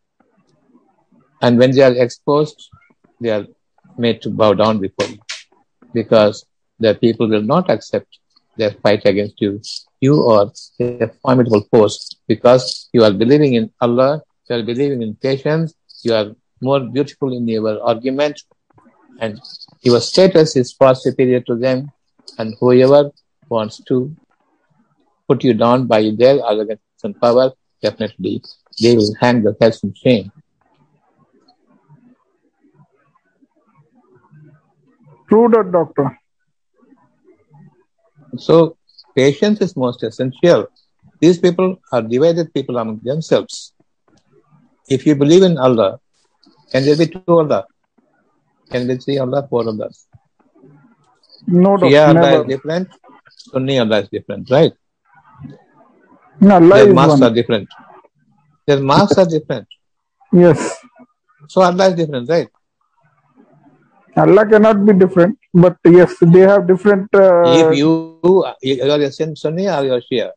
And 1.43 1.59
when 1.59 1.72
they 1.72 1.83
are 1.83 1.95
exposed, 1.95 2.68
they 3.20 3.31
are 3.31 3.47
made 3.99 4.22
to 4.22 4.31
bow 4.31 4.55
down 4.55 4.79
before 4.79 5.09
you 5.09 5.18
because 5.93 6.45
the 6.79 6.95
people 6.95 7.29
will 7.29 7.43
not 7.43 7.70
accept 7.70 8.18
their 8.57 8.72
fight 8.83 9.03
against 9.05 9.41
you. 9.41 9.61
You 10.01 10.24
are 10.27 10.51
a 10.81 11.09
formidable 11.22 11.62
force 11.70 12.16
because 12.29 12.89
you 12.93 13.05
are 13.05 13.12
believing 13.12 13.55
in 13.55 13.70
Allah, 13.81 14.22
you 14.49 14.57
are 14.57 14.62
believing 14.62 15.03
in 15.03 15.14
patience, 15.16 15.74
you 16.03 16.14
are 16.14 16.35
more 16.61 16.81
beautiful 16.81 17.37
in 17.37 17.47
your 17.49 17.83
argument, 17.83 18.43
and 19.20 19.41
your 19.83 20.01
status 20.01 20.57
is 20.57 20.72
far 20.72 20.95
superior 20.95 21.41
to 21.41 21.57
them. 21.57 21.91
And 22.39 22.55
whoever 22.61 23.11
wants 23.49 23.83
to 23.89 24.14
put 25.29 25.45
you 25.45 25.55
down 25.55 25.87
by 25.87 26.11
their 26.16 26.45
arrogance 26.45 26.81
and 27.05 27.18
power, 27.20 27.53
definitely 27.83 28.43
they 28.81 28.95
will 28.97 29.14
hang 29.20 29.43
the 29.43 29.57
heads 29.61 29.83
in 29.83 29.95
shame. 29.95 30.33
True 35.29 35.49
doctor. 35.49 36.18
So 38.39 38.76
patience 39.14 39.61
is 39.61 39.76
most 39.76 40.03
essential. 40.03 40.66
These 41.20 41.39
people 41.39 41.80
are 41.93 42.03
divided 42.03 42.53
people 42.53 42.76
among 42.78 43.01
themselves. 43.03 43.72
If 44.89 45.07
you 45.07 45.14
believe 45.16 45.43
in 45.43 45.59
Allah, 45.59 45.99
can 46.70 46.84
there 46.84 46.97
be 46.97 47.07
two 47.07 47.22
Allah? 47.26 47.64
Can 48.70 48.87
there 48.87 48.97
be 48.97 49.03
three 49.03 49.18
Allah, 49.18 49.47
four 49.49 49.64
Allahs? 49.64 50.07
No. 51.47 51.76
Shia 51.76 52.09
Allah 52.09 52.14
never. 52.14 52.43
is 52.43 52.49
different, 52.49 52.89
Sunni 53.28 53.78
Allah 53.78 54.01
is 54.01 54.09
different, 54.09 54.51
right? 54.51 54.72
No, 56.41 56.57
Allah 56.57 56.84
Their 56.84 56.95
masks 56.95 57.22
are 57.22 57.30
different. 57.30 57.68
Their 58.66 58.80
masks 58.80 59.18
are 59.18 59.26
different. 59.26 59.66
Yes. 60.32 60.76
So 61.49 61.62
Allah 61.62 61.89
is 61.89 61.95
different, 61.95 62.28
right? 62.28 62.49
Allah 64.16 64.47
cannot 64.47 64.84
be 64.84 64.93
different, 64.95 65.39
but 65.53 65.76
yes, 65.84 66.14
they 66.20 66.41
have 66.41 66.66
different. 66.66 67.14
Uh, 67.14 67.43
if 67.47 67.76
you 67.78 68.16
you 68.23 68.45
are 68.45 68.57
a 69.01 69.11
Sunni 69.12 69.69
or 69.69 69.85
you 69.85 69.93
are 69.95 70.01
Shia, 70.01 70.31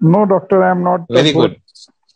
no, 0.00 0.26
doctor, 0.26 0.62
I 0.62 0.70
am 0.70 0.82
not. 0.82 1.06
very 1.10 1.32
good. 1.32 1.60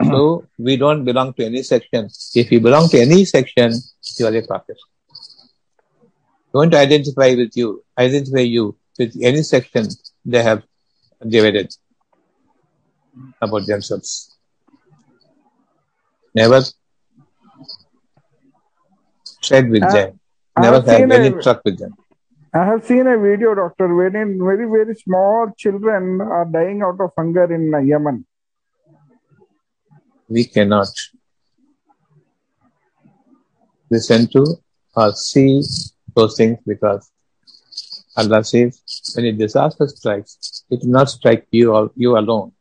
So 0.03 0.45
we 0.59 0.77
don't 0.77 1.05
belong 1.05 1.33
to 1.35 1.45
any 1.45 1.63
section. 1.63 2.09
If 2.35 2.51
you 2.51 2.61
belong 2.61 2.89
to 2.89 3.01
any 3.01 3.25
section, 3.25 3.73
you 4.19 4.27
are 4.27 4.35
a 4.37 4.43
prophet. 4.47 4.77
To 6.53 6.77
identify 6.77 7.35
with 7.35 7.57
you, 7.57 7.85
identify 7.99 8.41
you 8.41 8.77
with 8.99 9.17
any 9.23 9.43
section 9.43 9.89
they 10.25 10.43
have 10.43 10.63
divided 11.27 11.73
about 13.41 13.67
themselves. 13.67 14.37
Never 16.35 16.61
tread 19.43 19.71
with 19.71 19.85
Uh, 19.85 19.93
them. 19.93 20.21
Never 20.59 20.81
have 20.83 21.11
any 21.11 21.29
a- 21.29 21.43
truck 21.43 21.63
with 21.65 21.79
them. 21.79 21.97
I 22.57 22.65
have 22.65 22.85
seen 22.85 23.09
a 23.09 23.19
video, 23.19 23.53
doctor, 23.57 23.93
wherein 23.93 24.39
very, 24.39 24.67
very 24.71 24.95
small 24.95 25.51
children 25.57 26.21
are 26.21 26.45
dying 26.45 26.83
out 26.83 27.01
of 27.01 27.11
hunger 27.19 27.53
in 27.53 27.73
Yemen. 27.85 28.25
We 30.29 30.45
cannot 30.45 30.87
listen 33.91 34.29
to 34.29 34.45
or 34.95 35.13
see 35.15 35.63
those 36.15 36.37
things 36.37 36.59
because 36.65 37.11
Allah 38.17 38.45
says 38.45 38.81
when 39.17 39.25
a 39.25 39.33
disaster 39.33 39.89
strikes, 39.89 40.65
it 40.71 40.79
will 40.83 40.93
not 40.93 41.11
strike 41.11 41.49
you 41.51 41.75
or 41.75 41.91
you 41.97 42.17
alone. 42.17 42.53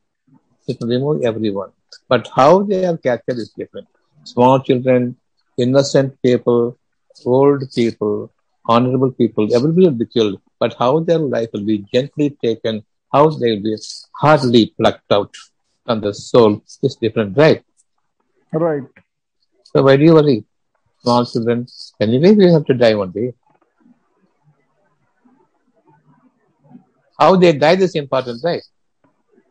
It 0.67 0.77
will 0.81 0.87
remove 0.87 1.21
everyone. 1.23 1.71
But 2.09 2.27
how 2.35 2.63
they 2.63 2.83
are 2.85 2.97
captured 2.97 3.37
is 3.37 3.51
different. 3.55 3.87
Small 4.23 4.59
children, 4.59 5.17
innocent 5.55 6.19
people, 6.23 6.79
old 7.27 7.71
people, 7.75 8.31
honorable 8.67 9.11
people, 9.11 9.53
everybody 9.53 9.87
will 9.87 9.99
be 10.03 10.05
killed. 10.05 10.41
But 10.59 10.75
how 10.79 10.99
their 10.99 11.19
life 11.19 11.49
will 11.53 11.65
be 11.65 11.79
gently 11.93 12.37
taken, 12.43 12.83
how 13.11 13.29
they 13.29 13.51
will 13.51 13.63
be 13.63 13.77
hardly 14.15 14.73
plucked 14.77 15.11
out 15.11 15.33
from 15.85 16.01
the 16.01 16.13
soul 16.13 16.63
is 16.81 16.95
different, 16.95 17.37
right? 17.37 17.63
Right. 18.51 18.83
So 19.65 19.83
why 19.83 19.97
do 19.97 20.03
you 20.03 20.13
worry? 20.13 20.45
Small 21.01 21.25
children, 21.25 21.67
anyway, 21.99 22.33
we 22.33 22.51
have 22.51 22.65
to 22.65 22.73
die 22.73 22.95
one 22.95 23.11
day. 23.11 23.33
How 27.19 27.35
they 27.35 27.53
died 27.53 27.81
is 27.81 27.95
important, 27.95 28.41
right? 28.43 28.63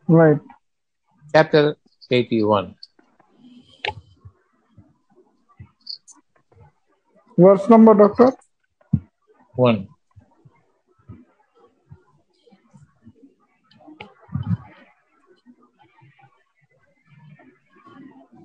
Right. 0.09 0.39
Chapter 1.33 1.77
81. 2.11 2.75
Verse 7.37 7.69
number, 7.69 7.95
doctor? 7.95 8.33
1. 9.55 9.89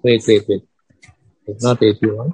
Wait, 0.03 0.23
wait, 0.27 0.47
wait. 0.47 0.63
It's 1.47 1.63
not 1.63 1.81
81. 1.81 2.33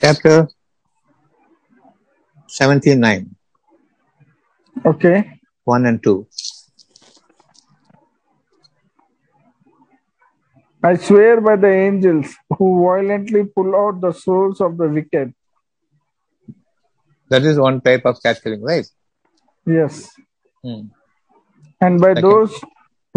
Chapter 0.00 0.48
79, 2.48 3.36
Okay. 4.84 5.38
1 5.64 5.86
and 5.86 6.02
2. 6.02 6.26
I 10.82 10.96
swear 10.96 11.40
by 11.42 11.56
the 11.56 11.68
angels 11.68 12.34
who 12.56 12.82
violently 12.86 13.44
pull 13.44 13.76
out 13.76 14.00
the 14.00 14.12
souls 14.12 14.62
of 14.62 14.78
the 14.78 14.88
wicked. 14.88 15.34
That 17.28 17.42
is 17.42 17.58
one 17.58 17.82
type 17.82 18.06
of 18.06 18.22
capturing, 18.22 18.62
right? 18.62 18.86
Yes. 19.66 20.10
Hmm. 20.64 20.88
And 21.82 22.00
by 22.00 22.12
Okay. 22.12 22.22
those 22.22 22.58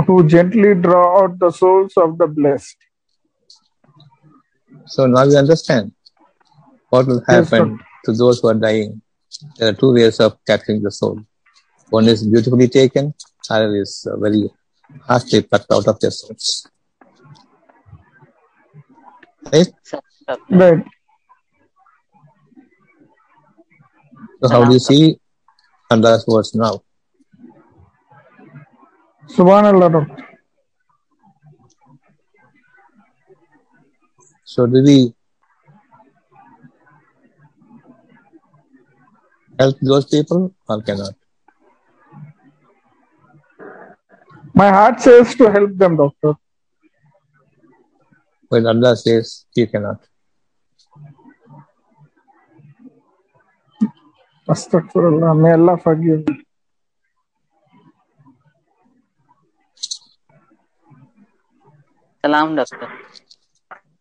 who 0.05 0.27
gently 0.27 0.75
draw 0.75 1.23
out 1.23 1.39
the 1.39 1.51
souls 1.51 1.93
of 1.95 2.17
the 2.17 2.27
blessed. 2.27 2.75
So 4.87 5.05
now 5.07 5.23
you 5.23 5.37
understand 5.37 5.92
what 6.93 7.07
will 7.07 7.23
happen 7.27 7.79
to 8.05 8.13
those 8.13 8.39
who 8.39 8.49
are 8.49 8.59
dying. 8.65 9.01
There 9.57 9.69
are 9.69 9.77
two 9.81 9.93
ways 9.93 10.19
of 10.19 10.37
capturing 10.45 10.83
the 10.83 10.91
soul. 10.91 11.19
One 11.89 12.07
is 12.07 12.21
beautifully 12.33 12.67
taken, 12.67 13.15
other 13.49 13.75
is 13.75 14.07
uh, 14.09 14.17
very 14.17 14.43
harshly 15.07 15.41
plucked 15.41 15.71
out 15.71 15.87
of 15.87 15.99
their 15.99 16.11
souls. 16.11 16.67
Right? 19.51 19.71
Right. 20.49 20.83
So 24.43 24.49
how 24.49 24.65
do 24.65 24.73
you 24.73 24.79
see 24.79 25.17
Allah's 25.89 26.25
words 26.27 26.53
now? 26.53 26.83
Subhanallah, 29.35 29.91
doctor. 29.93 30.27
So 34.43 34.67
do 34.67 34.83
we 34.83 35.13
help 39.63 39.77
those 39.81 40.05
people 40.05 40.53
or 40.67 40.81
cannot? 40.81 41.15
My 44.61 44.69
heart 44.69 45.01
says 45.01 45.35
to 45.35 45.51
help 45.51 45.77
them, 45.83 45.97
doctor. 45.97 46.33
When 48.49 48.67
Allah 48.67 48.95
says 48.95 49.45
you 49.55 49.67
cannot. 49.67 49.99
Astaghfirullah. 54.53 55.31
May 55.41 55.53
Allah 55.53 55.77
forgive 55.77 56.27
me. 56.27 56.35
Salam, 62.23 62.55
doctor. 62.55 62.89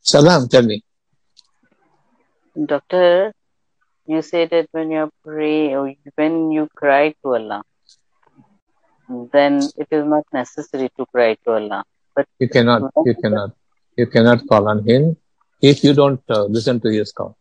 Salam, 0.00 0.48
tell 0.48 0.62
me. 0.62 0.82
Doctor, 2.72 3.32
you 4.06 4.22
say 4.22 4.46
that 4.46 4.66
when 4.72 4.90
you 4.90 5.10
pray 5.24 5.74
or 5.74 5.92
when 6.16 6.50
you 6.50 6.68
cry 6.76 7.14
to 7.22 7.34
Allah, 7.34 7.62
then 9.32 9.60
it 9.76 9.88
is 9.90 10.04
not 10.04 10.24
necessary 10.32 10.88
to 10.96 11.04
cry 11.12 11.34
to 11.44 11.50
Allah. 11.52 11.84
But 12.14 12.26
You 12.38 12.48
cannot, 12.48 12.82
you 13.04 13.14
cannot, 13.14 13.50
you 13.96 14.06
cannot 14.06 14.46
call 14.46 14.68
on 14.68 14.84
him 14.86 15.16
if 15.60 15.82
you 15.84 15.92
don't 15.94 16.20
uh, 16.30 16.44
listen 16.44 16.80
to 16.80 16.88
his 16.90 17.12
call. 17.12 17.36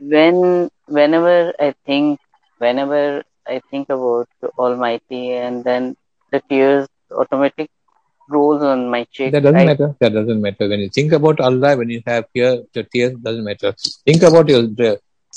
when 0.00 0.68
whenever 0.86 1.52
I 1.58 1.74
think 1.86 2.18
whenever 2.58 3.22
I 3.46 3.60
think 3.70 3.88
about 3.90 4.26
the 4.40 4.48
Almighty 4.58 5.32
and 5.32 5.64
then 5.64 5.96
the 6.32 6.40
tears 6.48 6.86
automatic 7.10 7.68
rolls 8.28 8.62
on 8.62 8.88
my 8.90 9.04
cheek. 9.12 9.32
That 9.32 9.42
doesn't 9.42 9.56
I- 9.56 9.66
matter. 9.66 9.94
That 10.00 10.12
doesn't 10.14 10.40
matter. 10.40 10.68
When 10.68 10.80
you 10.80 10.88
think 10.88 11.12
about 11.12 11.40
Allah, 11.40 11.76
when 11.76 11.90
you 11.90 12.02
have 12.06 12.24
fear, 12.32 12.62
the 12.72 12.84
tears 12.84 13.14
doesn't 13.22 13.44
matter. 13.44 13.74
Think 14.06 14.22
about 14.22 14.48
your 14.48 14.66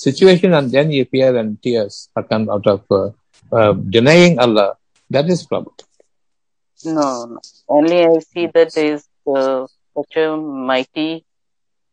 situation 0.05 0.53
and 0.53 0.71
then 0.71 0.91
you 0.91 1.05
fear 1.05 1.35
and 1.37 1.61
tears 1.63 2.09
are 2.15 2.23
come 2.23 2.49
out 2.49 2.67
of 2.67 2.81
uh, 2.91 3.09
uh, 3.57 3.73
denying 3.97 4.39
Allah. 4.39 4.75
That 5.09 5.29
is 5.29 5.45
problem. 5.45 5.75
No, 6.85 7.25
no. 7.25 7.39
Only 7.67 8.05
I 8.05 8.19
see 8.19 8.47
that 8.53 8.73
there 8.73 8.93
is 8.95 9.07
uh, 9.27 9.65
such 9.95 10.15
a 10.17 10.35
mighty 10.37 11.23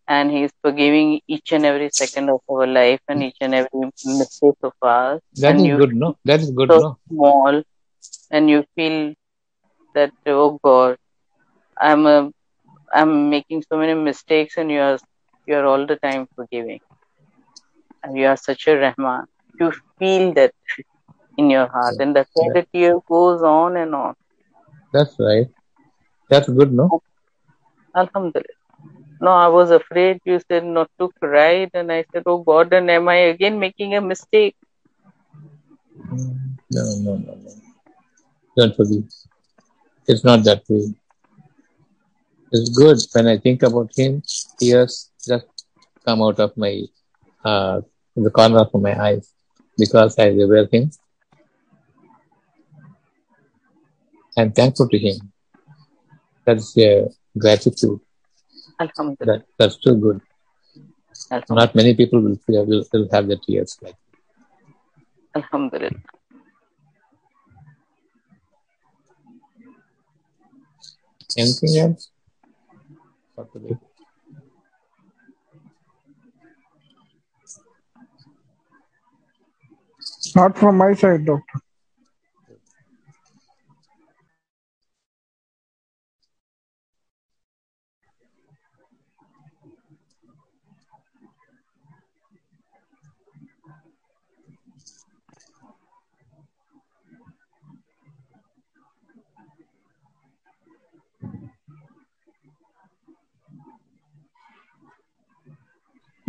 and 0.08 0.30
He 0.30 0.44
is 0.44 0.52
forgiving 0.62 1.20
each 1.28 1.52
and 1.52 1.64
every 1.66 1.90
second 1.90 2.30
of 2.30 2.40
our 2.50 2.66
life 2.66 3.00
and 3.08 3.22
each 3.22 3.36
and 3.40 3.54
every 3.54 3.90
mistake 4.04 4.58
of 4.62 4.72
ours. 4.82 5.20
That 5.36 5.56
is 5.56 5.68
good, 5.76 5.94
no? 5.94 6.16
That 6.24 6.40
is 6.40 6.50
good, 6.50 6.68
so 6.70 6.80
no? 6.80 6.98
small 7.08 7.62
and 8.30 8.50
you 8.50 8.64
feel 8.76 9.14
that 9.94 10.12
oh 10.26 10.58
God, 10.62 10.96
I'm 11.80 12.06
a, 12.06 12.30
I'm 12.92 13.30
making 13.30 13.64
so 13.70 13.78
many 13.78 13.94
mistakes 13.94 14.56
and 14.56 14.70
you 14.70 14.80
are 14.80 14.98
you 15.46 15.54
are 15.56 15.64
all 15.66 15.86
the 15.86 15.96
time 15.96 16.26
forgiving. 16.36 16.80
And 18.04 18.16
you 18.16 18.26
are 18.28 18.36
such 18.36 18.68
a 18.68 18.76
Rahman. 18.76 19.26
You 19.60 19.72
feel 19.98 20.32
that 20.34 20.52
in 21.36 21.50
your 21.50 21.66
heart 21.66 21.96
and 21.98 22.14
that's 22.16 22.30
why 22.34 22.48
Yeah. 22.48 22.54
the 22.54 22.66
tear 22.72 22.98
goes 23.08 23.42
on 23.42 23.76
and 23.76 23.94
on. 23.94 24.14
That's 24.92 25.16
right. 25.18 25.46
That's 26.30 26.48
good, 26.48 26.72
no? 26.72 26.94
Alhamdulillah. 27.96 28.44
No, 29.20 29.30
I 29.32 29.48
was 29.48 29.70
afraid 29.70 30.20
you 30.24 30.38
said 30.40 30.64
not 30.64 30.90
to 30.98 31.10
cry, 31.22 31.68
and 31.74 31.90
I 31.92 32.04
said, 32.12 32.24
Oh 32.26 32.38
God, 32.38 32.72
and 32.72 32.90
am 32.90 33.08
I 33.08 33.16
again 33.34 33.58
making 33.58 33.94
a 33.94 34.00
mistake? 34.00 34.56
No, 36.70 36.82
no, 37.04 37.16
no, 37.16 37.34
no. 37.34 37.50
Don't 38.56 38.74
forgive. 38.76 39.04
It's 40.06 40.24
not 40.24 40.44
that 40.44 40.62
way. 40.68 40.94
It's 42.52 42.70
good 42.70 42.98
when 43.12 43.26
I 43.26 43.38
think 43.38 43.62
about 43.62 43.90
him, 43.96 44.22
tears 44.58 45.10
just 45.26 45.46
come 46.04 46.22
out 46.22 46.38
of 46.40 46.56
my 46.56 46.82
uh, 47.44 47.80
the 48.16 48.30
corner 48.30 48.60
of 48.60 48.74
my 48.74 48.94
eyes 49.08 49.32
because 49.76 50.18
I 50.18 50.28
revere 50.28 50.68
him. 50.70 50.90
I'm 54.36 54.52
thankful 54.52 54.88
to 54.88 54.98
him. 54.98 55.32
That's 56.44 56.76
uh, 56.78 57.08
gratitude. 57.38 58.00
Alhamdulillah. 58.80 59.38
That 59.38 59.44
that's 59.58 59.76
too 59.78 59.96
good. 59.96 60.20
Not 61.48 61.74
many 61.74 61.94
people 61.94 62.20
will 62.20 62.36
feel, 62.46 62.64
will, 62.66 62.84
will 62.92 63.08
have 63.12 63.28
the 63.28 63.36
tears 63.36 63.78
like. 63.82 63.96
Alhamdulillah. 65.34 65.90
Anything 71.36 71.78
else? 71.78 72.10
For 73.34 73.46
today? 73.52 73.76
Not 80.34 80.58
from 80.58 80.76
my 80.76 80.94
side, 80.94 81.24
doctor. 81.24 81.60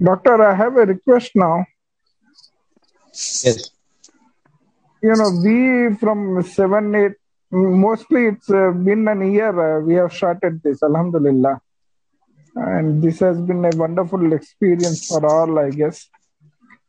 Doctor, 0.01 0.41
I 0.41 0.53
have 0.55 0.77
a 0.77 0.85
request 0.85 1.31
now. 1.35 1.65
Yes. 3.43 3.74
You 5.05 5.15
know, 5.19 5.29
we 5.45 5.95
from 6.01 6.19
seven, 6.57 6.95
eight, 6.95 7.15
mostly 7.51 8.21
it's 8.29 8.49
uh, 8.49 8.71
been 8.87 9.07
an 9.07 9.21
year 9.31 9.53
uh, 9.65 9.79
we 9.87 9.93
have 9.99 10.11
started 10.11 10.53
this, 10.63 10.81
Alhamdulillah. 10.81 11.55
And 12.55 13.03
this 13.03 13.19
has 13.19 13.37
been 13.49 13.63
a 13.65 13.73
wonderful 13.83 14.33
experience 14.33 15.05
for 15.09 15.21
all, 15.33 15.59
I 15.59 15.69
guess. 15.69 15.97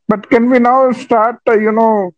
But 0.08 0.30
can 0.30 0.48
we 0.48 0.58
now 0.60 0.92
start, 0.92 1.40
uh, 1.46 1.58
you 1.58 1.72
know, 1.72 2.14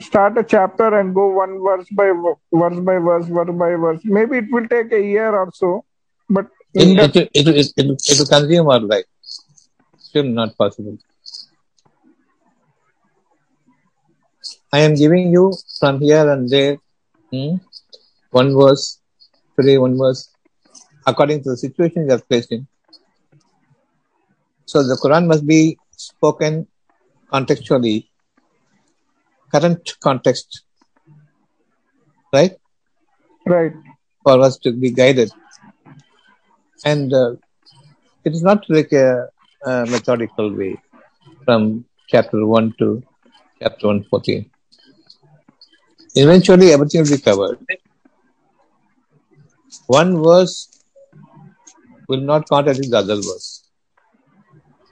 start 0.00 0.38
a 0.38 0.44
chapter 0.44 0.88
and 0.98 1.12
go 1.12 1.26
one 1.42 1.54
verse 1.66 1.88
by 1.90 2.10
verse 2.52 2.78
by 2.88 2.98
verse, 2.98 3.26
verse 3.26 3.54
by 3.64 3.72
verse? 3.84 4.00
Maybe 4.04 4.38
it 4.42 4.48
will 4.52 4.68
take 4.68 4.92
a 4.92 5.02
year 5.14 5.34
or 5.34 5.50
so, 5.52 5.84
but 6.30 6.46
in 6.74 6.90
It, 6.90 6.96
that, 6.96 7.16
it, 7.16 7.30
it, 7.34 7.48
it, 7.48 7.72
it, 7.76 8.10
it 8.10 8.18
will 8.20 8.26
consume 8.26 8.68
our 8.68 8.80
life. 8.80 9.06
Still 9.96 10.28
not 10.40 10.56
possible. 10.56 10.96
I 14.70 14.80
am 14.80 14.94
giving 14.94 15.32
you 15.32 15.54
from 15.78 15.98
here 16.00 16.30
and 16.30 16.48
there 16.48 16.76
hmm, 17.32 17.56
one 18.30 18.54
verse, 18.54 19.00
today 19.58 19.78
one 19.78 19.96
verse, 19.96 20.28
according 21.06 21.42
to 21.44 21.50
the 21.50 21.56
situation 21.56 22.06
you 22.06 22.12
are 22.12 22.20
placed 22.20 22.52
in. 22.52 22.66
So 24.66 24.82
the 24.82 24.98
Quran 25.02 25.26
must 25.26 25.46
be 25.46 25.78
spoken 25.92 26.66
contextually, 27.32 28.08
current 29.50 29.90
context, 30.02 30.64
right? 32.30 32.52
right, 33.46 33.72
For 34.22 34.38
us 34.42 34.58
to 34.58 34.72
be 34.72 34.90
guided. 34.90 35.32
And 36.84 37.12
uh, 37.14 37.36
it 38.24 38.34
is 38.34 38.42
not 38.42 38.68
like 38.68 38.92
a, 38.92 39.28
a 39.64 39.86
methodical 39.86 40.54
way 40.54 40.76
from 41.46 41.86
chapter 42.06 42.44
1 42.44 42.74
to 42.80 43.02
chapter 43.62 43.86
114. 43.86 44.50
Eventually, 46.14 46.72
everything 46.72 47.02
will 47.02 47.10
be 47.10 47.18
covered. 47.18 47.58
One 49.86 50.22
verse 50.22 50.82
will 52.08 52.20
not 52.20 52.48
contradict 52.48 52.90
the 52.90 52.98
other 52.98 53.16
verse. 53.16 53.64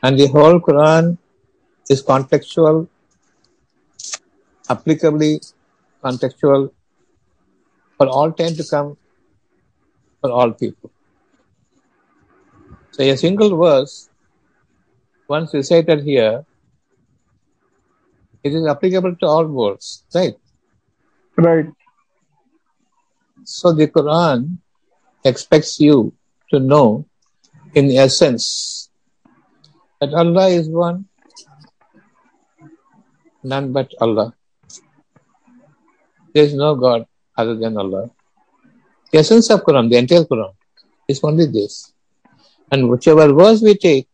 And 0.03 0.19
the 0.19 0.27
whole 0.29 0.61
Quran 0.61 1.19
is 1.89 2.03
contextual, 2.03 2.89
applicably 4.69 5.53
contextual 6.05 6.71
for 7.97 8.07
all 8.09 8.31
time 8.33 8.55
to 8.55 8.65
come, 8.65 8.97
for 10.21 10.31
all 10.31 10.53
people. 10.53 10.91
So 12.93 13.03
a 13.03 13.17
single 13.17 13.57
verse, 13.57 14.09
once 15.29 15.53
recited 15.55 16.05
here, 16.05 16.45
it 18.45 18.55
is 18.55 18.67
applicable 18.67 19.17
to 19.17 19.27
all 19.27 19.47
words, 19.47 20.05
right? 20.15 20.37
Right, 21.37 21.67
So 23.45 23.73
the 23.73 23.89
Quran 23.89 24.59
expects 25.25 25.79
you 25.81 26.13
to 26.51 26.59
know 26.59 27.07
in 27.75 27.91
essence 27.93 28.89
that 30.01 30.15
Allah 30.15 30.49
is 30.49 30.69
one, 30.69 31.07
none 33.43 33.73
but 33.73 33.93
Allah. 34.01 34.35
There 36.35 36.45
is 36.45 36.55
no 36.55 36.75
God 36.75 37.07
other 37.37 37.57
than 37.57 37.77
Allah. 37.77 38.11
The 39.13 39.19
essence 39.19 39.51
of 39.51 39.63
Quran, 39.63 39.91
the 39.91 39.97
entire 39.97 40.25
Quran, 40.25 40.53
is 41.09 41.21
only 41.23 41.47
this. 41.47 41.93
And 42.71 42.91
whichever 42.91 43.33
verse 43.33 43.63
we 43.63 43.77
take, 43.77 44.09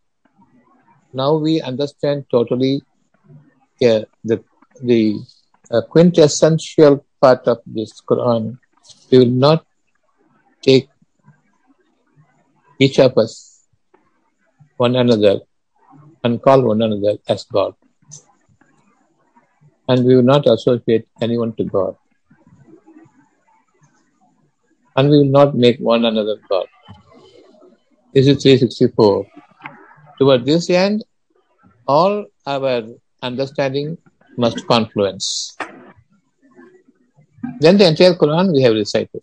now 1.12 1.36
we 1.36 1.60
understand 1.60 2.26
totally 2.30 2.82
yeah, 3.80 4.04
the 4.22 4.44
the 4.82 5.18
uh, 5.70 5.82
quintessential 5.90 7.04
part 7.22 7.46
of 7.52 7.58
this 7.64 7.92
Quran. 8.08 8.58
We 9.10 9.18
will 9.20 9.36
not 9.46 9.64
take 10.62 10.88
each 12.78 12.98
of 12.98 13.16
us, 13.16 13.32
one 14.76 14.96
another, 14.96 15.34
and 16.24 16.42
call 16.42 16.62
one 16.62 16.82
another 16.82 17.14
as 17.28 17.44
God. 17.44 17.74
And 19.88 20.04
we 20.04 20.16
will 20.16 20.30
not 20.34 20.46
associate 20.46 21.06
anyone 21.20 21.54
to 21.56 21.64
God. 21.64 21.96
And 24.96 25.10
we 25.10 25.18
will 25.18 25.34
not 25.40 25.54
make 25.54 25.78
one 25.78 26.04
another 26.04 26.36
God. 26.48 26.66
This 28.14 28.26
is 28.26 28.42
364. 28.42 29.26
Toward 30.18 30.44
this 30.44 30.68
end, 30.68 31.04
all 31.86 32.26
our 32.46 32.82
understanding 33.22 33.96
must 34.36 34.66
confluence. 34.66 35.56
Then 37.60 37.78
the 37.78 37.86
entire 37.88 38.14
Quran 38.14 38.52
we 38.52 38.62
have 38.62 38.74
recited 38.74 39.22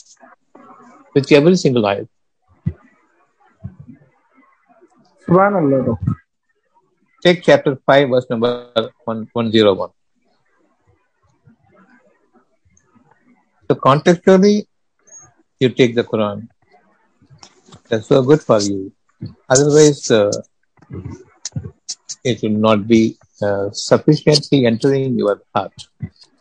with 1.14 1.32
every 1.32 1.56
single 1.56 1.84
ayat. 1.84 2.08
Subhanallah. 5.26 5.98
Take 7.24 7.44
chapter 7.44 7.78
5, 7.86 8.10
verse 8.10 8.28
number 8.30 8.72
101. 9.04 9.92
So 13.70 13.76
contextually, 13.76 14.66
you 15.60 15.70
take 15.70 15.96
the 15.96 16.04
Quran. 16.04 16.48
That's 17.90 18.08
so 18.08 18.22
good 18.24 18.42
for 18.42 18.60
you. 18.60 18.92
Otherwise, 19.50 20.10
uh, 20.10 20.32
it 22.24 22.42
will 22.42 22.58
not 22.68 22.88
be 22.88 23.18
uh, 23.42 23.70
sufficiently 23.72 24.66
entering 24.66 25.18
your 25.18 25.42
heart 25.54 25.74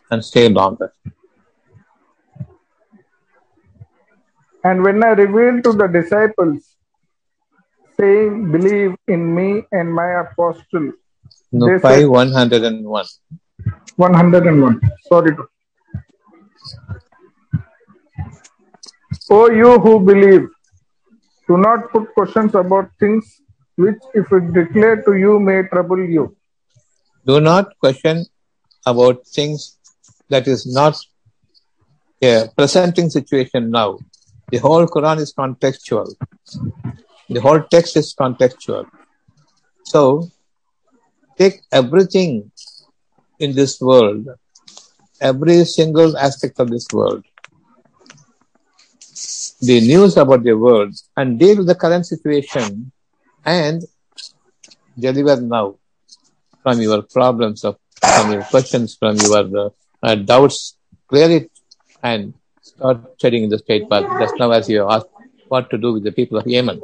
and 0.09 0.23
stay 0.23 0.49
longer. 0.49 0.91
And 4.63 4.83
when 4.83 5.03
I 5.03 5.09
revealed 5.09 5.63
to 5.65 5.73
the 5.73 5.87
disciples, 5.87 6.75
saying, 7.99 8.51
Believe 8.51 8.95
in 9.07 9.33
me 9.35 9.63
and 9.71 9.93
my 9.93 10.21
apostle. 10.21 10.91
No, 11.51 11.67
They 11.67 11.79
5, 11.79 11.99
said- 12.01 12.07
101. 12.07 13.05
101. 13.97 14.81
Sorry. 15.07 15.35
O 19.31 19.49
you 19.51 19.79
who 19.79 19.99
believe, 19.99 20.47
do 21.47 21.57
not 21.57 21.91
put 21.91 22.13
questions 22.13 22.55
about 22.55 22.89
things 22.99 23.41
which, 23.75 23.97
if 24.13 24.31
it 24.31 24.53
declare 24.53 25.01
to 25.03 25.13
you, 25.15 25.39
may 25.39 25.63
trouble 25.63 25.99
you. 25.99 26.35
Do 27.25 27.39
not 27.39 27.77
question 27.79 28.25
about 28.85 29.25
things 29.27 29.77
that 30.29 30.47
is 30.47 30.65
not 30.65 30.97
a 32.21 32.49
presenting 32.55 33.09
situation 33.09 33.69
now. 33.71 33.99
The 34.51 34.57
whole 34.57 34.87
Quran 34.87 35.19
is 35.19 35.33
contextual. 35.33 36.13
The 37.29 37.41
whole 37.41 37.61
text 37.61 37.95
is 37.97 38.15
contextual. 38.15 38.85
So 39.83 40.29
take 41.37 41.61
everything 41.71 42.51
in 43.39 43.55
this 43.55 43.79
world, 43.79 44.27
every 45.21 45.65
single 45.65 46.17
aspect 46.17 46.59
of 46.59 46.69
this 46.69 46.87
world, 46.91 47.23
the 49.61 49.81
news 49.81 50.17
about 50.17 50.43
the 50.43 50.53
world, 50.53 50.93
and 51.15 51.39
deal 51.39 51.57
with 51.57 51.67
the 51.67 51.75
current 51.75 52.05
situation 52.05 52.91
and 53.45 53.83
deliver 54.97 55.39
now 55.41 55.75
from 56.63 56.81
your 56.81 57.01
problems, 57.03 57.63
of, 57.63 57.77
from 58.01 58.33
your 58.33 58.43
questions, 58.43 58.95
from 58.95 59.15
your 59.17 59.71
uh, 60.03 60.15
doubts, 60.15 60.75
clear 61.07 61.29
it 61.31 61.51
and 62.03 62.33
start 62.79 63.05
treading 63.19 63.43
in 63.43 63.49
the 63.49 63.59
straight 63.59 63.87
but 63.89 64.17
Just 64.17 64.39
now, 64.39 64.51
as 64.51 64.69
you 64.69 64.89
asked, 64.89 65.07
what 65.49 65.69
to 65.71 65.77
do 65.77 65.93
with 65.93 66.03
the 66.03 66.11
people 66.11 66.37
of 66.37 66.47
Yemen. 66.47 66.83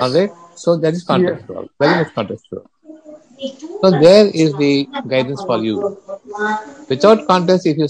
All 0.00 0.12
right? 0.12 0.32
So 0.54 0.76
that 0.78 0.94
is 0.94 1.04
contextual, 1.04 1.68
very 1.78 1.94
much 1.94 2.08
contextual. 2.14 2.66
So 3.82 3.90
there 3.90 4.26
is 4.28 4.56
the 4.56 4.90
guidance 5.06 5.42
for 5.44 5.58
you. 5.58 5.96
Without 6.88 7.26
context, 7.26 7.66
if 7.66 7.76
you 7.78 7.88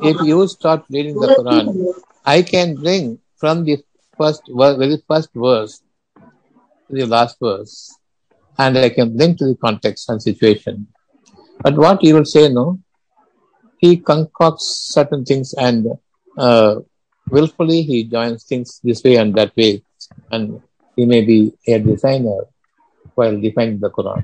if 0.00 0.20
you 0.20 0.46
start 0.48 0.84
reading 0.90 1.18
the 1.18 1.30
Quran, 1.30 1.78
I 2.24 2.42
can 2.42 2.76
bring 2.80 3.20
from 3.36 3.64
the 3.64 3.78
first 4.18 4.42
ver- 4.48 4.76
very 4.76 4.98
first 5.08 5.30
verse 5.34 5.82
to 6.90 6.96
the 6.96 7.06
last 7.06 7.38
verse, 7.40 7.98
and 8.58 8.78
I 8.78 8.88
can 8.90 9.16
link 9.16 9.38
to 9.38 9.46
the 9.46 9.56
context 9.56 10.08
and 10.08 10.22
situation. 10.22 10.88
But 11.62 11.76
what 11.76 12.02
you 12.04 12.14
will 12.14 12.24
say, 12.26 12.48
no, 12.48 12.80
he 13.84 13.92
concocts 14.10 14.66
certain 14.96 15.22
things 15.30 15.48
and 15.66 15.80
uh, 16.44 16.74
willfully 17.34 17.80
he 17.90 17.98
joins 18.14 18.40
things 18.50 18.68
this 18.86 19.02
way 19.04 19.16
and 19.22 19.34
that 19.38 19.52
way, 19.60 19.72
and 20.32 20.62
he 20.96 21.04
may 21.12 21.22
be 21.30 21.38
a 21.74 21.78
designer 21.90 22.40
while 23.16 23.36
defining 23.46 23.78
the 23.84 23.90
Quran. 23.96 24.22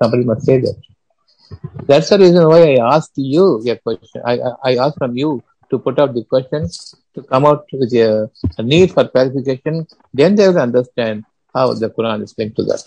Somebody 0.00 0.24
must 0.30 0.44
say 0.48 0.58
that. 0.66 0.78
That's 1.88 2.08
the 2.10 2.18
reason 2.24 2.44
why 2.52 2.60
I 2.74 2.94
asked 2.96 3.18
you 3.36 3.46
a 3.74 3.76
question. 3.86 4.20
I, 4.32 4.34
I, 4.48 4.50
I 4.70 4.72
asked 4.84 4.98
from 5.02 5.16
you 5.22 5.30
to 5.70 5.78
put 5.78 5.98
out 5.98 6.14
the 6.14 6.24
question, 6.32 6.62
to 7.14 7.22
come 7.32 7.44
out 7.50 7.64
with 7.80 7.92
a, 7.94 8.30
a 8.58 8.62
need 8.62 8.92
for 8.92 9.04
clarification. 9.08 9.86
Then 10.12 10.34
they 10.36 10.48
will 10.48 10.58
understand 10.68 11.24
how 11.54 11.66
the 11.74 11.90
Quran 11.90 12.22
is 12.22 12.34
linked 12.38 12.56
to 12.56 12.64
that. 12.70 12.84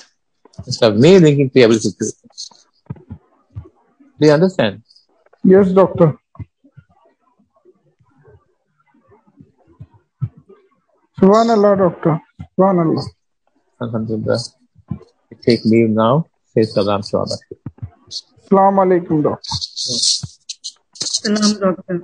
Instead 0.65 0.91
of 0.91 0.97
me 0.97 1.19
linking 1.19 1.49
to 1.51 1.61
every 1.61 1.79
situation. 1.79 2.29
Do 4.19 4.27
you 4.27 4.33
understand? 4.39 4.84
Yes, 5.45 5.71
Doctor. 5.73 6.17
Subhanallah, 11.21 11.77
Doctor. 11.77 12.19
Subhanallah. 12.57 13.03
Alhamdulillah. 13.79 14.39
We 15.29 15.37
take 15.45 15.63
leave 15.65 15.89
now. 15.91 16.25
Say 16.53 16.63
salam 16.63 17.03
to 17.03 17.17
all 17.17 17.23
of 17.31 17.39
you. 17.51 17.57
Assalamu 18.09 18.79
alaikum, 18.85 19.21
Doctor. 19.21 19.53
Salam, 21.21 21.51
doctor. 21.59 21.97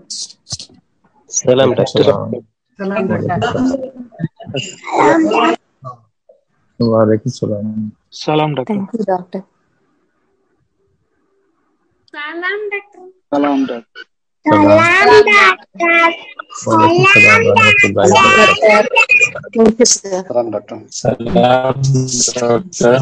Salam, 1.28 1.74
Doctor. 1.74 2.04
Salam. 2.04 2.46
Salam, 2.78 3.08
doctor. 3.08 3.62
Wa 6.78 6.98
alaikum 7.06 7.32
salam. 7.39 7.92
Salam, 8.12 8.54
Doctor. 8.54 8.74
Thank 8.74 8.94
you, 8.94 9.04
doctor. 9.06 9.44
Salam, 12.12 12.59
doctor. 12.72 13.03
Salam, 13.32 13.59
Doctor. 13.66 14.03
Salam. 14.43 14.68
Salam, 14.68 15.24
doctor. 15.24 15.95
Wa 16.68 16.76
alaikum 16.84 17.07
salam 17.07 17.41
wa 17.47 17.53
rahmatullahi 17.55 18.12
wa 18.12 18.24
barakatuh. 18.36 19.03
Thank 19.55 19.80
you, 19.80 19.88
sir. 19.88 20.20
Salam, 20.28 20.47
Doctor. 20.51 20.78
Salam, 20.91 21.80
doctor. 22.36 22.99